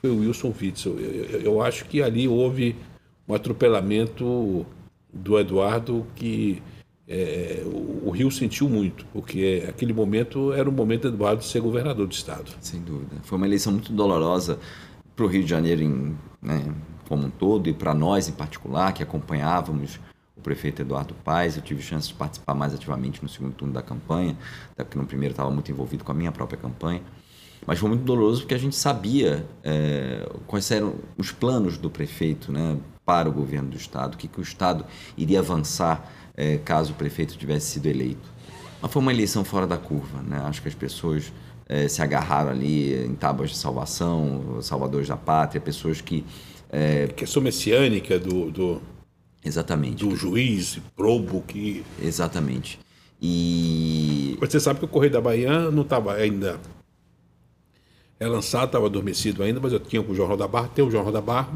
foi 0.01 0.09
o 0.09 0.19
Wilson 0.19 0.53
Witzel. 0.61 0.99
Eu, 0.99 1.25
eu, 1.25 1.41
eu 1.41 1.61
acho 1.61 1.85
que 1.85 2.01
ali 2.01 2.27
houve 2.27 2.75
um 3.25 3.33
atropelamento 3.33 4.65
do 5.13 5.39
Eduardo 5.39 6.05
que 6.13 6.61
é, 7.07 7.63
o, 7.65 8.07
o, 8.07 8.11
Rio 8.11 8.29
sentiu 8.29 8.67
muito, 8.67 9.05
porque 9.13 9.63
aquele 9.67 9.93
momento 9.93 10.51
era 10.51 10.69
o 10.69 10.71
momento 10.71 11.03
do 11.03 11.15
Eduardo 11.15 11.43
ser 11.43 11.61
governador 11.61 12.05
do 12.05 12.11
estado. 12.11 12.51
Sem 12.59 12.81
dúvida. 12.81 13.15
Foi 13.23 13.37
uma 13.37 13.47
eleição 13.47 13.71
muito 13.71 13.93
dolorosa 13.93 14.59
para 15.15 15.23
o 15.23 15.27
Rio 15.27 15.43
de 15.43 15.49
Janeiro 15.49 15.81
em, 15.81 16.17
né, 16.41 16.73
como 17.07 17.27
um 17.27 17.29
todo 17.29 17.69
e 17.69 17.73
para 17.73 17.93
nós 17.93 18.27
em 18.27 18.33
particular, 18.33 18.93
que 18.93 19.01
acompanhávamos 19.01 19.99
o 20.35 20.41
prefeito 20.41 20.81
Eduardo 20.81 21.13
Paes. 21.23 21.55
Eu 21.55 21.63
tive 21.63 21.81
chance 21.81 22.09
de 22.09 22.13
participar 22.13 22.53
mais 22.53 22.73
ativamente 22.73 23.23
no 23.23 23.29
segundo 23.29 23.53
turno 23.53 23.73
da 23.73 23.81
campanha, 23.81 24.37
até 24.73 24.83
porque 24.83 24.97
no 24.97 25.05
primeiro 25.05 25.31
estava 25.31 25.49
muito 25.49 25.71
envolvido 25.71 26.03
com 26.03 26.11
a 26.11 26.15
minha 26.15 26.31
própria 26.31 26.59
campanha. 26.59 27.01
Mas 27.65 27.79
foi 27.79 27.89
muito 27.89 28.03
doloroso 28.03 28.41
porque 28.41 28.53
a 28.53 28.59
gente 28.59 28.75
sabia 28.75 29.45
é, 29.63 30.29
quais 30.45 30.69
eram 30.71 30.95
os 31.17 31.31
planos 31.31 31.77
do 31.77 31.89
prefeito 31.89 32.51
né, 32.51 32.77
para 33.05 33.29
o 33.29 33.31
governo 33.31 33.69
do 33.69 33.77
Estado, 33.77 34.15
o 34.15 34.17
que, 34.17 34.27
que 34.27 34.39
o 34.39 34.43
Estado 34.43 34.85
iria 35.17 35.39
avançar 35.39 36.13
é, 36.37 36.57
caso 36.59 36.93
o 36.93 36.95
prefeito 36.95 37.37
tivesse 37.37 37.71
sido 37.71 37.87
eleito. 37.87 38.31
Mas 38.81 38.91
foi 38.91 39.01
uma 39.01 39.11
eleição 39.11 39.43
fora 39.43 39.67
da 39.67 39.77
curva. 39.77 40.21
Né? 40.21 40.37
Acho 40.45 40.61
que 40.61 40.67
as 40.67 40.75
pessoas 40.75 41.33
é, 41.67 41.87
se 41.87 42.01
agarraram 42.01 42.51
ali 42.51 42.93
em 43.05 43.15
tábuas 43.15 43.49
de 43.49 43.57
salvação, 43.57 44.61
salvadores 44.61 45.07
da 45.07 45.17
pátria, 45.17 45.59
pessoas 45.59 45.99
que. 45.99 46.23
É, 46.69 47.07
questão 47.07 47.41
messiânica 47.41 48.19
do, 48.19 48.51
do, 48.51 48.81
Exatamente. 49.43 50.05
Do 50.05 50.15
juiz 50.15 50.79
probo 50.95 51.41
que. 51.41 51.83
Exatamente. 52.01 52.79
E. 53.21 54.37
Você 54.39 54.59
sabe 54.59 54.79
que 54.79 54.85
o 54.85 54.87
Correio 54.87 55.13
da 55.13 55.21
Bahia 55.21 55.71
não 55.71 55.81
estava 55.81 56.13
ainda 56.13 56.59
é 58.19 58.27
lançado, 58.27 58.65
estava 58.65 58.87
adormecido 58.87 59.43
ainda, 59.43 59.59
mas 59.59 59.73
eu 59.73 59.79
tinha 59.79 60.01
o 60.01 60.15
Jornal 60.15 60.37
da 60.37 60.47
Barra, 60.47 60.69
tem 60.69 60.83
o 60.83 60.89
Jornal 60.89 61.11
da 61.11 61.21
Barra. 61.21 61.51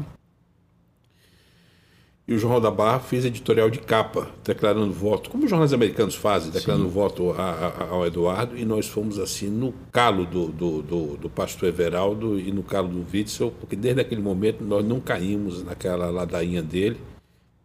E 2.26 2.34
o 2.34 2.38
Jornal 2.38 2.60
da 2.60 2.70
Barra 2.70 3.00
fez 3.00 3.24
editorial 3.24 3.68
de 3.68 3.80
capa, 3.80 4.30
declarando 4.44 4.92
voto, 4.92 5.28
como 5.28 5.44
os 5.44 5.50
jornais 5.50 5.72
americanos 5.72 6.14
fazem, 6.14 6.52
declarando 6.52 6.86
Sim. 6.86 6.90
voto 6.90 7.32
a, 7.32 7.42
a, 7.42 7.88
ao 7.88 8.06
Eduardo, 8.06 8.56
e 8.56 8.64
nós 8.64 8.86
fomos 8.86 9.18
assim 9.18 9.48
no 9.48 9.74
calo 9.90 10.24
do, 10.24 10.46
do, 10.46 10.82
do, 10.82 11.16
do 11.16 11.28
pastor 11.28 11.68
Everaldo 11.68 12.38
e 12.38 12.52
no 12.52 12.62
calo 12.62 12.88
do 12.88 13.04
Witzel, 13.12 13.52
porque 13.58 13.74
desde 13.74 14.00
aquele 14.00 14.22
momento 14.22 14.62
nós 14.62 14.84
não 14.84 15.00
caímos 15.00 15.64
naquela 15.64 16.10
ladainha 16.10 16.62
dele. 16.62 16.98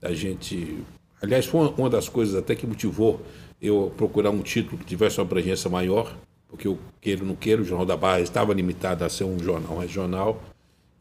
A 0.01 0.13
gente. 0.13 0.79
Aliás, 1.21 1.45
foi 1.45 1.73
uma 1.77 1.89
das 1.89 2.09
coisas 2.09 2.35
até 2.35 2.55
que 2.55 2.65
motivou 2.65 3.21
eu 3.61 3.91
procurar 3.95 4.31
um 4.31 4.41
título 4.41 4.77
que 4.77 4.85
tivesse 4.85 5.19
uma 5.19 5.25
abrangência 5.25 5.69
maior, 5.69 6.15
porque 6.47 6.67
eu 6.67 6.79
queiro 6.99 7.25
não 7.25 7.35
queiro, 7.35 7.61
o 7.61 7.65
Jornal 7.65 7.85
da 7.85 7.97
Barra 7.97 8.21
estava 8.21 8.53
limitado 8.53 9.03
a 9.03 9.09
ser 9.09 9.23
um 9.23 9.37
jornal 9.37 9.77
regional 9.77 10.41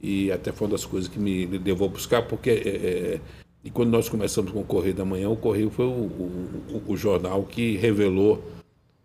e 0.00 0.30
até 0.30 0.52
foi 0.52 0.66
uma 0.66 0.72
das 0.72 0.84
coisas 0.84 1.08
que 1.08 1.18
me 1.18 1.46
levou 1.46 1.88
a 1.88 1.90
buscar, 1.90 2.22
porque 2.22 2.50
é, 2.50 2.54
é, 2.54 3.20
e 3.66 3.70
quando 3.70 3.90
nós 3.90 4.08
começamos 4.08 4.52
com 4.52 4.60
o 4.60 4.64
Correio 4.64 4.94
da 4.94 5.04
Manhã, 5.04 5.28
o 5.28 5.36
Correio 5.36 5.70
foi 5.70 5.86
o, 5.86 5.88
o, 5.88 6.82
o 6.86 6.96
jornal 6.96 7.42
que 7.42 7.76
revelou 7.76 8.40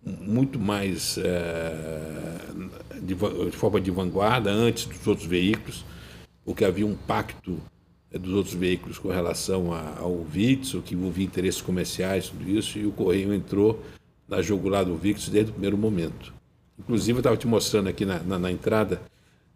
muito 0.06 0.60
mais 0.60 1.18
é, 1.18 1.74
de, 3.02 3.16
de, 3.16 3.58
forma 3.58 3.82
de 3.82 3.90
vanguarda 3.90 4.52
antes 4.52 4.86
dos 4.86 5.08
outros 5.08 5.26
veículos, 5.26 5.84
porque 6.46 6.64
havia 6.64 6.86
um 6.86 6.94
pacto 6.94 7.58
é, 8.12 8.20
dos 8.20 8.34
outros 8.34 8.54
veículos 8.54 9.00
com 9.00 9.10
relação 9.10 9.74
a, 9.74 9.98
ao 9.98 10.28
Witzel, 10.32 10.84
que 10.84 10.94
envolvia 10.94 11.26
interesses 11.26 11.60
comerciais, 11.60 12.30
tudo 12.30 12.48
isso, 12.48 12.78
e 12.78 12.86
o 12.86 12.92
Correio 12.92 13.34
entrou 13.34 13.82
na 14.28 14.44
jugular 14.44 14.86
do 14.86 14.96
VIX 14.96 15.28
desde 15.30 15.50
o 15.50 15.54
primeiro 15.54 15.78
momento. 15.78 16.32
Inclusive, 16.78 17.18
eu 17.18 17.22
estava 17.22 17.36
te 17.36 17.48
mostrando 17.48 17.90
aqui 17.90 18.06
na, 18.06 18.20
na, 18.20 18.38
na 18.38 18.52
entrada 18.52 19.02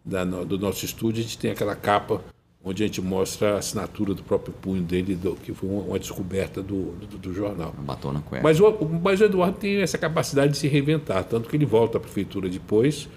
da, 0.04 0.26
no, 0.26 0.44
do 0.44 0.58
nosso 0.58 0.84
estúdio, 0.84 1.20
a 1.20 1.24
gente 1.24 1.38
tem 1.38 1.52
aquela 1.52 1.76
capa 1.76 2.24
onde 2.68 2.84
a 2.84 2.88
gente 2.88 3.00
mostra 3.00 3.54
a 3.54 3.58
assinatura 3.60 4.16
do 4.16 4.24
próprio 4.24 4.52
punho 4.52 4.82
dele, 4.82 5.16
do, 5.16 5.36
que 5.36 5.54
foi 5.54 5.70
uma, 5.70 6.00
descoberta 6.00 6.64
do, 6.64 6.94
do, 6.94 7.18
do 7.20 7.34
jornal. 7.34 7.72
Batona 7.78 8.22
cueca. 8.22 8.44
Mas 8.44 8.60
o, 8.60 8.74
mas 9.04 9.22
o 9.22 9.26
Eduardo 9.26 9.60
tem 9.60 9.82
essa 9.82 10.00
capacidade 10.00 10.54
de 10.54 10.58
se 10.58 10.68
reinventar, 10.68 11.24
tanto 11.26 11.48
que 11.48 11.56
ele 11.56 11.66
volta 11.66 12.00
à 12.00 12.02
prefeitura 12.02 12.50
depois 12.50 13.08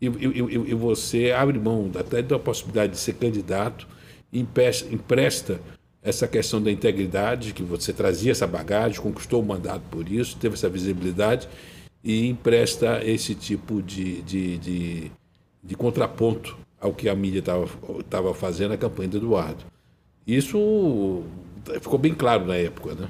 e, 0.00 0.06
e, 0.06 0.70
e 0.70 0.74
você 0.74 1.32
abre 1.32 1.58
mão 1.58 1.90
até 1.98 2.22
da 2.22 2.38
possibilidade 2.38 2.92
de 2.92 2.98
ser 2.98 3.14
candidato, 3.14 3.88
empresta, 4.32 4.94
empresta 4.94 5.60
essa 6.00 6.28
questão 6.28 6.62
da 6.62 6.70
integridade, 6.70 7.52
que 7.52 7.64
você 7.64 7.92
trazia 7.92 8.30
essa 8.30 8.46
bagagem, 8.46 9.00
conquistou 9.00 9.42
o 9.42 9.44
mandato 9.44 9.82
por 9.90 10.08
isso, 10.08 10.36
teve 10.36 10.54
essa 10.54 10.68
visibilidade 10.68 11.48
e 12.02 12.28
empresta 12.28 13.00
esse 13.04 13.34
tipo 13.34 13.82
de, 13.82 14.22
de, 14.22 14.58
de, 14.58 15.10
de 15.64 15.74
contraponto 15.74 16.56
ao 16.84 16.92
que 16.92 17.08
a 17.08 17.14
mídia 17.14 17.38
estava 17.38 18.34
fazendo 18.34 18.72
na 18.72 18.76
campanha 18.76 19.08
do 19.08 19.16
Eduardo. 19.16 19.64
Isso 20.26 21.22
ficou 21.80 21.98
bem 21.98 22.14
claro 22.14 22.46
na 22.46 22.56
época, 22.56 22.94
né? 22.94 23.08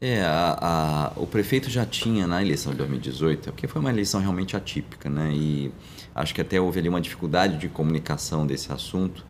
É, 0.00 0.22
a, 0.22 0.58
a, 0.60 1.12
o 1.16 1.26
prefeito 1.26 1.68
já 1.68 1.84
tinha 1.84 2.24
na 2.24 2.40
eleição 2.40 2.70
de 2.70 2.78
2018, 2.78 3.50
porque 3.50 3.66
foi 3.66 3.80
uma 3.80 3.90
eleição 3.90 4.20
realmente 4.20 4.56
atípica, 4.56 5.10
né? 5.10 5.32
E 5.34 5.72
acho 6.14 6.32
que 6.32 6.40
até 6.40 6.60
houve 6.60 6.78
ali 6.78 6.88
uma 6.88 7.00
dificuldade 7.00 7.58
de 7.58 7.68
comunicação 7.68 8.46
desse 8.46 8.72
assunto, 8.72 9.26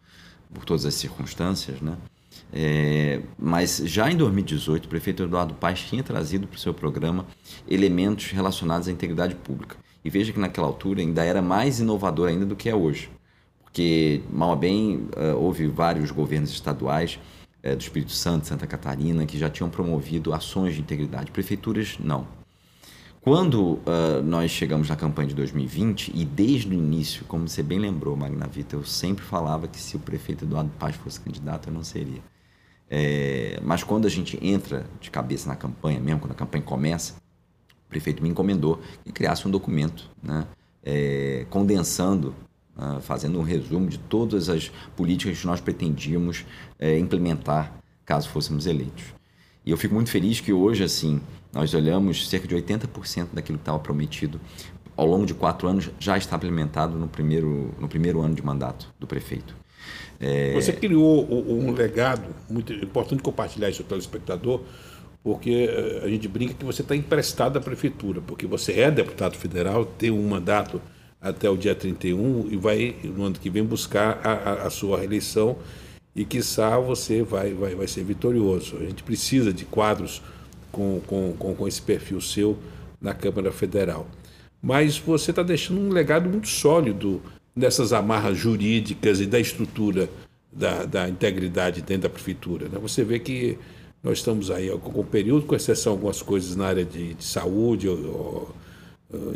por 0.53 0.67
todas 0.67 0.85
as 0.85 0.95
circunstâncias, 0.95 1.81
né? 1.81 1.97
É, 2.53 3.23
mas 3.39 3.79
já 3.79 4.11
em 4.11 4.17
2018, 4.17 4.85
o 4.85 4.89
prefeito 4.89 5.23
Eduardo 5.23 5.55
Paes 5.55 5.81
tinha 5.81 6.03
trazido 6.03 6.47
para 6.47 6.57
o 6.57 6.61
seu 6.61 6.75
programa 6.75 7.27
elementos 7.67 8.31
relacionados 8.31 8.89
à 8.89 8.93
integridade 8.93 9.35
pública. 9.35 9.77
E 10.05 10.11
veja 10.11 10.33
que 10.33 10.39
naquela 10.39 10.67
altura 10.67 11.01
ainda 11.01 11.25
era 11.25 11.41
mais 11.41 11.81
inovador 11.81 12.29
ainda 12.29 12.45
do 12.45 12.55
que 12.55 12.69
é 12.69 12.75
hoje. 12.75 13.09
Porque, 13.75 14.23
mal 14.31 14.53
a 14.53 14.57
bem, 14.57 15.09
uh, 15.17 15.37
houve 15.37 15.67
vários 15.67 16.13
governos 16.13 16.51
estaduais 16.51 17.19
uh, 17.65 17.75
do 17.75 17.81
Espírito 17.81 18.13
Santo, 18.13 18.47
Santa 18.47 18.69
Catarina, 18.69 19.27
que 19.27 19.37
já 19.37 19.51
tinham 19.51 19.69
promovido 19.69 20.33
ações 20.33 20.77
de 20.77 20.81
integridade. 20.81 21.33
Prefeituras, 21.33 21.97
não. 21.99 22.25
Quando 23.21 23.73
uh, 23.81 24.23
nós 24.23 24.53
chegamos 24.53 24.89
na 24.89 24.95
campanha 24.95 25.27
de 25.27 25.35
2020, 25.35 26.13
e 26.15 26.25
desde 26.25 26.69
o 26.69 26.73
início, 26.73 27.25
como 27.25 27.49
você 27.49 27.65
bem 27.65 27.81
lembrou, 27.81 28.17
Magna 28.17 28.47
Vita, 28.47 28.77
eu 28.77 28.85
sempre 28.85 29.25
falava 29.25 29.67
que 29.67 29.81
se 29.81 29.97
o 29.97 29.99
prefeito 29.99 30.45
Eduardo 30.45 30.71
Paz 30.79 30.95
fosse 30.95 31.19
candidato, 31.19 31.69
eu 31.69 31.75
não 31.75 31.83
seria. 31.83 32.23
É, 32.89 33.59
mas 33.61 33.83
quando 33.83 34.07
a 34.07 34.11
gente 34.11 34.39
entra 34.41 34.87
de 35.01 35.11
cabeça 35.11 35.49
na 35.49 35.57
campanha, 35.57 35.99
mesmo 35.99 36.21
quando 36.21 36.31
a 36.31 36.37
campanha 36.37 36.63
começa, 36.63 37.15
o 37.87 37.91
prefeito 37.91 38.23
me 38.23 38.29
encomendou 38.29 38.81
que 39.05 39.11
criasse 39.11 39.49
um 39.49 39.51
documento, 39.51 40.09
né, 40.23 40.47
é, 40.85 41.45
condensando, 41.51 42.37
uh, 42.77 43.01
fazendo 43.01 43.39
um 43.39 43.43
resumo 43.43 43.89
de 43.89 43.99
todas 43.99 44.49
as 44.49 44.71
políticas 44.97 45.41
que 45.41 45.47
nós 45.47 45.61
pretendíamos 45.61 46.45
é, 46.79 46.99
implementar 46.99 47.73
caso 48.05 48.29
fôssemos 48.29 48.67
eleitos. 48.67 49.05
E 49.65 49.71
eu 49.71 49.77
fico 49.77 49.95
muito 49.95 50.11
feliz 50.11 50.41
que 50.41 50.53
hoje, 50.53 50.85
assim, 50.85 51.21
nós 51.53 51.73
olhamos 51.73 52.29
cerca 52.29 52.47
de 52.47 52.55
80% 52.55 53.29
daquilo 53.33 53.57
que 53.57 53.63
estava 53.63 53.79
prometido 53.79 54.41
ao 54.97 55.07
longo 55.07 55.27
de 55.27 55.35
quatro 55.35 55.67
anos 55.67 55.91
já 55.99 56.17
está 56.17 56.37
implementado 56.37 56.97
no 56.97 57.09
primeiro, 57.09 57.75
no 57.81 57.89
primeiro 57.89 58.21
ano 58.21 58.35
de 58.35 58.45
mandato 58.45 58.93
do 58.99 59.07
prefeito. 59.07 59.57
É... 60.21 60.53
Você 60.55 60.73
criou 60.73 61.27
um 61.31 61.73
legado 61.73 62.35
muito 62.49 62.73
importante 62.73 63.23
compartilhar 63.23 63.71
isso 63.71 63.83
com 63.83 63.87
o 63.87 63.89
telespectador, 63.89 64.61
porque 65.23 65.69
eh, 65.71 66.03
a 66.05 66.09
gente 66.09 66.29
brinca 66.29 66.53
que 66.53 66.65
você 66.65 66.83
está 66.83 66.95
emprestado 66.95 67.57
à 67.57 67.61
prefeitura, 67.61 68.21
porque 68.21 68.47
você 68.47 68.73
é 68.81 68.91
deputado 68.91 69.37
federal, 69.37 69.85
tem 69.85 70.11
um 70.11 70.29
mandato 70.29 70.81
até 71.25 71.49
o 71.49 71.57
dia 71.57 71.75
31 71.75 72.49
e 72.51 72.57
vai, 72.57 72.95
no 73.03 73.25
ano 73.25 73.37
que 73.37 73.49
vem, 73.49 73.65
buscar 73.65 74.21
a, 74.23 74.33
a, 74.33 74.53
a 74.67 74.71
sua 74.71 74.99
reeleição 74.99 75.57
e, 76.15 76.25
quiçá, 76.25 76.79
você 76.79 77.23
vai, 77.23 77.55
vai, 77.55 77.75
vai 77.75 77.89
ser 77.89 78.05
vitorioso. 78.05 78.77
A 78.77 78.85
gente 78.85 79.03
precisa 79.03 79.53
de 79.53 79.65
quadros 79.65 80.23
com, 80.71 81.01
com, 81.07 81.35
com, 81.39 81.55
com 81.55 81.67
esse 81.67 81.81
perfil 81.81 82.21
seu 82.21 82.59
na 83.01 83.15
Câmara 83.15 83.51
Federal. 83.51 84.07
Mas 84.63 84.99
você 84.99 85.31
está 85.31 85.43
deixando 85.43 85.81
um 85.81 85.89
legado 85.89 86.29
muito 86.29 86.49
sólido 86.49 87.23
nessas 87.57 87.93
amarras 87.93 88.37
jurídicas 88.37 89.21
e 89.21 89.27
da 89.27 89.41
estrutura 89.41 90.09
da, 90.53 90.85
da 90.85 91.09
integridade 91.09 91.81
dentro 91.81 92.03
da 92.03 92.11
prefeitura. 92.11 92.69
Né? 92.69 92.79
Você 92.81 93.03
vê 93.03 93.19
que 93.19 93.59
nós 94.03 94.19
estamos 94.19 94.51
aí 94.51 94.69
com 94.79 95.01
o 95.01 95.05
período, 95.05 95.47
com 95.47 95.55
exceção 95.55 95.95
de 95.95 95.99
algumas 95.99 96.21
coisas 96.21 96.55
na 96.55 96.67
área 96.67 96.85
de, 96.85 97.15
de 97.15 97.25
saúde, 97.25 97.89
ou, 97.89 97.97
ou, 97.97 98.55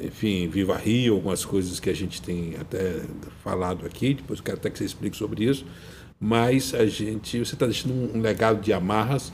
enfim, 0.03 0.49
Viva 0.49 0.76
Rio, 0.76 1.14
algumas 1.14 1.45
coisas 1.45 1.79
que 1.81 1.91
a 1.91 1.95
gente 1.95 2.20
tem 2.20 2.55
até 2.61 3.03
falado 3.43 3.87
aqui, 3.87 4.14
depois 4.14 4.39
eu 4.39 4.45
quero 4.45 4.59
até 4.59 4.70
que 4.70 4.79
você 4.79 4.85
explique 4.85 5.16
sobre 5.16 5.45
isso, 5.45 5.64
mas 6.20 6.74
a 6.74 6.87
gente, 6.87 7.39
você 7.39 7.55
está 7.55 7.66
deixando 7.66 7.95
um, 7.95 8.20
legado 8.20 8.61
de 8.61 8.72
amarras 8.72 9.33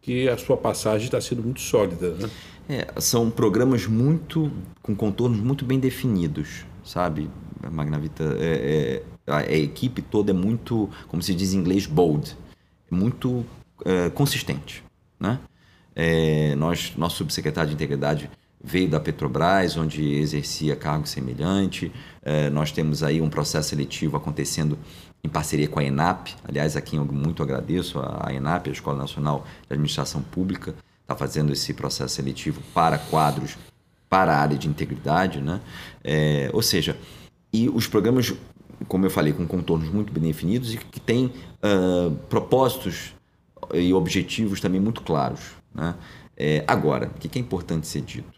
que 0.00 0.28
a 0.28 0.36
sua 0.36 0.56
passagem 0.56 1.06
está 1.06 1.20
sendo 1.20 1.42
muito 1.42 1.60
sólida, 1.60 2.10
né? 2.14 2.30
É, 2.68 3.00
são 3.00 3.30
programas 3.30 3.86
muito 3.86 4.50
com 4.82 4.94
contornos 4.94 5.38
muito 5.38 5.64
bem 5.64 5.78
definidos, 5.78 6.64
sabe, 6.82 7.30
Magnavita? 7.70 8.24
É, 8.40 9.02
é, 9.26 9.30
a, 9.30 9.38
a, 9.38 9.52
equipe 9.52 10.00
toda 10.00 10.30
é 10.30 10.34
muito, 10.34 10.88
como 11.08 11.22
se 11.22 11.34
diz 11.34 11.52
em 11.52 11.58
inglês, 11.58 11.86
bold, 11.86 12.36
muito 12.90 13.44
é, 13.84 14.08
consistente, 14.10 14.82
né? 15.20 15.38
É, 15.94 16.54
nós, 16.56 16.94
nosso 16.96 17.18
subsecretário 17.18 17.68
de 17.68 17.74
integridade 17.74 18.30
veio 18.64 18.88
da 18.88 18.98
Petrobras, 18.98 19.76
onde 19.76 20.14
exercia 20.14 20.74
cargo 20.74 21.06
semelhante. 21.06 21.92
É, 22.22 22.48
nós 22.48 22.72
temos 22.72 23.02
aí 23.02 23.20
um 23.20 23.28
processo 23.28 23.68
seletivo 23.68 24.16
acontecendo 24.16 24.78
em 25.22 25.28
parceria 25.28 25.68
com 25.68 25.78
a 25.78 25.84
ENAP. 25.84 26.28
Aliás, 26.42 26.74
aqui 26.74 26.96
eu 26.96 27.04
muito 27.04 27.42
agradeço 27.42 28.00
a 28.00 28.32
ENAP, 28.32 28.68
a 28.68 28.72
Escola 28.72 28.96
Nacional 28.96 29.46
de 29.68 29.74
Administração 29.74 30.22
Pública, 30.22 30.74
está 31.02 31.14
fazendo 31.14 31.52
esse 31.52 31.74
processo 31.74 32.14
seletivo 32.14 32.62
para 32.72 32.96
quadros 32.96 33.56
para 34.08 34.32
a 34.32 34.38
área 34.38 34.56
de 34.56 34.68
integridade, 34.68 35.40
né? 35.40 35.60
É, 36.02 36.48
ou 36.52 36.62
seja, 36.62 36.96
e 37.52 37.68
os 37.68 37.86
programas, 37.86 38.32
como 38.88 39.04
eu 39.04 39.10
falei, 39.10 39.32
com 39.32 39.46
contornos 39.46 39.90
muito 39.90 40.12
bem 40.12 40.22
definidos 40.22 40.72
e 40.72 40.78
que 40.78 41.00
têm 41.00 41.26
uh, 41.26 42.10
propósitos 42.28 43.14
e 43.72 43.92
objetivos 43.92 44.60
também 44.60 44.80
muito 44.80 45.02
claros, 45.02 45.40
né? 45.74 45.94
É, 46.36 46.64
agora, 46.66 47.10
o 47.14 47.18
que 47.18 47.38
é 47.38 47.40
importante 47.40 47.86
ser 47.86 48.02
dito? 48.02 48.33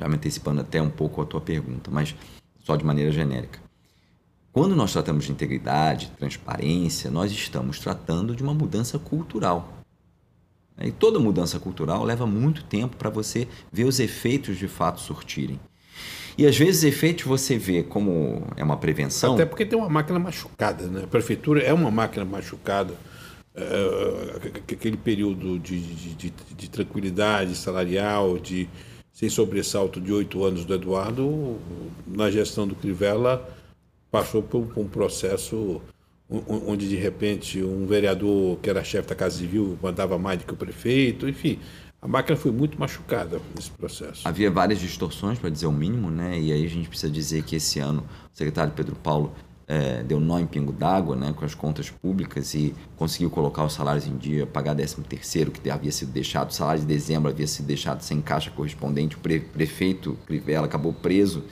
Já 0.00 0.08
me 0.08 0.14
antecipando 0.14 0.62
até 0.62 0.80
um 0.80 0.88
pouco 0.88 1.20
a 1.20 1.26
tua 1.26 1.42
pergunta, 1.42 1.90
mas 1.90 2.16
só 2.64 2.74
de 2.74 2.82
maneira 2.82 3.12
genérica. 3.12 3.60
Quando 4.50 4.74
nós 4.74 4.94
tratamos 4.94 5.26
de 5.26 5.32
integridade, 5.32 6.10
transparência, 6.18 7.10
nós 7.10 7.30
estamos 7.30 7.78
tratando 7.78 8.34
de 8.34 8.42
uma 8.42 8.54
mudança 8.54 8.98
cultural. 8.98 9.84
E 10.80 10.90
toda 10.90 11.18
mudança 11.18 11.60
cultural 11.60 12.02
leva 12.02 12.26
muito 12.26 12.64
tempo 12.64 12.96
para 12.96 13.10
você 13.10 13.46
ver 13.70 13.84
os 13.84 14.00
efeitos 14.00 14.56
de 14.56 14.66
fato 14.66 14.98
surtirem. 15.02 15.60
E 16.38 16.46
às 16.46 16.56
vezes 16.56 16.82
efeitos 16.82 17.26
você 17.26 17.58
vê 17.58 17.82
como 17.82 18.42
é 18.56 18.64
uma 18.64 18.78
prevenção. 18.78 19.34
Até 19.34 19.44
porque 19.44 19.66
tem 19.66 19.78
uma 19.78 19.90
máquina 19.90 20.18
machucada, 20.18 20.86
né? 20.86 21.02
A 21.04 21.06
prefeitura 21.06 21.60
é 21.60 21.74
uma 21.74 21.90
máquina 21.90 22.24
machucada. 22.24 22.94
É, 23.54 24.50
aquele 24.72 24.96
período 24.96 25.58
de, 25.58 25.78
de, 25.80 26.14
de, 26.14 26.32
de, 26.56 26.70
tranquilidade 26.70 27.54
salarial, 27.56 28.38
de 28.38 28.68
sem 29.20 29.28
sobressalto 29.28 30.00
de 30.00 30.10
oito 30.10 30.42
anos 30.42 30.64
do 30.64 30.72
Eduardo, 30.72 31.58
na 32.06 32.30
gestão 32.30 32.66
do 32.66 32.74
Crivella, 32.74 33.46
passou 34.10 34.42
por, 34.42 34.72
um 34.78 34.88
processo 34.88 35.82
onde 36.48 36.88
de 36.88 36.96
repente 36.96 37.62
um 37.62 37.86
vereador 37.86 38.56
que 38.62 38.70
era 38.70 38.82
chefe 38.82 39.08
da 39.10 39.14
Casa 39.14 39.36
Civil 39.36 39.78
mandava 39.82 40.16
mais 40.16 40.38
do 40.38 40.46
que 40.46 40.54
o 40.54 40.56
prefeito, 40.56 41.28
enfim, 41.28 41.58
a 42.00 42.08
máquina 42.08 42.34
foi 42.34 42.50
muito 42.50 42.80
machucada 42.80 43.42
nesse 43.54 43.70
processo. 43.72 44.26
Havia 44.26 44.50
várias 44.50 44.78
distorções, 44.78 45.38
para 45.38 45.50
dizer 45.50 45.66
o 45.66 45.72
mínimo, 45.72 46.10
né? 46.10 46.40
E 46.40 46.50
aí 46.50 46.64
a 46.64 46.68
gente 46.68 46.88
precisa 46.88 47.12
dizer 47.12 47.42
que 47.42 47.56
esse 47.56 47.78
ano 47.78 48.06
o 48.32 48.34
secretário 48.34 48.72
Pedro 48.72 48.96
Paulo 48.96 49.34
é, 49.70 50.02
deu 50.02 50.18
nó 50.18 50.40
em 50.40 50.46
pingo 50.46 50.72
d'água 50.72 51.14
né, 51.14 51.32
com 51.32 51.44
as 51.44 51.54
contas 51.54 51.88
públicas 51.88 52.54
e 52.54 52.74
conseguiu 52.96 53.30
colocar 53.30 53.64
os 53.64 53.72
salários 53.72 54.04
em 54.04 54.16
dia, 54.16 54.44
pagar 54.44 54.74
13 54.74 54.96
terceiro 55.02 55.52
que 55.52 55.70
havia 55.70 55.92
sido 55.92 56.10
deixado, 56.10 56.50
o 56.50 56.52
salário 56.52 56.80
de 56.80 56.86
dezembro 56.88 57.30
havia 57.30 57.46
sido 57.46 57.66
deixado 57.66 58.02
sem 58.02 58.20
caixa 58.20 58.50
correspondente, 58.50 59.14
o 59.14 59.20
pre 59.20 59.38
prefeito 59.38 60.18
Crivella 60.26 60.66
acabou 60.66 60.92
preso 60.92 61.44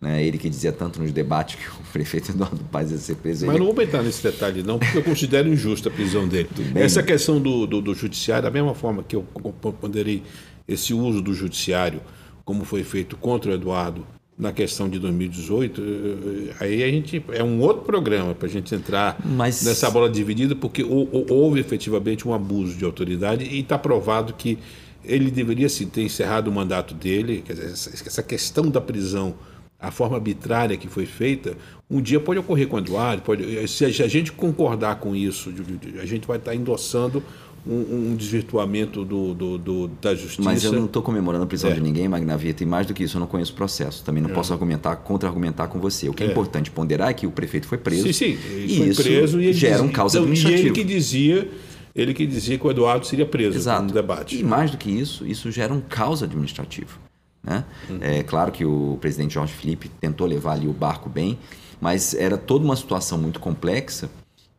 né? 0.00 0.22
Ele 0.22 0.36
que 0.36 0.50
dizia 0.50 0.70
tanto 0.70 1.00
nos 1.00 1.10
debates 1.12 1.56
que 1.56 1.66
o 1.80 1.92
prefeito 1.92 2.30
Eduardo 2.30 2.62
Paz 2.64 2.90
ia 2.92 2.98
ser 2.98 3.16
preso. 3.16 3.46
Mas 3.46 3.56
ele... 3.56 3.64
não 3.64 3.72
vou 3.72 3.82
entrar 3.82 4.02
nesse 4.02 4.22
detalhe, 4.22 4.62
não, 4.62 4.78
porque 4.78 4.98
eu 4.98 5.02
considero 5.02 5.48
injusta 5.48 5.88
a 5.88 5.92
prisão 5.92 6.28
dele. 6.28 6.48
Essa 6.74 7.02
questão 7.02 7.40
do, 7.40 7.66
do, 7.66 7.80
do, 7.80 7.94
judiciário, 7.94 8.42
da 8.42 8.50
mesma 8.50 8.74
forma 8.74 9.02
que 9.02 9.16
eu 9.16 9.22
ponderei 9.22 10.22
esse 10.68 10.92
uso 10.92 11.22
do 11.22 11.32
judiciário, 11.32 12.02
como 12.44 12.64
foi 12.64 12.84
feito 12.84 13.16
contra 13.16 13.50
o 13.50 13.54
Eduardo 13.54 14.06
na 14.36 14.52
questão 14.52 14.88
de 14.88 14.98
2018, 14.98 15.80
eh, 15.80 16.54
aí 16.58 16.82
a 16.82 16.88
gente 16.88 17.24
é 17.32 17.42
um 17.42 17.60
outro 17.60 17.84
programa 17.84 18.34
para 18.34 18.48
a 18.48 18.50
gente 18.50 18.74
entrar 18.74 19.16
Mas... 19.24 19.62
nessa 19.62 19.88
bola 19.90 20.10
dividida, 20.10 20.56
porque 20.56 20.82
houve 20.82 21.60
efetivamente 21.60 22.26
um 22.26 22.34
abuso 22.34 22.76
de 22.76 22.84
autoridade 22.84 23.44
e 23.44 23.60
está 23.60 23.78
provado 23.78 24.32
que 24.34 24.58
ele 25.04 25.30
deveria 25.30 25.68
sim 25.68 25.86
ter 25.86 26.02
encerrado 26.02 26.48
o 26.48 26.52
mandato 26.52 26.94
dele. 26.94 27.44
Dizer, 27.46 27.66
essa 27.66 28.22
questão 28.22 28.68
da 28.68 28.80
prisão 28.80 29.34
a 29.84 29.90
forma 29.90 30.16
arbitrária 30.16 30.76
que 30.76 30.88
foi 30.88 31.04
feita, 31.04 31.56
um 31.90 32.00
dia 32.00 32.18
pode 32.18 32.38
ocorrer 32.40 32.66
com 32.66 32.76
o 32.76 32.78
Eduardo, 32.78 33.22
pode, 33.22 33.68
se 33.68 33.84
a 33.84 34.08
gente 34.08 34.32
concordar 34.32 34.96
com 34.96 35.14
isso, 35.14 35.52
a 36.00 36.06
gente 36.06 36.26
vai 36.26 36.38
estar 36.38 36.54
endossando 36.54 37.22
um, 37.66 38.12
um 38.12 38.16
desvirtuamento 38.16 39.04
do, 39.04 39.34
do, 39.34 39.58
do, 39.58 39.88
da 40.00 40.14
justiça. 40.14 40.42
Mas 40.42 40.64
eu 40.64 40.72
não 40.72 40.84
estou 40.84 41.02
comemorando 41.02 41.44
a 41.44 41.46
prisão 41.46 41.70
é. 41.70 41.74
de 41.74 41.80
ninguém, 41.80 42.06
Magnavita, 42.08 42.62
e 42.62 42.66
mais 42.66 42.86
do 42.86 42.92
que 42.92 43.04
isso, 43.04 43.16
eu 43.16 43.20
não 43.20 43.26
conheço 43.26 43.52
o 43.52 43.54
processo. 43.54 44.04
Também 44.04 44.22
não 44.22 44.30
é. 44.30 44.34
posso 44.34 44.52
argumentar, 44.52 44.96
contra-argumentar 44.96 45.68
com 45.68 45.78
você. 45.78 46.08
O 46.08 46.12
que 46.12 46.22
é, 46.22 46.26
é, 46.26 46.30
importante 46.30 46.70
ponderar 46.70 47.10
é 47.10 47.14
que 47.14 47.26
o 47.26 47.30
prefeito 47.30 47.66
foi 47.66 47.78
preso. 47.78 48.06
Sim, 48.06 48.12
sim. 48.12 48.38
Ele 48.50 48.72
e 48.72 48.76
foi 48.76 48.88
isso 48.88 49.02
preso 49.02 49.40
e 49.40 49.44
ele 49.46 49.52
gera 49.52 49.82
um 49.82 49.88
causa 49.88 50.18
então, 50.18 50.24
administrativo. 50.24 50.62
E 50.62 50.66
ele 50.68 50.74
que 50.74 50.84
dizia 50.84 51.50
ele 51.94 52.12
que 52.12 52.26
dizia 52.26 52.58
que 52.58 52.66
o 52.66 52.70
Eduardo 52.70 53.06
seria 53.06 53.24
preso 53.24 53.56
Exato. 53.56 53.84
no 53.84 53.92
debate. 53.92 54.36
E 54.38 54.42
mais 54.42 54.70
do 54.70 54.76
que 54.76 54.90
isso, 54.90 55.24
isso 55.24 55.50
gera 55.52 55.72
um 55.72 55.80
causa 55.80 56.24
administrativo. 56.24 56.98
Né? 57.40 57.64
Uhum. 57.88 57.98
É 58.00 58.22
claro 58.22 58.50
que 58.50 58.64
o 58.64 58.98
presidente 59.00 59.34
Jorge 59.34 59.52
Felipe 59.52 59.88
tentou 60.00 60.26
levar 60.26 60.54
ali 60.54 60.66
o 60.66 60.72
barco 60.72 61.08
bem, 61.08 61.38
mas 61.80 62.12
era 62.14 62.36
toda 62.36 62.64
uma 62.64 62.74
situação 62.74 63.16
muito 63.16 63.38
complexa 63.38 64.10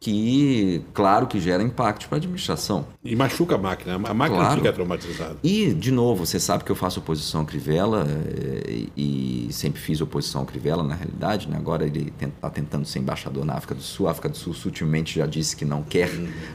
que, 0.06 0.84
claro, 0.94 1.26
que 1.26 1.40
gera 1.40 1.64
impacto 1.64 2.08
para 2.08 2.18
a 2.18 2.20
administração. 2.20 2.86
E 3.04 3.16
machuca 3.16 3.56
a 3.56 3.58
máquina, 3.58 3.96
a 3.96 4.14
máquina 4.14 4.40
claro. 4.40 4.58
fica 4.58 4.72
traumatizada. 4.72 5.38
E, 5.44 5.74
de 5.74 5.90
novo, 5.90 6.28
você 6.28 6.40
sabe 6.40 6.64
que 6.64 6.72
eu 6.72 6.76
faço 6.76 7.00
oposição 7.00 7.42
ao 7.42 7.48
Crivella 7.48 8.06
eh, 8.08 8.86
e, 8.96 9.48
sempre 9.50 9.82
fiz 9.82 10.02
oposição 10.02 10.42
ao 10.42 10.46
Crivella, 10.46 10.84
na 10.84 10.94
realidade. 10.94 11.50
Né? 11.50 11.58
Agora 11.58 11.88
ele 11.88 12.14
está 12.22 12.52
tentando 12.52 12.86
ser 12.86 13.00
embaixador 13.00 13.44
na 13.46 13.56
África 13.56 13.74
do 13.74 13.82
Sul. 13.82 14.08
A 14.08 14.12
África 14.12 14.30
do 14.30 14.38
Sul 14.38 14.54
sutilmente 14.54 15.16
já 15.18 15.26
disse 15.26 15.56
que 15.56 15.66
não 15.66 15.82
quer, 15.82 16.12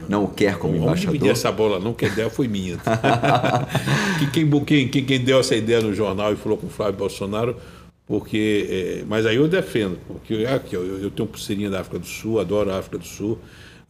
não 0.07 0.23
o 0.23 0.29
quer 0.29 0.57
como 0.57 0.71
Vamos 0.71 0.85
embaixador. 0.85 1.11
dividir 1.11 1.31
essa 1.33 1.51
bola, 1.51 1.77
não, 1.77 1.93
que 1.93 2.05
a 2.05 2.07
ideia 2.07 2.29
foi 2.29 2.47
minha. 2.47 2.77
quem, 4.31 4.49
quem, 4.49 4.87
quem, 4.87 5.03
quem 5.03 5.19
deu 5.19 5.41
essa 5.41 5.57
ideia 5.57 5.81
no 5.81 5.93
jornal 5.93 6.31
e 6.31 6.37
falou 6.37 6.57
com 6.57 6.67
o 6.67 6.69
Flávio 6.69 6.97
Bolsonaro 6.97 7.57
porque 8.07 8.67
é, 8.69 9.05
mas 9.07 9.25
aí 9.25 9.37
eu 9.37 9.47
defendo, 9.47 9.97
porque 10.07 10.45
aqui, 10.45 10.75
eu, 10.75 10.99
eu 10.99 11.11
tenho 11.11 11.27
pulseirinha 11.27 11.69
da 11.69 11.81
África 11.81 11.99
do 11.99 12.05
Sul, 12.05 12.39
adoro 12.39 12.71
a 12.71 12.79
África 12.79 12.97
do 12.97 13.05
Sul, 13.05 13.39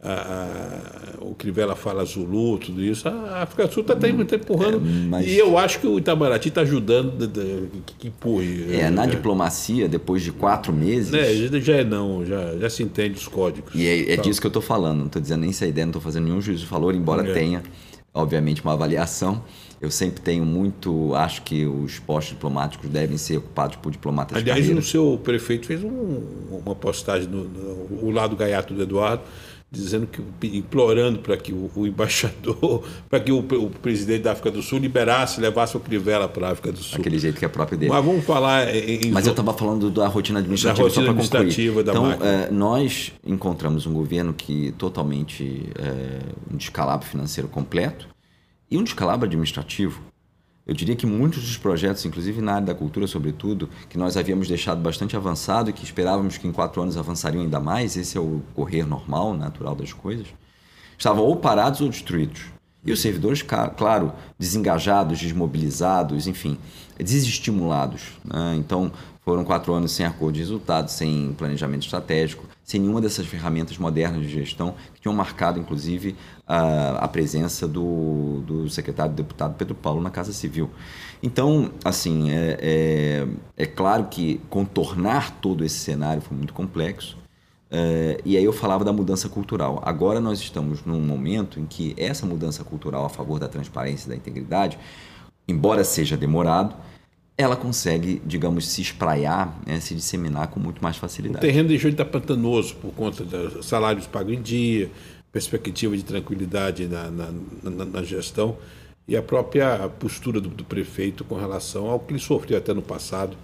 a, 0.04 1.20
a, 1.20 1.24
o 1.24 1.34
Crivella 1.34 1.76
fala 1.76 2.04
Zulu, 2.04 2.58
tudo 2.58 2.82
isso, 2.82 3.08
a 3.08 3.42
África 3.42 3.68
do 3.68 3.72
Sul 3.72 3.82
está 3.82 3.94
tá 3.94 4.08
empurrando, 4.08 4.78
é, 4.78 5.08
mas... 5.08 5.26
e 5.28 5.38
eu 5.38 5.56
acho 5.56 5.78
que 5.78 5.86
o 5.86 5.96
Itamaraty 5.96 6.48
está 6.48 6.62
ajudando 6.62 7.28
que, 7.86 7.94
que 7.94 8.08
empurre. 8.08 8.74
É, 8.74 8.90
na 8.90 9.04
é. 9.04 9.06
diplomacia, 9.06 9.88
depois 9.88 10.22
de 10.22 10.32
quatro 10.32 10.72
meses... 10.72 11.14
É, 11.14 11.60
já 11.60 11.76
é 11.76 11.84
não, 11.84 12.26
já, 12.26 12.56
já 12.58 12.68
se 12.68 12.82
entende 12.82 13.16
os 13.16 13.28
códigos. 13.28 13.72
E 13.74 13.86
é, 13.86 14.14
é 14.14 14.16
disso 14.16 14.40
que 14.40 14.46
eu 14.46 14.50
estou 14.50 14.62
falando, 14.62 14.98
não 14.98 15.06
estou 15.06 15.22
dizendo 15.22 15.42
nem 15.42 15.50
essa 15.50 15.66
ideia, 15.66 15.86
não 15.86 15.90
estou 15.90 16.02
fazendo 16.02 16.24
nenhum 16.24 16.40
juízo 16.40 16.64
de 16.64 16.70
valor, 16.70 16.96
embora 16.96 17.28
é. 17.28 17.32
tenha, 17.32 17.62
obviamente, 18.12 18.60
uma 18.60 18.72
avaliação, 18.72 19.44
eu 19.82 19.90
sempre 19.90 20.20
tenho 20.20 20.44
muito. 20.44 21.12
Acho 21.16 21.42
que 21.42 21.66
os 21.66 21.98
postos 21.98 22.34
diplomáticos 22.34 22.88
devem 22.88 23.18
ser 23.18 23.38
ocupados 23.38 23.74
por 23.76 23.90
diplomatas. 23.90 24.38
Aliás, 24.38 24.68
o 24.70 24.80
seu 24.80 25.20
prefeito 25.22 25.66
fez 25.66 25.82
um, 25.82 26.22
uma 26.64 26.74
postagem 26.76 27.28
no, 27.28 27.44
no, 27.44 28.10
lado 28.12 28.36
gaiato 28.36 28.72
do 28.72 28.80
Eduardo, 28.80 29.24
dizendo 29.68 30.06
que 30.06 30.56
implorando 30.56 31.18
para 31.18 31.36
que 31.36 31.52
o, 31.52 31.68
o 31.74 31.84
embaixador, 31.84 32.84
para 33.10 33.18
que 33.18 33.32
o, 33.32 33.40
o, 33.40 33.70
presidente 33.70 34.22
da 34.22 34.30
África 34.30 34.52
do 34.52 34.62
Sul 34.62 34.78
liberasse, 34.78 35.40
levasse 35.40 35.76
o 35.76 35.80
Crivella 35.80 36.28
para 36.28 36.46
a 36.46 36.52
África 36.52 36.70
do 36.70 36.78
Sul. 36.78 37.00
Aquele 37.00 37.18
jeito 37.18 37.40
que 37.40 37.44
é 37.44 37.48
próprio 37.48 37.76
dele. 37.76 37.90
Mas 37.90 38.04
vamos 38.04 38.24
falar 38.24 38.72
em, 38.72 39.10
Mas 39.10 39.26
eu 39.26 39.32
estava 39.32 39.52
falando 39.52 39.90
da 39.90 40.06
rotina 40.06 40.38
administrativa. 40.38 40.88
Da 40.88 40.94
rotina 40.94 41.10
administrativa 41.10 41.82
da 41.82 41.90
Então, 41.90 42.12
é, 42.12 42.48
nós 42.52 43.12
encontramos 43.26 43.84
um 43.84 43.92
governo 43.92 44.32
que 44.32 44.70
totalmente 44.78 45.64
é, 45.76 46.20
um 46.54 46.56
descalabro 46.56 47.04
financeiro 47.04 47.48
completo 47.48 48.12
e 48.72 48.78
um 48.78 48.82
descalabro 48.82 49.26
administrativo. 49.26 50.00
Eu 50.66 50.74
diria 50.74 50.96
que 50.96 51.04
muitos 51.04 51.42
dos 51.42 51.58
projetos, 51.58 52.06
inclusive 52.06 52.40
na 52.40 52.54
área 52.54 52.68
da 52.68 52.74
cultura, 52.74 53.06
sobretudo, 53.06 53.68
que 53.90 53.98
nós 53.98 54.16
havíamos 54.16 54.48
deixado 54.48 54.80
bastante 54.80 55.14
avançado 55.14 55.68
e 55.68 55.74
que 55.74 55.84
esperávamos 55.84 56.38
que 56.38 56.48
em 56.48 56.52
quatro 56.52 56.80
anos 56.80 56.96
avançariam 56.96 57.42
ainda 57.42 57.60
mais, 57.60 57.98
esse 57.98 58.16
é 58.16 58.20
o 58.20 58.40
correr 58.54 58.86
normal, 58.86 59.34
natural 59.34 59.74
das 59.74 59.92
coisas, 59.92 60.28
estavam 60.96 61.22
ou 61.22 61.36
parados 61.36 61.82
ou 61.82 61.88
destruídos. 61.90 62.44
E 62.84 62.90
os 62.90 63.00
servidores, 63.00 63.42
claro, 63.42 64.12
desengajados, 64.38 65.20
desmobilizados, 65.20 66.26
enfim, 66.26 66.58
desestimulados. 66.98 68.02
Né? 68.24 68.56
Então, 68.56 68.90
foram 69.24 69.44
quatro 69.44 69.72
anos 69.72 69.92
sem 69.92 70.04
acordo 70.04 70.34
de 70.34 70.40
resultados, 70.40 70.94
sem 70.94 71.32
planejamento 71.38 71.82
estratégico, 71.82 72.44
sem 72.64 72.80
nenhuma 72.80 73.00
dessas 73.00 73.24
ferramentas 73.24 73.78
modernas 73.78 74.22
de 74.22 74.28
gestão 74.28 74.74
que 74.92 75.00
tinham 75.00 75.14
marcado, 75.14 75.60
inclusive, 75.60 76.16
a, 76.44 77.04
a 77.04 77.06
presença 77.06 77.68
do, 77.68 78.42
do 78.44 78.68
secretário 78.68 79.14
deputado 79.14 79.54
Pedro 79.56 79.76
Paulo 79.76 80.02
na 80.02 80.10
Casa 80.10 80.32
Civil. 80.32 80.68
Então, 81.22 81.70
assim, 81.84 82.32
é, 82.32 82.58
é, 82.60 83.28
é 83.56 83.66
claro 83.66 84.08
que 84.10 84.40
contornar 84.50 85.38
todo 85.40 85.64
esse 85.64 85.78
cenário 85.78 86.20
foi 86.20 86.36
muito 86.36 86.52
complexo. 86.52 87.21
É, 87.74 88.20
e 88.22 88.36
aí 88.36 88.44
eu 88.44 88.52
falava 88.52 88.84
da 88.84 88.92
mudança 88.92 89.30
cultural. 89.30 89.82
Agora 89.82 90.20
nós 90.20 90.38
estamos 90.40 90.84
num 90.84 91.00
momento 91.00 91.58
em 91.58 91.64
que 91.64 91.94
essa 91.96 92.26
mudança 92.26 92.62
cultural 92.62 93.06
a 93.06 93.08
favor 93.08 93.40
da 93.40 93.48
transparência 93.48 94.06
e 94.06 94.10
da 94.10 94.16
integridade, 94.16 94.78
embora 95.48 95.82
seja 95.82 96.14
demorado, 96.14 96.76
ela 97.36 97.56
consegue, 97.56 98.20
digamos, 98.26 98.68
se 98.68 98.82
espraiar, 98.82 99.58
né, 99.66 99.80
se 99.80 99.94
disseminar 99.94 100.48
com 100.48 100.60
muito 100.60 100.82
mais 100.82 100.98
facilidade. 100.98 101.44
O 101.44 101.48
terreno 101.48 101.70
deixou 101.70 101.90
de 101.90 101.94
estar 101.94 102.04
pantanoso 102.04 102.76
por 102.76 102.92
conta 102.92 103.24
dos 103.24 103.64
salários 103.64 104.06
pagos 104.06 104.34
em 104.34 104.42
dia, 104.42 104.90
perspectiva 105.32 105.96
de 105.96 106.04
tranquilidade 106.04 106.86
na, 106.86 107.10
na, 107.10 107.32
na, 107.62 107.84
na 107.86 108.02
gestão 108.02 108.58
e 109.08 109.16
a 109.16 109.22
própria 109.22 109.88
postura 109.88 110.42
do, 110.42 110.50
do, 110.50 110.62
prefeito 110.62 111.24
com 111.24 111.36
relação 111.36 111.88
ao 111.88 111.98
que 111.98 112.12
ele 112.12 112.20
sofreu 112.20 112.58
até 112.58 112.74
no 112.74 112.82
passado 112.82 113.36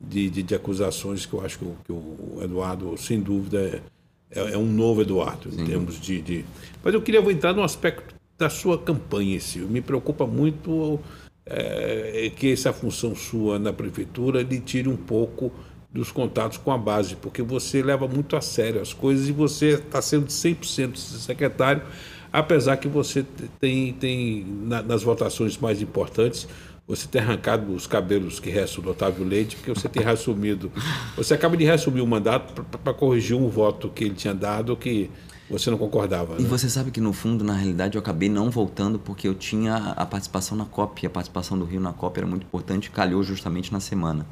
de, 0.00 0.30
de, 0.30 0.42
de 0.42 0.54
acusações 0.54 1.24
que 1.26 1.34
eu 1.34 1.44
acho 1.44 1.58
que 1.58 1.64
o, 1.64 1.76
que 1.84 1.92
o 1.92 2.38
Eduardo, 2.42 2.96
sem 2.96 3.20
dúvida, 3.20 3.82
é, 4.30 4.52
é, 4.52 4.58
um 4.58 4.66
novo 4.66 5.02
Eduardo 5.02 5.50
Sim. 5.50 5.62
em 5.62 5.64
termos 5.64 6.00
de, 6.00 6.20
de, 6.20 6.44
Mas 6.82 6.94
eu 6.94 7.02
queria 7.02 7.20
entrar 7.30 7.52
no 7.52 7.62
aspecto 7.62 8.14
da 8.38 8.50
sua 8.50 8.78
campanha, 8.78 9.40
Silvio. 9.40 9.70
Me 9.70 9.80
preocupa 9.80 10.26
muito 10.26 11.00
é, 11.44 12.30
que 12.36 12.52
essa 12.52 12.72
função 12.72 13.14
sua 13.14 13.58
na 13.58 13.72
prefeitura 13.72 14.42
lhe 14.42 14.60
tire 14.60 14.88
um 14.88 14.96
pouco 14.96 15.52
dos 15.90 16.12
contatos 16.12 16.58
com 16.58 16.70
a 16.70 16.76
base, 16.76 17.16
porque 17.16 17.42
você 17.42 17.82
leva 17.82 18.06
muito 18.06 18.36
a 18.36 18.40
sério 18.40 18.82
as 18.82 18.92
coisas 18.92 19.28
e 19.28 19.32
você 19.32 19.74
está 19.74 20.02
sendo 20.02 20.26
100% 20.26 20.96
secretário, 20.96 21.82
apesar 22.30 22.76
que 22.76 22.88
você 22.88 23.24
tem, 23.58 23.94
tem 23.94 24.44
nas 24.86 25.02
votações 25.02 25.56
mais 25.56 25.80
importantes, 25.80 26.46
você 26.86 27.08
tem 27.08 27.20
arrancado 27.20 27.74
os 27.74 27.86
cabelos 27.86 28.38
que 28.38 28.48
restam 28.48 28.82
do 28.82 28.90
Otávio 28.90 29.24
Leite, 29.24 29.56
porque 29.56 29.74
você 29.74 29.88
tem 29.88 30.02
reassumido. 30.04 30.70
Você 31.16 31.34
acaba 31.34 31.56
de 31.56 31.64
reassumir 31.64 32.02
o 32.02 32.06
mandato 32.06 32.62
para 32.62 32.94
corrigir 32.94 33.36
um 33.36 33.48
voto 33.48 33.88
que 33.88 34.04
ele 34.04 34.14
tinha 34.14 34.32
dado 34.32 34.76
que 34.76 35.10
você 35.50 35.68
não 35.68 35.78
concordava. 35.78 36.36
E 36.38 36.42
né? 36.42 36.48
você 36.48 36.68
sabe 36.68 36.92
que, 36.92 37.00
no 37.00 37.12
fundo, 37.12 37.44
na 37.44 37.54
realidade, 37.54 37.96
eu 37.96 38.00
acabei 38.00 38.28
não 38.28 38.50
voltando 38.50 39.00
porque 39.00 39.26
eu 39.26 39.34
tinha 39.34 39.94
a 39.96 40.06
participação 40.06 40.56
na 40.56 40.64
COP. 40.64 41.04
E 41.04 41.06
a 41.06 41.10
participação 41.10 41.58
do 41.58 41.64
Rio 41.64 41.80
na 41.80 41.92
COP 41.92 42.18
era 42.18 42.26
muito 42.26 42.44
importante 42.44 42.90
calhou 42.90 43.22
justamente 43.22 43.72
na 43.72 43.80
semana. 43.80 44.24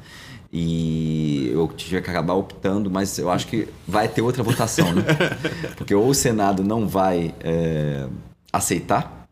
E 0.51 1.49
eu 1.53 1.67
tive 1.75 2.01
que 2.01 2.09
acabar 2.09 2.35
optando, 2.35 2.89
mas 2.89 3.17
eu 3.17 3.29
acho 3.29 3.47
que 3.47 3.67
vai 3.85 4.07
ter 4.07 4.21
outra 4.21 4.41
votação, 4.43 4.93
né? 4.93 5.03
Porque 5.75 5.93
ou 5.93 6.07
o 6.07 6.13
Senado 6.13 6.63
não 6.63 6.87
vai 6.87 7.33
é, 7.41 8.07
aceitar 8.53 9.24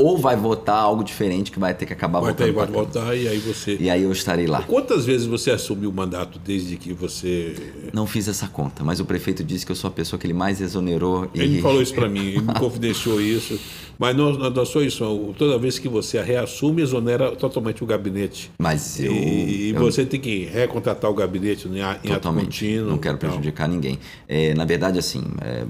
ou 0.00 0.16
vai 0.16 0.36
votar 0.36 0.76
algo 0.76 1.02
diferente 1.02 1.50
que 1.50 1.58
vai 1.58 1.74
ter 1.74 1.84
que 1.84 1.92
acabar 1.92 2.20
vai 2.20 2.30
votando. 2.30 2.52
Ter, 2.52 2.56
vai 2.56 2.66
votar 2.68 3.18
e 3.18 3.26
aí 3.26 3.38
você. 3.38 3.76
E 3.80 3.90
aí 3.90 4.04
eu 4.04 4.12
estarei 4.12 4.46
lá. 4.46 4.62
Quantas 4.62 5.04
vezes 5.04 5.26
você 5.26 5.50
assumiu 5.50 5.90
o 5.90 5.92
mandato 5.92 6.38
desde 6.38 6.76
que 6.76 6.92
você. 6.92 7.56
Não 7.92 8.06
fiz 8.06 8.28
essa 8.28 8.46
conta, 8.46 8.84
mas 8.84 9.00
o 9.00 9.04
prefeito 9.04 9.42
disse 9.42 9.66
que 9.66 9.72
eu 9.72 9.76
sou 9.76 9.88
a 9.88 9.90
pessoa 9.90 10.18
que 10.18 10.24
ele 10.24 10.34
mais 10.34 10.60
exonerou. 10.60 11.28
E... 11.34 11.40
Ele 11.40 11.60
falou 11.60 11.82
isso 11.82 11.92
para 11.92 12.08
mim, 12.08 12.28
ele 12.28 12.42
me 12.42 12.54
confidenciou 12.60 13.20
isso. 13.20 13.58
Mas 13.98 14.16
não, 14.16 14.32
não 14.32 14.64
só 14.64 14.80
isso, 14.80 15.34
toda 15.36 15.58
vez 15.58 15.80
que 15.80 15.88
você 15.88 16.22
reassume, 16.22 16.82
exonera 16.82 17.32
totalmente 17.32 17.82
o 17.82 17.86
gabinete. 17.86 18.52
Mas 18.56 19.00
eu. 19.00 19.12
E, 19.12 19.70
eu... 19.70 19.80
você 19.80 20.06
tem 20.06 20.20
que 20.20 20.44
recontratar 20.44 21.10
o 21.10 21.14
gabinete 21.14 21.66
em, 21.66 21.78
em 21.78 22.12
ato 22.12 22.32
contínuo. 22.32 22.90
Não 22.90 22.98
quero 22.98 23.18
prejudicar 23.18 23.66
não. 23.66 23.74
ninguém. 23.74 23.98
É, 24.28 24.54
na 24.54 24.64
verdade, 24.64 24.96
assim. 24.96 25.24
É 25.40 25.64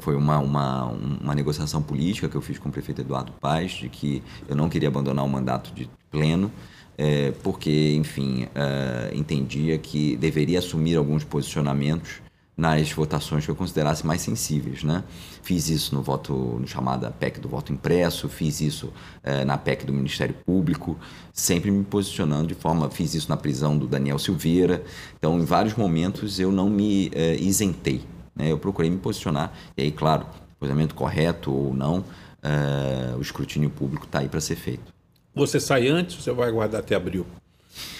foi 0.00 0.16
uma, 0.16 0.38
uma, 0.38 0.84
uma 0.84 1.34
negociação 1.34 1.82
política 1.82 2.28
que 2.28 2.36
eu 2.36 2.40
fiz 2.40 2.58
com 2.58 2.68
o 2.68 2.72
prefeito 2.72 3.00
Eduardo 3.00 3.32
Paz, 3.40 3.72
de 3.72 3.88
que 3.88 4.22
eu 4.48 4.54
não 4.54 4.68
queria 4.68 4.88
abandonar 4.88 5.24
o 5.24 5.28
mandato 5.28 5.72
de 5.72 5.88
pleno, 6.10 6.50
é, 6.96 7.32
porque, 7.42 7.94
enfim, 7.94 8.48
é, 8.54 9.10
entendia 9.14 9.78
que 9.78 10.16
deveria 10.16 10.58
assumir 10.58 10.96
alguns 10.96 11.24
posicionamentos 11.24 12.20
nas 12.56 12.90
votações 12.90 13.44
que 13.44 13.50
eu 13.52 13.54
considerasse 13.54 14.04
mais 14.04 14.20
sensíveis, 14.20 14.82
né? 14.82 15.04
Fiz 15.44 15.68
isso 15.68 15.94
no 15.94 16.02
voto, 16.02 16.34
no 16.34 16.66
chamada 16.66 17.08
PEC 17.08 17.38
do 17.38 17.48
voto 17.48 17.72
impresso, 17.72 18.28
fiz 18.28 18.60
isso 18.60 18.92
é, 19.22 19.44
na 19.44 19.56
PEC 19.56 19.86
do 19.86 19.92
Ministério 19.92 20.34
Público, 20.44 20.98
sempre 21.32 21.70
me 21.70 21.84
posicionando 21.84 22.48
de 22.48 22.54
forma, 22.54 22.90
fiz 22.90 23.14
isso 23.14 23.28
na 23.28 23.36
prisão 23.36 23.78
do 23.78 23.86
Daniel 23.86 24.18
Silveira. 24.18 24.82
Então, 25.16 25.38
em 25.38 25.44
vários 25.44 25.74
momentos 25.76 26.40
eu 26.40 26.50
não 26.50 26.68
me 26.68 27.12
isentei 27.38 28.02
né? 28.38 28.50
Eu 28.52 28.58
procurei 28.58 28.90
me 28.90 28.98
posicionar, 28.98 29.52
e 29.76 29.82
aí, 29.82 29.90
claro, 29.92 30.24
posicionamento 30.58 30.94
correto 30.94 31.52
ou 31.52 31.74
não, 31.74 31.98
uh, 31.98 33.16
o 33.18 33.20
escrutínio 33.20 33.70
público 33.70 34.06
está 34.06 34.20
aí 34.20 34.28
para 34.28 34.40
ser 34.40 34.56
feito. 34.56 34.94
Você 35.34 35.60
sai 35.60 35.88
antes 35.88 36.16
ou 36.16 36.22
você 36.22 36.32
vai 36.32 36.48
aguardar 36.48 36.80
até 36.80 36.94
abril 36.94 37.26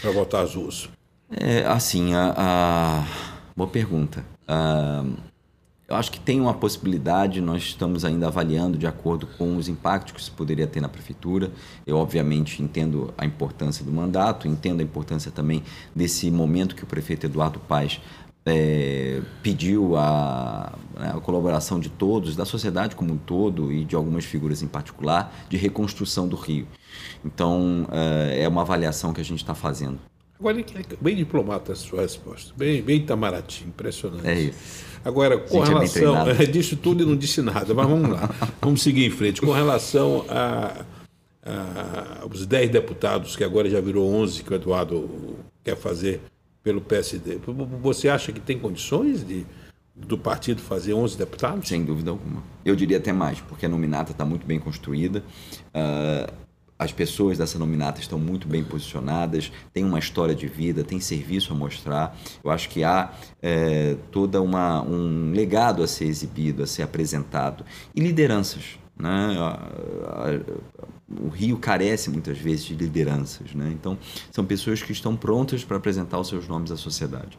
para 0.00 0.10
voltar 0.10 0.42
às 0.42 0.54
ruas? 0.54 0.88
É, 1.30 1.64
assim, 1.66 2.14
a, 2.14 2.34
a... 2.36 3.06
boa 3.54 3.68
pergunta. 3.68 4.24
Uh, 4.48 5.14
eu 5.86 5.96
acho 5.96 6.10
que 6.10 6.20
tem 6.20 6.38
uma 6.38 6.52
possibilidade, 6.52 7.40
nós 7.40 7.62
estamos 7.62 8.04
ainda 8.04 8.26
avaliando 8.26 8.76
de 8.76 8.86
acordo 8.86 9.26
com 9.26 9.56
os 9.56 9.68
impactos 9.68 10.12
que 10.12 10.20
isso 10.20 10.32
poderia 10.32 10.66
ter 10.66 10.82
na 10.82 10.88
prefeitura. 10.88 11.50
Eu, 11.86 11.96
obviamente, 11.96 12.62
entendo 12.62 13.14
a 13.16 13.24
importância 13.24 13.82
do 13.82 13.90
mandato, 13.90 14.46
entendo 14.46 14.80
a 14.80 14.82
importância 14.82 15.30
também 15.30 15.62
desse 15.94 16.30
momento 16.30 16.74
que 16.74 16.84
o 16.84 16.86
prefeito 16.86 17.24
Eduardo 17.24 17.58
Paes 17.58 18.02
é, 18.48 19.20
pediu 19.42 19.96
a, 19.96 20.72
né, 20.98 21.12
a, 21.14 21.20
colaboração 21.20 21.78
de 21.78 21.88
todos, 21.88 22.36
da 22.36 22.44
sociedade 22.44 22.96
como 22.96 23.12
um 23.12 23.16
todo 23.16 23.72
e 23.72 23.84
de 23.84 23.94
algumas 23.94 24.24
figuras 24.24 24.62
em 24.62 24.66
particular, 24.66 25.34
de 25.48 25.56
reconstrução 25.56 26.28
do 26.28 26.36
Rio. 26.36 26.66
Então, 27.24 27.86
é, 27.90 28.42
é 28.42 28.48
uma 28.48 28.62
avaliação 28.62 29.12
que 29.12 29.20
a 29.20 29.24
gente 29.24 29.40
está 29.40 29.54
fazendo. 29.54 29.98
Agora, 30.38 30.64
bem 31.00 31.16
diplomata 31.16 31.72
a 31.72 31.74
sua 31.76 32.02
resposta, 32.02 32.54
bem, 32.56 32.80
bem 32.80 32.98
Itamaraty, 32.98 33.64
impressionante. 33.66 34.28
É 34.28 34.38
isso. 34.38 34.84
Agora, 35.04 35.36
com 35.36 35.60
relação. 35.60 36.28
É, 36.28 36.46
disse 36.46 36.76
tudo 36.76 37.02
e 37.02 37.06
não 37.06 37.16
disse 37.16 37.42
nada, 37.42 37.74
mas 37.74 37.88
vamos 37.88 38.10
lá, 38.10 38.30
vamos 38.62 38.82
seguir 38.82 39.06
em 39.06 39.10
frente. 39.10 39.40
Com 39.40 39.50
relação 39.50 40.24
a, 40.28 40.84
a, 41.44 42.22
aos 42.22 42.46
10 42.46 42.70
deputados, 42.70 43.34
que 43.34 43.42
agora 43.42 43.68
já 43.68 43.80
virou 43.80 44.08
11, 44.14 44.44
que 44.44 44.52
o 44.52 44.54
Eduardo 44.54 45.38
quer 45.64 45.76
fazer 45.76 46.20
pelo 46.62 46.80
PSD. 46.80 47.38
Você 47.82 48.08
acha 48.08 48.32
que 48.32 48.40
tem 48.40 48.58
condições 48.58 49.26
de, 49.26 49.46
do 49.94 50.18
partido 50.18 50.60
fazer 50.60 50.94
11 50.94 51.16
deputados? 51.16 51.68
Sem 51.68 51.84
dúvida 51.84 52.10
alguma. 52.10 52.42
Eu 52.64 52.76
diria 52.76 52.98
até 52.98 53.12
mais, 53.12 53.40
porque 53.40 53.66
a 53.66 53.68
nominata 53.68 54.12
está 54.12 54.24
muito 54.24 54.46
bem 54.46 54.58
construída. 54.58 55.22
Uh, 55.68 56.48
as 56.78 56.92
pessoas 56.92 57.36
dessa 57.36 57.58
nominata 57.58 58.00
estão 58.00 58.18
muito 58.18 58.46
bem 58.46 58.62
posicionadas, 58.62 59.50
tem 59.72 59.84
uma 59.84 59.98
história 59.98 60.34
de 60.34 60.46
vida, 60.46 60.84
tem 60.84 61.00
serviço 61.00 61.52
a 61.52 61.56
mostrar. 61.56 62.16
Eu 62.42 62.50
acho 62.52 62.68
que 62.68 62.84
há 62.84 63.12
é, 63.42 63.96
toda 64.12 64.40
uma 64.40 64.80
um 64.82 65.32
legado 65.32 65.82
a 65.82 65.88
ser 65.88 66.04
exibido, 66.04 66.62
a 66.62 66.66
ser 66.66 66.82
apresentado 66.82 67.64
e 67.94 68.00
lideranças. 68.00 68.78
Né? 68.98 69.36
O 71.20 71.28
Rio 71.28 71.56
carece 71.56 72.10
muitas 72.10 72.36
vezes 72.36 72.64
de 72.64 72.74
lideranças, 72.74 73.54
né? 73.54 73.70
então 73.72 73.96
são 74.30 74.44
pessoas 74.44 74.82
que 74.82 74.92
estão 74.92 75.16
prontas 75.16 75.64
para 75.64 75.76
apresentar 75.76 76.18
os 76.18 76.28
seus 76.28 76.48
nomes 76.48 76.70
à 76.70 76.76
sociedade. 76.76 77.38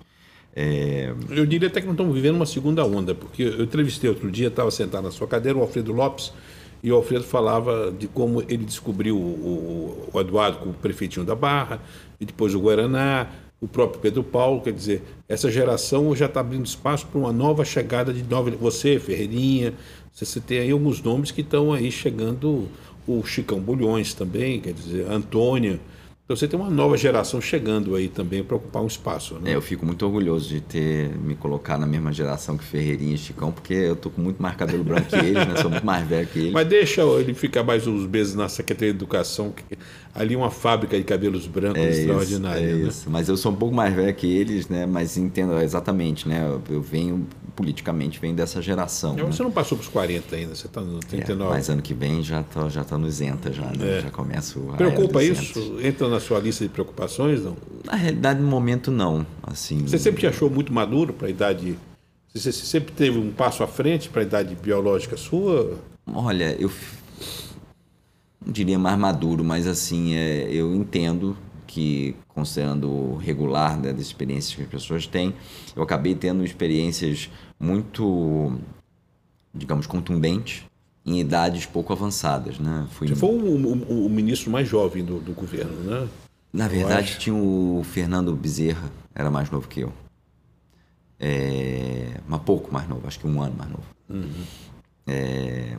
É... 0.56 1.14
Eu 1.30 1.46
diria 1.46 1.68
até 1.68 1.80
que 1.82 1.86
não 1.86 1.94
estamos 1.94 2.16
vivendo 2.16 2.36
uma 2.36 2.46
segunda 2.46 2.84
onda, 2.86 3.14
porque 3.14 3.44
eu 3.44 3.64
entrevistei 3.64 4.10
outro 4.10 4.32
dia, 4.32 4.48
estava 4.48 4.72
sentado 4.72 5.04
na 5.04 5.12
sua 5.12 5.28
cadeira, 5.28 5.58
o 5.58 5.62
Alfredo 5.62 5.92
Lopes, 5.92 6.34
e 6.82 6.92
o 6.92 6.96
Alfredo 6.96 7.26
falava 7.26 7.92
de 7.92 8.08
como 8.08 8.42
ele 8.42 8.64
descobriu 8.66 9.18
o, 9.18 10.10
o 10.14 10.20
Eduardo 10.20 10.60
como 10.60 10.74
prefeitinho 10.74 11.26
da 11.26 11.36
Barra, 11.36 11.82
e 12.20 12.26
depois 12.26 12.56
o 12.56 12.60
Guaraná, 12.60 13.28
o 13.62 13.68
próprio 13.68 14.00
Pedro 14.00 14.24
Paulo, 14.24 14.62
quer 14.62 14.72
dizer, 14.72 15.04
essa 15.28 15.52
geração 15.52 16.16
já 16.16 16.28
está 16.28 16.40
abrindo 16.40 16.66
espaço 16.66 17.06
para 17.08 17.20
uma 17.20 17.34
nova 17.34 17.66
chegada 17.66 18.14
de 18.14 18.24
nova. 18.24 18.50
Você, 18.52 18.98
Ferreirinha, 19.00 19.74
você 20.26 20.40
tem 20.40 20.60
aí 20.60 20.72
alguns 20.72 21.02
nomes 21.02 21.32
que 21.32 21.42
estão 21.42 21.74
aí 21.74 21.92
chegando, 21.92 22.68
o 23.08 23.24
Chicão 23.24 23.60
Bulhões 23.60 24.14
também, 24.14 24.60
quer 24.60 24.74
dizer, 24.74 25.10
Antônia. 25.10 25.80
Então 26.30 26.38
você 26.38 26.48
tem 26.48 26.60
uma 26.60 26.70
nova 26.70 26.96
geração 26.96 27.42
chegando 27.42 27.96
aí 27.96 28.08
também 28.08 28.44
para 28.44 28.56
ocupar 28.56 28.84
um 28.84 28.86
espaço. 28.86 29.34
Né? 29.40 29.50
É, 29.50 29.56
eu 29.56 29.64
fico 29.64 29.84
muito 29.84 30.06
orgulhoso 30.06 30.48
de 30.48 30.62
ter 30.62 31.10
me 31.18 31.34
colocar 31.34 31.76
na 31.76 31.88
mesma 31.88 32.14
geração 32.14 32.56
que 32.56 32.64
Ferreirinha 32.64 33.16
e 33.16 33.18
Chicão, 33.18 33.52
porque 33.52 33.74
eu 33.74 33.96
tô 33.96 34.12
com 34.12 34.22
muito 34.22 34.40
mais 34.40 34.56
cabelo 34.56 34.84
branco 34.84 35.08
que 35.08 35.16
eles, 35.16 35.48
né? 35.48 35.56
Sou 35.60 35.72
muito 35.72 35.84
mais 35.84 36.08
velho 36.08 36.28
que 36.28 36.38
eles. 36.38 36.52
Mas 36.54 36.68
deixa 36.68 37.02
ele 37.02 37.34
ficar 37.34 37.64
mais 37.64 37.88
uns 37.88 38.06
meses 38.06 38.36
na 38.36 38.48
Secretaria 38.48 38.94
de 38.94 38.98
Educação, 39.00 39.52
que 39.52 39.76
ali 40.14 40.36
uma 40.36 40.52
fábrica 40.52 40.96
de 40.96 41.04
cabelos 41.04 41.48
brancos 41.48 41.82
é 41.82 41.90
extraordinária. 41.90 42.60
Isso, 42.60 42.70
é 42.70 42.78
né? 42.78 42.88
isso. 42.90 43.10
Mas 43.10 43.28
eu 43.28 43.36
sou 43.36 43.52
um 43.52 43.56
pouco 43.56 43.74
mais 43.74 43.92
velho 43.92 44.14
que 44.14 44.28
eles, 44.28 44.70
né? 44.70 44.86
Mas 44.86 45.18
entendo 45.18 45.60
exatamente, 45.60 46.30
né? 46.30 46.48
Eu 46.70 46.80
venho 46.80 47.28
politicamente 47.60 48.22
vem 48.22 48.34
dessa 48.34 48.62
geração. 48.62 49.16
Né? 49.16 49.24
Você 49.24 49.44
não 49.44 49.52
passou 49.52 49.78
para 49.78 49.84
os 49.84 49.90
40 49.90 50.34
ainda, 50.34 50.56
você 50.56 50.66
está 50.66 50.80
no 50.80 51.02
39. 51.02 51.52
É, 51.52 51.58
mas 51.58 51.70
ano 51.70 51.82
que 51.82 51.94
vem 51.94 52.24
já 52.24 52.40
está 52.40 52.70
já 52.70 52.86
tá 52.86 52.98
nos 52.98 53.20
enta, 53.20 53.52
já, 53.52 53.66
né? 53.66 53.98
é. 53.98 54.02
já 54.02 54.10
começo 54.10 54.62
Preocupa 54.78 55.22
isso? 55.22 55.78
Entra 55.84 56.08
na 56.08 56.19
sua 56.20 56.40
lista 56.40 56.64
de 56.64 56.70
preocupações, 56.70 57.44
não? 57.44 57.56
Na 57.86 57.96
realidade, 57.96 58.40
no 58.40 58.48
momento, 58.48 58.92
não. 58.92 59.26
Assim, 59.44 59.80
você 59.80 59.98
sempre 59.98 60.22
te 60.22 60.28
achou 60.28 60.50
muito 60.50 60.74
maduro 60.74 61.14
para 61.14 61.28
a 61.28 61.30
idade... 61.30 61.78
Você 62.34 62.52
sempre 62.52 62.94
teve 62.94 63.18
um 63.18 63.32
passo 63.32 63.64
à 63.64 63.68
frente 63.68 64.08
para 64.08 64.22
a 64.22 64.26
idade 64.26 64.56
biológica 64.56 65.18
sua? 65.18 65.80
Olha, 66.06 66.56
eu 66.60 66.72
não 68.46 68.54
diria 68.54 68.78
mais 68.78 68.98
maduro, 68.98 69.44
mas 69.44 69.66
assim, 69.66 70.14
é, 70.14 70.48
eu 70.52 70.76
entendo 70.76 71.36
que, 71.66 72.16
considerando 72.28 73.16
regular 73.16 73.80
né, 73.80 73.92
das 73.92 74.02
experiências 74.02 74.56
que 74.56 74.62
as 74.62 74.68
pessoas 74.68 75.08
têm, 75.08 75.34
eu 75.76 75.82
acabei 75.82 76.14
tendo 76.14 76.44
experiências 76.44 77.30
muito, 77.60 78.60
digamos, 79.54 79.88
contundentes 79.88 80.69
em 81.10 81.20
idades 81.20 81.66
pouco 81.66 81.92
avançadas. 81.92 82.60
Né? 82.60 82.88
Fui... 82.92 83.08
Você 83.08 83.16
foi 83.16 83.30
o, 83.30 83.56
o, 83.56 84.06
o, 84.06 84.10
ministro 84.10 84.52
mais 84.52 84.68
jovem 84.68 85.04
do, 85.04 85.20
do 85.20 85.34
governo, 85.34 85.76
né? 85.84 86.08
Na 86.52 86.68
verdade, 86.68 87.18
tinha 87.20 87.36
o 87.36 87.82
Fernando 87.84 88.36
Bezerra, 88.36 88.90
era 89.14 89.30
mais 89.30 89.50
novo 89.52 89.68
que 89.68 89.82
eu. 89.82 89.94
É, 91.20 92.20
mas 92.28 92.42
pouco 92.42 92.74
mais 92.74 92.88
novo, 92.88 93.08
acho 93.08 93.20
que 93.20 93.28
um 93.28 93.42
ano 93.42 93.56
mais 93.56 93.70
novo. 93.70 93.84
Uhum. 94.10 94.44
É, 95.06 95.76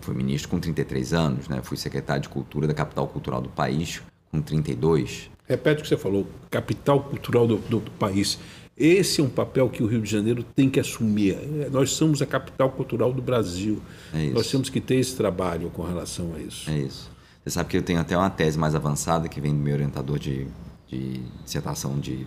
fui 0.00 0.14
ministro 0.14 0.48
com 0.48 0.58
33 0.58 1.12
anos, 1.12 1.48
né? 1.48 1.60
fui 1.62 1.76
secretário 1.76 2.22
de 2.22 2.28
Cultura 2.28 2.66
da 2.66 2.74
capital 2.74 3.06
cultural 3.08 3.40
do 3.40 3.48
país 3.48 4.02
com 4.30 4.40
32. 4.40 5.30
Repete 5.46 5.80
o 5.80 5.82
que 5.82 5.88
você 5.88 5.96
falou, 5.96 6.26
capital 6.50 7.00
cultural 7.02 7.46
do, 7.46 7.58
do, 7.58 7.80
do 7.80 7.90
país. 7.92 8.38
Esse 8.76 9.20
é 9.20 9.24
um 9.24 9.28
papel 9.28 9.68
que 9.68 9.82
o 9.82 9.86
Rio 9.86 10.00
de 10.00 10.10
Janeiro 10.10 10.42
tem 10.42 10.68
que 10.70 10.80
assumir. 10.80 11.36
Nós 11.70 11.90
somos 11.90 12.22
a 12.22 12.26
capital 12.26 12.70
cultural 12.70 13.12
do 13.12 13.20
Brasil. 13.20 13.82
É 14.12 14.30
Nós 14.30 14.50
temos 14.50 14.70
que 14.70 14.80
ter 14.80 14.96
esse 14.96 15.14
trabalho 15.14 15.70
com 15.70 15.82
relação 15.82 16.34
a 16.34 16.40
isso. 16.40 16.70
É 16.70 16.78
isso. 16.78 17.10
Você 17.44 17.50
sabe 17.50 17.68
que 17.68 17.76
eu 17.76 17.82
tenho 17.82 18.00
até 18.00 18.16
uma 18.16 18.30
tese 18.30 18.58
mais 18.58 18.74
avançada 18.74 19.28
que 19.28 19.40
vem 19.40 19.52
do 19.52 19.58
meu 19.58 19.74
orientador 19.74 20.18
de, 20.18 20.46
de 20.86 21.20
dissertação 21.44 21.98
de, 21.98 22.26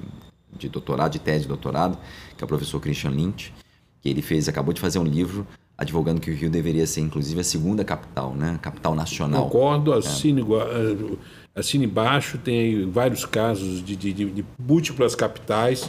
de 0.58 0.70
doutorado, 0.70 1.14
de 1.14 1.20
tese 1.20 1.42
de 1.42 1.48
doutorado, 1.48 1.98
que 2.38 2.44
é 2.44 2.46
o 2.46 2.48
professor 2.48 2.80
Christian 2.80 3.12
Lynch, 3.12 3.54
que 4.02 4.10
ele 4.10 4.22
fez, 4.22 4.48
acabou 4.48 4.74
de 4.74 4.82
fazer 4.82 5.00
um 5.00 5.04
livro 5.04 5.48
advogando 5.78 6.22
que 6.22 6.32
o 6.32 6.34
Rio 6.34 6.50
deveria 6.50 6.88
ser, 6.88 7.02
inclusive, 7.02 7.40
a 7.40 7.44
segunda 7.44 7.84
capital, 7.84 8.34
né? 8.34 8.58
Capital 8.62 8.96
nacional. 8.96 9.44
Concordo, 9.44 9.94
assine, 9.94 10.42
é. 10.42 11.60
assine 11.60 11.86
baixo, 11.86 12.38
tem 12.38 12.90
vários 12.90 13.26
casos 13.26 13.84
de, 13.84 13.96
de, 13.96 14.14
de, 14.14 14.46
múltiplas 14.58 15.16
capitais, 15.16 15.86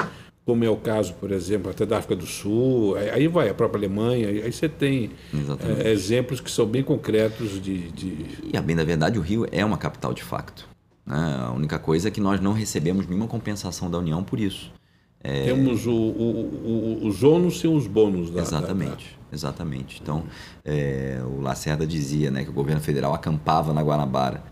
como 0.47 0.65
é 0.65 0.71
o 0.71 0.77
caso, 0.77 1.13
por 1.15 1.33
exemplo, 1.33 1.73
até 1.73 1.85
da 1.85 1.99
África 1.99 2.15
do 2.15 2.25
Sul, 2.25 2.95
aí 2.95 3.27
vai 3.27 3.49
a 3.49 3.55
própria 3.55 3.81
Alemanha, 3.81 4.29
aí 4.29 4.53
você 4.53 4.69
tem 4.69 5.11
é, 5.83 5.91
exemplos 5.91 6.41
que 6.41 6.49
são 6.49 6.65
bem 6.65 6.85
concretos 6.85 7.61
de, 7.61 7.91
de... 7.91 8.27
E, 8.53 8.57
a 8.57 8.63
bem 8.63 8.77
da 8.77 8.85
verdade, 8.85 9.19
o 9.19 9.23
Rio 9.23 9.45
é 9.51 9.65
uma 9.65 9.77
capital 9.77 10.15
de 10.15 10.23
facto. 10.23 10.69
Né? 11.05 11.17
A 11.41 11.51
única 11.51 11.81
coisa 11.81 12.07
é 12.07 12.11
que 12.13 12.21
nós 12.21 12.41
não 12.41 12.53
recebemos 12.53 13.09
nenhuma 13.09 13.27
compensação 13.27 13.91
da 13.91 13.99
União 13.99 14.23
por 14.23 14.39
isso. 14.39 14.73
É... 15.21 15.47
Temos 15.47 15.85
o, 15.85 15.93
o, 15.93 17.01
o, 17.03 17.07
os 17.09 17.25
ônus 17.25 17.57
e 17.65 17.67
os 17.67 17.89
bônus. 17.89 18.31
Da, 18.31 18.43
exatamente, 18.43 19.19
da... 19.29 19.35
exatamente. 19.35 20.01
Então, 20.01 20.23
é, 20.65 21.21
o 21.27 21.41
Lacerda 21.41 21.85
dizia 21.85 22.31
né, 22.31 22.45
que 22.45 22.51
o 22.51 22.53
governo 22.53 22.81
federal 22.81 23.13
acampava 23.13 23.75
na 23.75 23.83
Guanabara. 23.83 24.45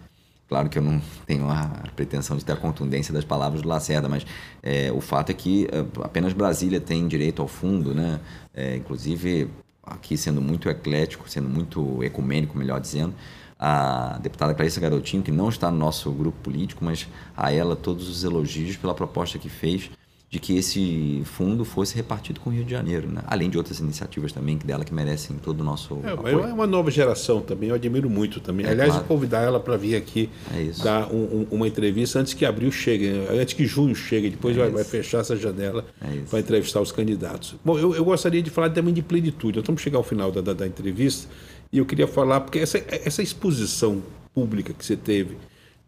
Claro 0.49 0.69
que 0.69 0.79
eu 0.79 0.83
não 0.83 1.01
tenho 1.27 1.49
a 1.49 1.83
pretensão 1.97 2.37
de 2.37 2.45
ter 2.45 2.53
a 2.53 2.57
contundência 2.57 3.15
das 3.15 3.25
palavras 3.25 3.63
do 3.63 3.69
Lacerda, 3.69 4.09
mas 4.09 4.27
é, 4.63 4.93
o 4.93 5.01
fato 5.01 5.31
é 5.31 5.35
que 5.35 5.67
é, 5.73 6.05
apenas 6.05 6.33
Brasília 6.33 6.81
tem 6.81 7.09
direito 7.09 7.41
ao 7.41 7.49
fundo, 7.49 7.95
né? 7.95 8.21
É, 8.53 8.77
inclusive, 8.77 9.51
aqui 9.83 10.17
sendo 10.17 10.43
muito 10.43 10.69
eclético, 10.69 11.29
sendo 11.29 11.49
muito 11.49 12.03
ecumênico, 12.05 12.59
melhor 12.59 12.79
dizendo, 12.79 13.15
a 13.59 14.19
deputada 14.23 14.53
Clarissa 14.55 14.81
Garotinho, 14.81 15.23
que 15.23 15.33
não 15.33 15.49
está 15.49 15.71
no 15.71 15.79
nosso 15.79 16.11
grupo 16.13 16.39
político, 16.43 16.85
mas 16.85 17.09
a 17.37 17.51
ela 17.51 17.75
todos 17.75 18.09
os 18.09 18.23
elogios 18.23 18.77
pela 18.77 18.95
proposta 18.95 19.39
que 19.39 19.49
fez 19.49 19.91
de 20.35 20.41
que 20.41 20.57
esse 20.57 21.23
fundo 21.25 21.65
fosse 21.65 21.95
repartido 21.95 22.41
com 22.41 22.51
o 22.51 22.53
Rio 22.53 22.65
de 22.65 22.73
Janeiro, 22.73 23.07
né? 23.07 23.23
além 23.29 23.49
de 23.49 23.57
outras 23.57 23.79
iniciativas 23.79 24.33
também 24.33 24.59
que 24.59 24.67
dela 24.67 24.85
que 24.85 24.93
merecem 24.93 25.37
todo 25.37 25.61
o 25.61 25.65
nosso 25.65 26.01
é, 26.03 26.11
apoio. 26.11 26.41
É 26.41 26.53
uma 26.53 26.67
nova 26.67 26.91
geração 26.91 27.41
também, 27.41 27.69
eu 27.69 27.77
admiro 27.77 28.11
muito 28.11 28.41
também. 28.41 28.67
É, 28.67 28.71
Aliás, 28.71 28.91
claro. 28.91 29.07
convidar 29.07 29.43
ela 29.43 29.61
para 29.61 29.77
vir 29.77 29.95
aqui 29.95 30.29
é 30.53 30.83
dar 30.83 31.07
um, 31.13 31.23
um, 31.23 31.47
uma 31.53 31.69
entrevista 31.69 32.19
antes 32.19 32.35
que 32.35 32.45
abril 32.45 32.73
chegue, 32.73 33.09
antes 33.31 33.55
que 33.55 33.65
junho 33.65 33.95
chegue, 33.95 34.29
depois 34.29 34.57
é 34.57 34.63
vai, 34.63 34.71
vai, 34.71 34.83
fechar 34.83 35.19
essa 35.21 35.37
janela 35.37 35.85
é 36.01 36.17
para 36.29 36.41
entrevistar 36.41 36.81
os 36.81 36.91
candidatos. 36.91 37.55
Bom, 37.65 37.79
eu, 37.79 37.95
eu, 37.95 38.05
gostaria 38.05 38.43
de 38.43 38.51
falar 38.51 38.71
também 38.71 38.93
de 38.93 39.03
plenitude. 39.03 39.59
Nós 39.59 39.63
estamos 39.63 39.83
chegando 39.83 39.99
ao 39.99 40.05
final 40.05 40.33
da, 40.33 40.41
da, 40.41 40.53
da 40.53 40.67
entrevista 40.67 41.29
e 41.71 41.79
eu 41.79 41.87
queria 41.87 42.09
falar, 42.09 42.41
porque 42.41 42.59
essa, 42.59 42.83
essa 42.89 43.23
exposição 43.23 44.03
pública 44.35 44.73
que 44.73 44.85
você 44.85 44.97
teve 44.97 45.37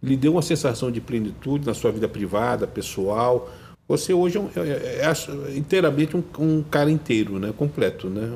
lhe 0.00 0.16
deu 0.16 0.32
uma 0.32 0.42
sensação 0.42 0.92
de 0.92 1.00
plenitude 1.00 1.66
na 1.66 1.74
sua 1.74 1.90
vida 1.90 2.06
privada, 2.06 2.64
pessoal, 2.64 3.50
você 3.88 4.12
hoje 4.12 4.36
é, 4.36 4.40
um, 4.40 4.50
é, 4.56 4.68
é, 4.68 5.52
é 5.52 5.56
inteiramente 5.56 6.16
um, 6.16 6.24
um, 6.38 6.62
cara 6.62 6.90
inteiro, 6.90 7.38
né? 7.38 7.52
completo. 7.56 8.08
Né? 8.08 8.28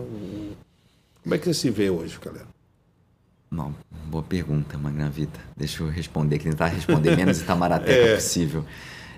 Como 1.23 1.35
é 1.35 1.39
que 1.39 1.45
você 1.45 1.55
se 1.55 1.71
vê 1.71 1.91
hoje, 1.91 2.19
galera? 2.23 2.47
Não, 3.51 3.75
boa 4.07 4.23
pergunta, 4.23 4.79
Magnavita. 4.79 5.41
Deixa 5.57 5.83
eu 5.83 5.89
responder, 5.89 6.39
que 6.39 6.45
tentar 6.45 6.67
responder 6.67 7.15
menos 7.17 7.41
Itamarateca 7.41 7.93
é. 7.93 8.15
possível. 8.15 8.65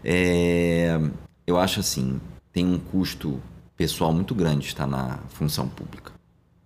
É, 0.02 0.98
eu 1.46 1.58
acho 1.58 1.80
assim, 1.80 2.18
tem 2.50 2.64
um 2.66 2.78
custo 2.78 3.40
pessoal 3.76 4.12
muito 4.12 4.34
grande 4.34 4.66
estar 4.66 4.86
na 4.86 5.18
função 5.28 5.68
pública. 5.68 6.12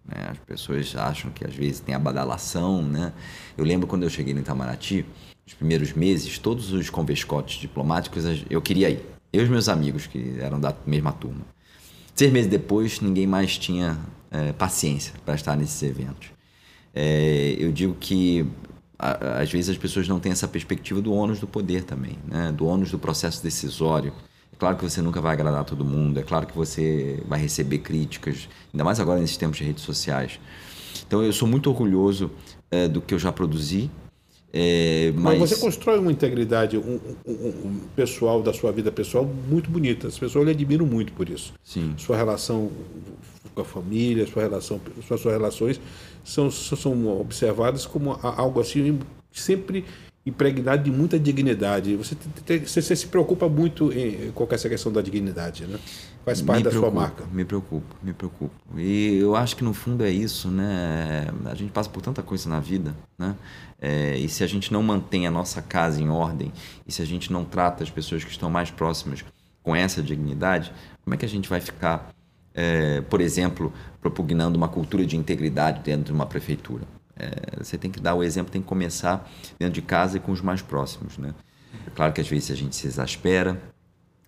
Né? 0.05 0.29
As 0.31 0.39
pessoas 0.39 0.95
acham 0.95 1.31
que 1.33 1.45
às 1.45 1.55
vezes 1.55 1.81
tem 1.81 1.95
a 1.95 1.99
badalação, 1.99 2.83
né? 2.83 3.13
Eu 3.59 3.65
lembro 3.65 3.89
quando 3.89 4.05
eu 4.05 4.11
cheguei 4.11 4.33
no 4.33 4.41
Itamaraty, 4.41 5.05
os 5.45 5.55
primeiros 5.55 5.93
meses, 5.93 6.39
todos 6.39 6.73
os 6.73 6.89
convescotes 6.89 7.59
diplomáticos, 7.59 8.25
eu 8.49 8.63
queria 8.63 8.91
ir. 8.91 9.16
Eu 9.37 9.43
e 9.43 9.45
os 9.45 9.51
meus 9.51 9.69
amigos, 9.69 10.07
que 10.07 10.37
eram 10.41 10.59
da 10.59 10.75
mesma 10.87 11.13
turma. 11.13 11.43
Seis 12.15 12.33
meses 12.33 12.51
depois, 12.51 13.01
ninguém 13.03 13.27
mais 13.27 13.59
tinha 13.59 13.99
é, 14.31 14.53
paciência 14.53 15.13
para 15.27 15.35
estar 15.35 15.55
nesses 15.55 15.83
eventos. 15.83 16.31
É, 16.95 17.55
eu 17.59 17.71
digo 17.71 17.95
que 18.01 18.47
a, 18.99 19.43
às 19.43 19.53
vezes 19.53 19.69
as 19.69 19.77
pessoas 19.77 20.09
não 20.09 20.19
têm 20.19 20.33
essa 20.33 20.49
perspectiva 20.49 21.03
do 21.03 21.13
ônus 21.13 21.39
do 21.39 21.47
poder 21.47 21.85
também, 21.85 22.19
né? 22.27 22.51
do 22.51 22.65
ônus 22.65 22.91
do 22.91 22.99
processo 22.99 23.43
decisório. 23.43 24.15
É 24.51 24.57
claro 24.59 24.75
que 24.79 24.85
você 24.85 25.03
nunca 25.03 25.21
vai 25.21 25.35
agradar 25.35 25.65
todo 25.65 25.85
mundo, 25.85 26.19
é 26.19 26.23
claro 26.23 26.47
que 26.47 26.57
você 26.57 27.23
vai 27.29 27.39
receber 27.39 27.81
críticas, 27.81 28.49
ainda 28.73 28.85
mais 28.85 28.99
agora 28.99 29.21
nesses 29.21 29.37
tempos 29.37 29.59
de 29.59 29.65
redes 29.65 29.85
sociais. 29.85 30.41
Então 31.07 31.23
eu 31.23 31.35
sou 31.35 31.47
muito 31.47 31.69
orgulhoso 31.69 32.31
é, 32.71 32.89
do 32.89 33.03
que 33.03 33.13
eu 33.13 33.19
já 33.19 33.31
produzi, 33.31 33.91
é, 34.53 35.13
mas... 35.15 35.39
mas... 35.39 35.51
você 35.51 35.61
constrói 35.61 35.99
uma 35.99 36.11
integridade 36.11 36.79
um, 36.79 37.01
um, 37.27 37.33
um, 37.33 37.81
pessoal 37.95 38.43
da 38.43 38.53
sua 38.53 38.73
vida 38.73 38.91
pessoal 38.91 39.25
muito 39.25 39.71
bonita. 39.71 40.09
As 40.09 40.19
pessoas 40.19 40.45
lhe 40.45 40.51
admiram 40.51 40.87
muito 40.87 41.13
por 41.13 41.29
isso. 41.29 41.53
Sim. 41.63 41.95
Sua 41.99 42.17
relação 42.17 42.71
com 43.55 43.61
a 43.61 43.65
família, 43.65 44.27
sua 44.27 44.43
relação, 44.43 44.81
suas, 45.07 45.21
suas 45.21 45.33
relações 45.33 45.81
são, 46.25 46.51
são 46.51 47.21
observadas 47.21 47.87
como 47.87 48.13
algo 48.23 48.61
assim 48.61 48.99
sempre 49.33 49.85
impregnado 50.25 50.83
de 50.83 50.91
muita 50.91 51.19
dignidade. 51.19 51.95
Você, 51.97 52.17
você, 52.45 52.83
você 52.83 52.97
se 52.97 53.07
preocupa 53.07 53.49
muito 53.49 53.93
em, 53.93 54.33
com 54.33 54.47
essa 54.51 54.69
questão 54.69 54.91
da 54.91 55.01
dignidade, 55.01 55.65
né? 55.65 55.79
Faz 56.27 56.43
parte 56.43 56.59
me 56.59 56.65
da 56.65 56.71
preocupo, 56.71 56.93
sua 56.93 57.01
marca. 57.03 57.25
Me 57.33 57.45
preocupo, 57.45 57.97
me 58.03 58.13
preocupo. 58.13 58.55
E 58.77 59.15
eu 59.15 59.37
acho 59.37 59.55
que 59.55 59.63
no 59.63 59.73
fundo 59.73 60.03
é 60.03 60.11
isso, 60.11 60.51
né? 60.51 61.29
A 61.45 61.55
gente 61.55 61.71
passa 61.71 61.89
por 61.89 62.03
tanta 62.03 62.21
coisa 62.21 62.49
na 62.49 62.59
vida, 62.59 62.97
né? 63.17 63.37
É, 63.81 64.19
e 64.19 64.29
se 64.29 64.43
a 64.43 64.47
gente 64.49 64.73
não 64.73 64.83
mantém 64.83 65.29
a 65.29 65.31
nossa 65.31 65.63
casa 65.63 66.03
em 66.03 66.09
ordem, 66.09 66.53
e 66.85 66.91
se 66.91 67.01
a 67.01 67.05
gente 67.05 67.33
não 67.33 67.45
trata 67.45 67.85
as 67.85 67.91
pessoas 67.91 68.25
que 68.25 68.31
estão 68.33 68.51
mais 68.51 68.73
próximas 68.73 69.25
com 69.63 69.77
essa 69.77 70.03
dignidade, 70.03 70.73
como 71.05 71.15
é 71.15 71.17
que 71.17 71.25
a 71.25 71.29
gente 71.29 71.49
vai 71.49 71.61
ficar, 71.61 72.13
é, 72.53 73.03
por 73.03 73.21
exemplo, 73.21 73.73
propugnando 74.01 74.59
uma 74.59 74.67
cultura 74.67 75.07
de 75.07 75.17
integridade 75.17 75.81
dentro 75.85 76.07
de 76.07 76.13
uma 76.13 76.27
prefeitura? 76.27 76.83
É, 77.15 77.63
você 77.63 77.79
tem 77.79 77.89
que 77.89 78.01
dar 78.01 78.17
o 78.17 78.25
exemplo, 78.25 78.51
tem 78.51 78.61
que 78.61 78.67
começar 78.67 79.31
dentro 79.61 79.75
de 79.75 79.83
casa 79.83 80.17
e 80.17 80.21
com 80.21 80.33
os 80.33 80.41
mais 80.41 80.61
próximos, 80.61 81.19
né? 81.19 81.33
É 81.87 81.91
claro 81.91 82.13
que 82.13 82.21
às 82.21 82.27
vezes 82.27 82.51
a 82.51 82.57
gente 82.57 82.75
se 82.75 82.89
exaspera, 82.89 83.63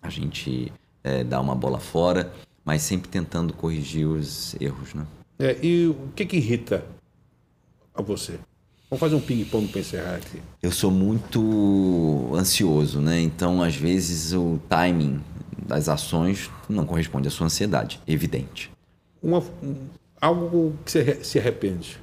a 0.01 0.09
gente 0.09 0.71
é, 1.03 1.23
dá 1.23 1.39
uma 1.39 1.55
bola 1.55 1.79
fora, 1.79 2.33
mas 2.63 2.81
sempre 2.81 3.09
tentando 3.09 3.53
corrigir 3.53 4.07
os 4.07 4.55
erros, 4.59 4.93
né? 4.93 5.05
É, 5.37 5.57
e 5.63 5.87
o 5.87 6.09
que, 6.15 6.25
que 6.25 6.37
irrita 6.37 6.85
a 7.93 8.01
você? 8.01 8.39
Vamos 8.89 8.99
fazer 8.99 9.15
um 9.15 9.21
ping-pong 9.21 9.67
para 9.67 9.81
encerrar 9.81 10.15
aqui. 10.15 10.41
Eu 10.63 10.71
sou 10.71 10.89
muito 10.89 12.31
ansioso, 12.33 12.99
né? 12.99 13.21
Então, 13.21 13.61
às 13.61 13.75
vezes, 13.75 14.33
o 14.33 14.59
timing 14.67 15.21
das 15.65 15.87
ações 15.87 16.49
não 16.67 16.85
corresponde 16.85 17.27
à 17.27 17.31
sua 17.31 17.45
ansiedade, 17.45 18.01
evidente. 18.07 18.71
Uma, 19.21 19.43
algo 20.19 20.75
que 20.83 20.91
você 20.91 21.23
se 21.23 21.37
arrepende? 21.37 21.99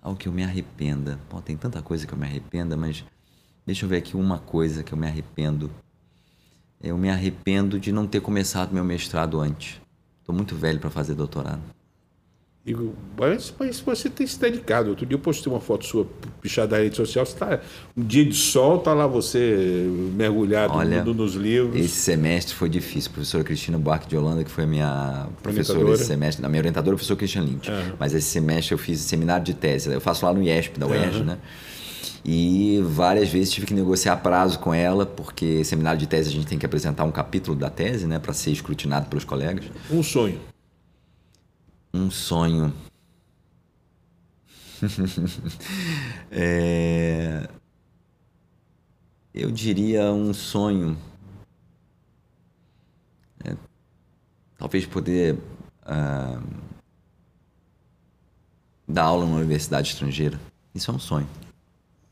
Algo 0.00 0.16
que 0.16 0.28
eu 0.28 0.32
me 0.32 0.44
arrependa. 0.44 1.18
Tem 1.44 1.56
tanta 1.56 1.82
coisa 1.82 2.06
que 2.06 2.14
eu 2.14 2.18
me 2.18 2.26
arrependa, 2.26 2.76
mas 2.76 3.04
deixa 3.66 3.84
eu 3.84 3.88
ver 3.88 3.96
aqui 3.96 4.16
uma 4.16 4.38
coisa 4.38 4.84
que 4.84 4.92
eu 4.92 4.98
me 4.98 5.06
arrependo. 5.06 5.70
Eu 6.84 6.98
me 6.98 7.08
arrependo 7.08 7.80
de 7.80 7.90
não 7.90 8.06
ter 8.06 8.20
começado 8.20 8.72
meu 8.72 8.84
mestrado 8.84 9.40
antes. 9.40 9.80
Estou 10.20 10.34
muito 10.34 10.54
velho 10.54 10.78
para 10.78 10.90
fazer 10.90 11.14
doutorado. 11.14 11.62
E, 12.66 12.74
mas, 13.18 13.52
mas 13.58 13.80
você 13.80 14.08
tem 14.08 14.26
se 14.26 14.38
dedicado. 14.38 14.90
Outro 14.90 15.04
dia 15.04 15.16
eu 15.16 15.20
postei 15.20 15.52
uma 15.52 15.60
foto 15.60 15.84
sua 15.84 16.06
pichada 16.40 16.76
na 16.76 16.82
rede 16.82 16.96
social. 16.96 17.24
Você 17.24 17.36
tá, 17.36 17.60
um 17.96 18.02
dia 18.02 18.24
de 18.24 18.34
sol, 18.34 18.78
tá 18.78 18.94
lá 18.94 19.06
você 19.06 19.86
mergulhado 20.14 20.74
Olha, 20.74 21.04
nos 21.04 21.34
livros. 21.34 21.78
Esse 21.78 21.96
semestre 21.96 22.54
foi 22.54 22.70
difícil. 22.70 23.10
A 23.10 23.14
professora 23.14 23.44
Cristina 23.44 23.78
Buarque 23.78 24.08
de 24.08 24.16
Holanda, 24.16 24.44
que 24.44 24.50
foi 24.50 24.64
a 24.64 24.66
minha 24.66 25.26
professora 25.42 25.90
esse 25.92 26.04
semestre, 26.04 26.44
a 26.44 26.48
minha 26.48 26.60
orientadora, 26.60 26.92
é 26.92 26.94
o 26.94 26.96
professor 26.96 27.16
Christian 27.16 27.42
Lynch. 27.42 27.70
Uhum. 27.70 27.96
Mas 27.98 28.14
esse 28.14 28.28
semestre 28.28 28.72
eu 28.74 28.78
fiz 28.78 29.00
seminário 29.00 29.44
de 29.44 29.52
tese. 29.52 29.92
Eu 29.92 30.00
faço 30.00 30.24
lá 30.24 30.32
no 30.32 30.42
IESP, 30.42 30.78
da 30.78 30.86
UERJ, 30.86 31.18
uhum. 31.18 31.24
né? 31.24 31.38
E 32.24 32.80
várias 32.86 33.28
vezes 33.28 33.52
tive 33.52 33.66
que 33.66 33.74
negociar 33.74 34.16
prazo 34.16 34.58
com 34.58 34.72
ela, 34.72 35.04
porque 35.04 35.62
seminário 35.64 35.98
de 35.98 36.06
tese 36.06 36.30
a 36.30 36.32
gente 36.32 36.46
tem 36.46 36.58
que 36.58 36.64
apresentar 36.64 37.04
um 37.04 37.12
capítulo 37.12 37.56
da 37.56 37.68
tese, 37.68 38.06
né, 38.06 38.18
para 38.18 38.32
ser 38.32 38.50
escrutinado 38.50 39.06
pelos 39.06 39.24
colegas. 39.24 39.66
Um 39.90 40.02
sonho 40.02 40.40
um 41.94 42.10
sonho. 42.10 42.74
é... 46.30 47.48
Eu 49.32 49.50
diria 49.52 50.12
um 50.12 50.34
sonho. 50.34 50.98
É... 53.44 53.56
Talvez 54.58 54.84
poder 54.86 55.34
uh... 55.86 56.42
dar 58.88 59.04
aula 59.04 59.24
numa 59.24 59.36
universidade 59.36 59.90
estrangeira. 59.90 60.40
Isso 60.74 60.90
é 60.90 60.94
um 60.94 60.98
sonho. 60.98 61.28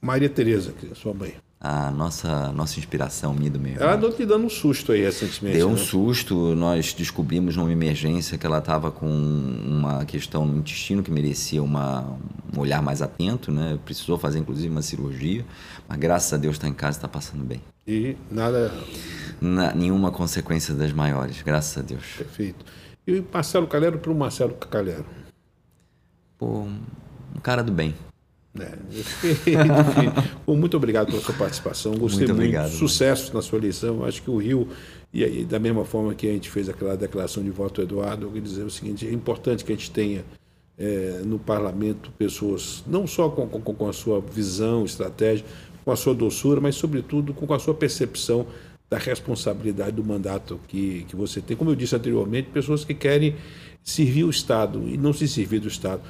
Maria 0.03 0.29
Tereza, 0.29 0.75
sua 0.95 1.15
mãe 1.15 1.35
a 1.65 1.93
nossa, 1.93 2.51
nossa 2.53 2.81
inspiração, 2.81 3.33
minha 3.33 3.49
do 3.49 3.61
meu. 3.61 3.81
Ela 3.81 3.95
andou 3.95 4.11
te 4.11 4.27
dando 4.27 4.45
um 4.45 4.51
susto 4.51 4.91
aí 4.91 5.03
recentemente. 5.03 5.59
Deu 5.59 5.69
um 5.69 5.75
né? 5.75 5.79
susto, 5.79 6.57
nós 6.57 6.93
descobrimos 6.93 7.57
numa 7.57 7.71
emergência 7.71 8.37
que 8.37 8.45
ela 8.45 8.59
estava 8.59 8.91
com 8.91 9.07
uma 9.07 10.05
questão 10.05 10.45
no 10.45 10.59
intestino 10.59 11.05
que 11.05 11.11
merecia 11.11 11.63
uma, 11.63 12.19
um 12.53 12.59
olhar 12.59 12.83
mais 12.83 13.01
atento, 13.01 13.53
né? 13.53 13.79
Precisou 13.85 14.19
fazer 14.19 14.41
inclusive 14.41 14.69
uma 14.69 14.83
cirurgia, 14.83 15.45
mas 15.87 15.99
graças 16.01 16.33
a 16.33 16.37
Deus 16.37 16.57
está 16.57 16.67
em 16.67 16.75
casa 16.75 16.97
e 16.97 16.99
está 16.99 17.09
passando 17.09 17.45
bem. 17.45 17.63
E 17.87 18.17
nada. 18.29 18.75
Na, 19.41 19.73
nenhuma 19.73 20.11
consequência 20.11 20.75
das 20.75 20.93
maiores, 20.93 21.43
graças 21.43 21.79
a 21.79 21.87
Deus. 21.87 22.05
Perfeito. 22.19 22.65
E 23.07 23.21
o 23.21 23.27
Marcelo 23.33 23.69
Calero 23.69 24.01
para 24.01 24.11
o 24.11 24.15
Marcelo 24.17 24.55
Calero? 24.55 25.07
Pô, 26.37 26.63
um 26.63 27.41
cara 27.41 27.63
do 27.63 27.71
bem. 27.71 27.95
É. 28.59 28.71
Bom, 30.47 30.57
muito 30.57 30.77
obrigado 30.77 31.07
pela 31.07 31.23
sua 31.23 31.35
participação. 31.35 31.95
Gostei 31.95 32.27
muito. 32.27 32.33
Obrigado, 32.33 32.69
muito. 32.69 32.79
Sucesso 32.79 33.33
na 33.35 33.41
sua 33.41 33.59
eleição. 33.59 34.05
Acho 34.05 34.23
que 34.23 34.31
o 34.31 34.37
Rio, 34.37 34.69
e 35.13 35.25
aí, 35.25 35.45
da 35.45 35.59
mesma 35.59 35.85
forma 35.85 36.15
que 36.15 36.29
a 36.29 36.33
gente 36.33 36.51
fez 36.51 36.69
aquela 36.69 36.97
declaração 36.97 37.43
de 37.43 37.51
voto 37.51 37.81
Eduardo, 37.81 38.27
eu 38.27 38.29
queria 38.29 38.43
dizer 38.43 38.65
o 38.65 38.71
seguinte: 38.71 39.07
é 39.07 39.13
importante 39.13 39.65
que 39.65 39.73
a 39.73 39.75
gente 39.75 39.91
tenha 39.91 40.25
é, 40.79 41.23
no 41.25 41.39
parlamento 41.39 42.11
pessoas, 42.13 42.85
não 42.87 43.07
só 43.07 43.29
com, 43.29 43.49
com, 43.49 43.75
com, 43.75 43.89
a 43.89 43.93
sua 43.93 44.21
visão, 44.21 44.85
estratégia, 44.85 45.47
com 45.85 45.91
a 45.91 45.97
sua 45.97 46.15
doçura, 46.15 46.61
mas, 46.61 46.75
sobretudo, 46.75 47.33
com 47.33 47.53
a 47.55 47.59
sua 47.59 47.75
percepção 47.75 48.47
da 48.91 48.99
responsabilidade 48.99 49.93
do 49.93 50.05
mandato 50.05 50.61
que, 50.69 51.07
que 51.09 51.17
você 51.17 51.41
tem. 51.41 51.57
Como 51.57 51.71
eu 51.71 51.75
disse 51.75 51.97
anteriormente, 51.97 52.51
pessoas 52.51 52.85
que 52.85 52.93
querem 52.93 53.35
servir 53.83 54.25
o 54.25 54.31
Estado 54.31 54.87
e 54.87 54.99
não 54.99 55.15
se 55.15 55.27
servir 55.27 55.61
do 55.61 55.69
Estado. 55.69 56.03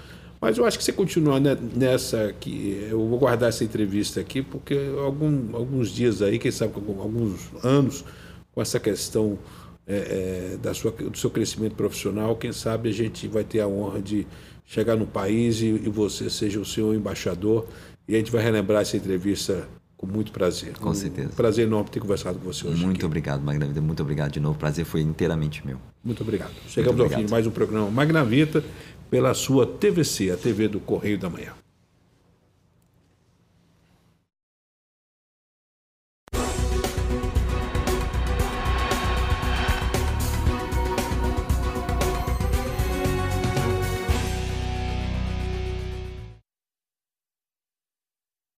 Mas 0.43 0.59
eu 0.59 0.67
acho 0.67 0.77
que 0.77 0.83
você 0.83 0.93
continua 0.93 1.39
nessa 1.39 2.25
aqui. 2.25 2.85
Eu 2.91 3.07
vou 3.07 3.17
guardar 3.17 3.49
essa 3.49 3.63
entrevista 3.63 4.19
aqui, 4.19 4.43
porque 4.43 4.77
algum, 4.99 5.55
alguns 5.55 5.89
dias 5.89 6.21
aí, 6.21 6.37
quem 6.37 6.51
sabe 6.51 6.73
alguns 6.75 7.49
anos, 7.63 8.05
com 8.53 8.61
essa 8.61 8.81
questão 8.81 9.39
é, 9.87 10.55
é, 10.55 10.57
da 10.57 10.75
sua, 10.75 10.91
do 10.91 11.17
seu 11.17 11.31
crescimento 11.31 11.77
profissional, 11.77 12.35
quem 12.35 12.53
sabe 12.53 12.89
a 12.89 12.93
gente 12.93 13.29
vai 13.29 13.45
ter 13.45 13.61
a 13.61 13.69
honra 13.69 14.03
de 14.03 14.27
chegar 14.67 14.97
no 14.97 15.07
país 15.07 15.61
e, 15.61 15.67
e 15.67 15.89
você 15.89 16.29
seja 16.29 16.59
o 16.59 16.65
seu 16.65 16.93
embaixador. 16.93 17.65
E 18.09 18.17
a 18.17 18.19
gente 18.19 18.33
vai 18.33 18.43
relembrar 18.43 18.83
essa 18.83 18.97
entrevista 18.97 19.69
com 19.97 20.09
muito 20.09 20.33
prazer. 20.33 20.77
Com 20.77 20.93
certeza. 20.93 21.29
Um 21.29 21.37
prazer 21.37 21.69
enorme 21.69 21.89
ter 21.89 22.01
conversado 22.01 22.41
com 22.41 22.45
você 22.47 22.67
hoje. 22.67 22.85
Muito 22.85 22.97
aqui. 22.97 23.07
obrigado, 23.07 23.41
Magna 23.41 23.65
Vida. 23.65 23.81
Muito 23.81 24.03
obrigado 24.03 24.33
de 24.33 24.41
novo. 24.41 24.57
O 24.57 24.59
prazer 24.59 24.85
foi 24.85 25.03
inteiramente 25.03 25.65
meu. 25.65 25.79
Muito 26.03 26.21
obrigado. 26.25 26.51
Chegamos 26.67 26.97
muito 26.97 27.03
obrigado. 27.03 27.13
ao 27.13 27.19
fim 27.21 27.27
de 27.27 27.31
mais 27.31 27.47
um 27.47 27.53
programa 27.53 27.89
Magna 27.89 28.25
Vida 28.25 28.65
pela 29.13 29.35
sua 29.35 29.67
TVC, 29.67 30.31
a 30.31 30.39
TV 30.39 30.69
do 30.69 30.81
Correio 30.81 31.19
da 31.19 31.29
Manhã. 31.29 31.62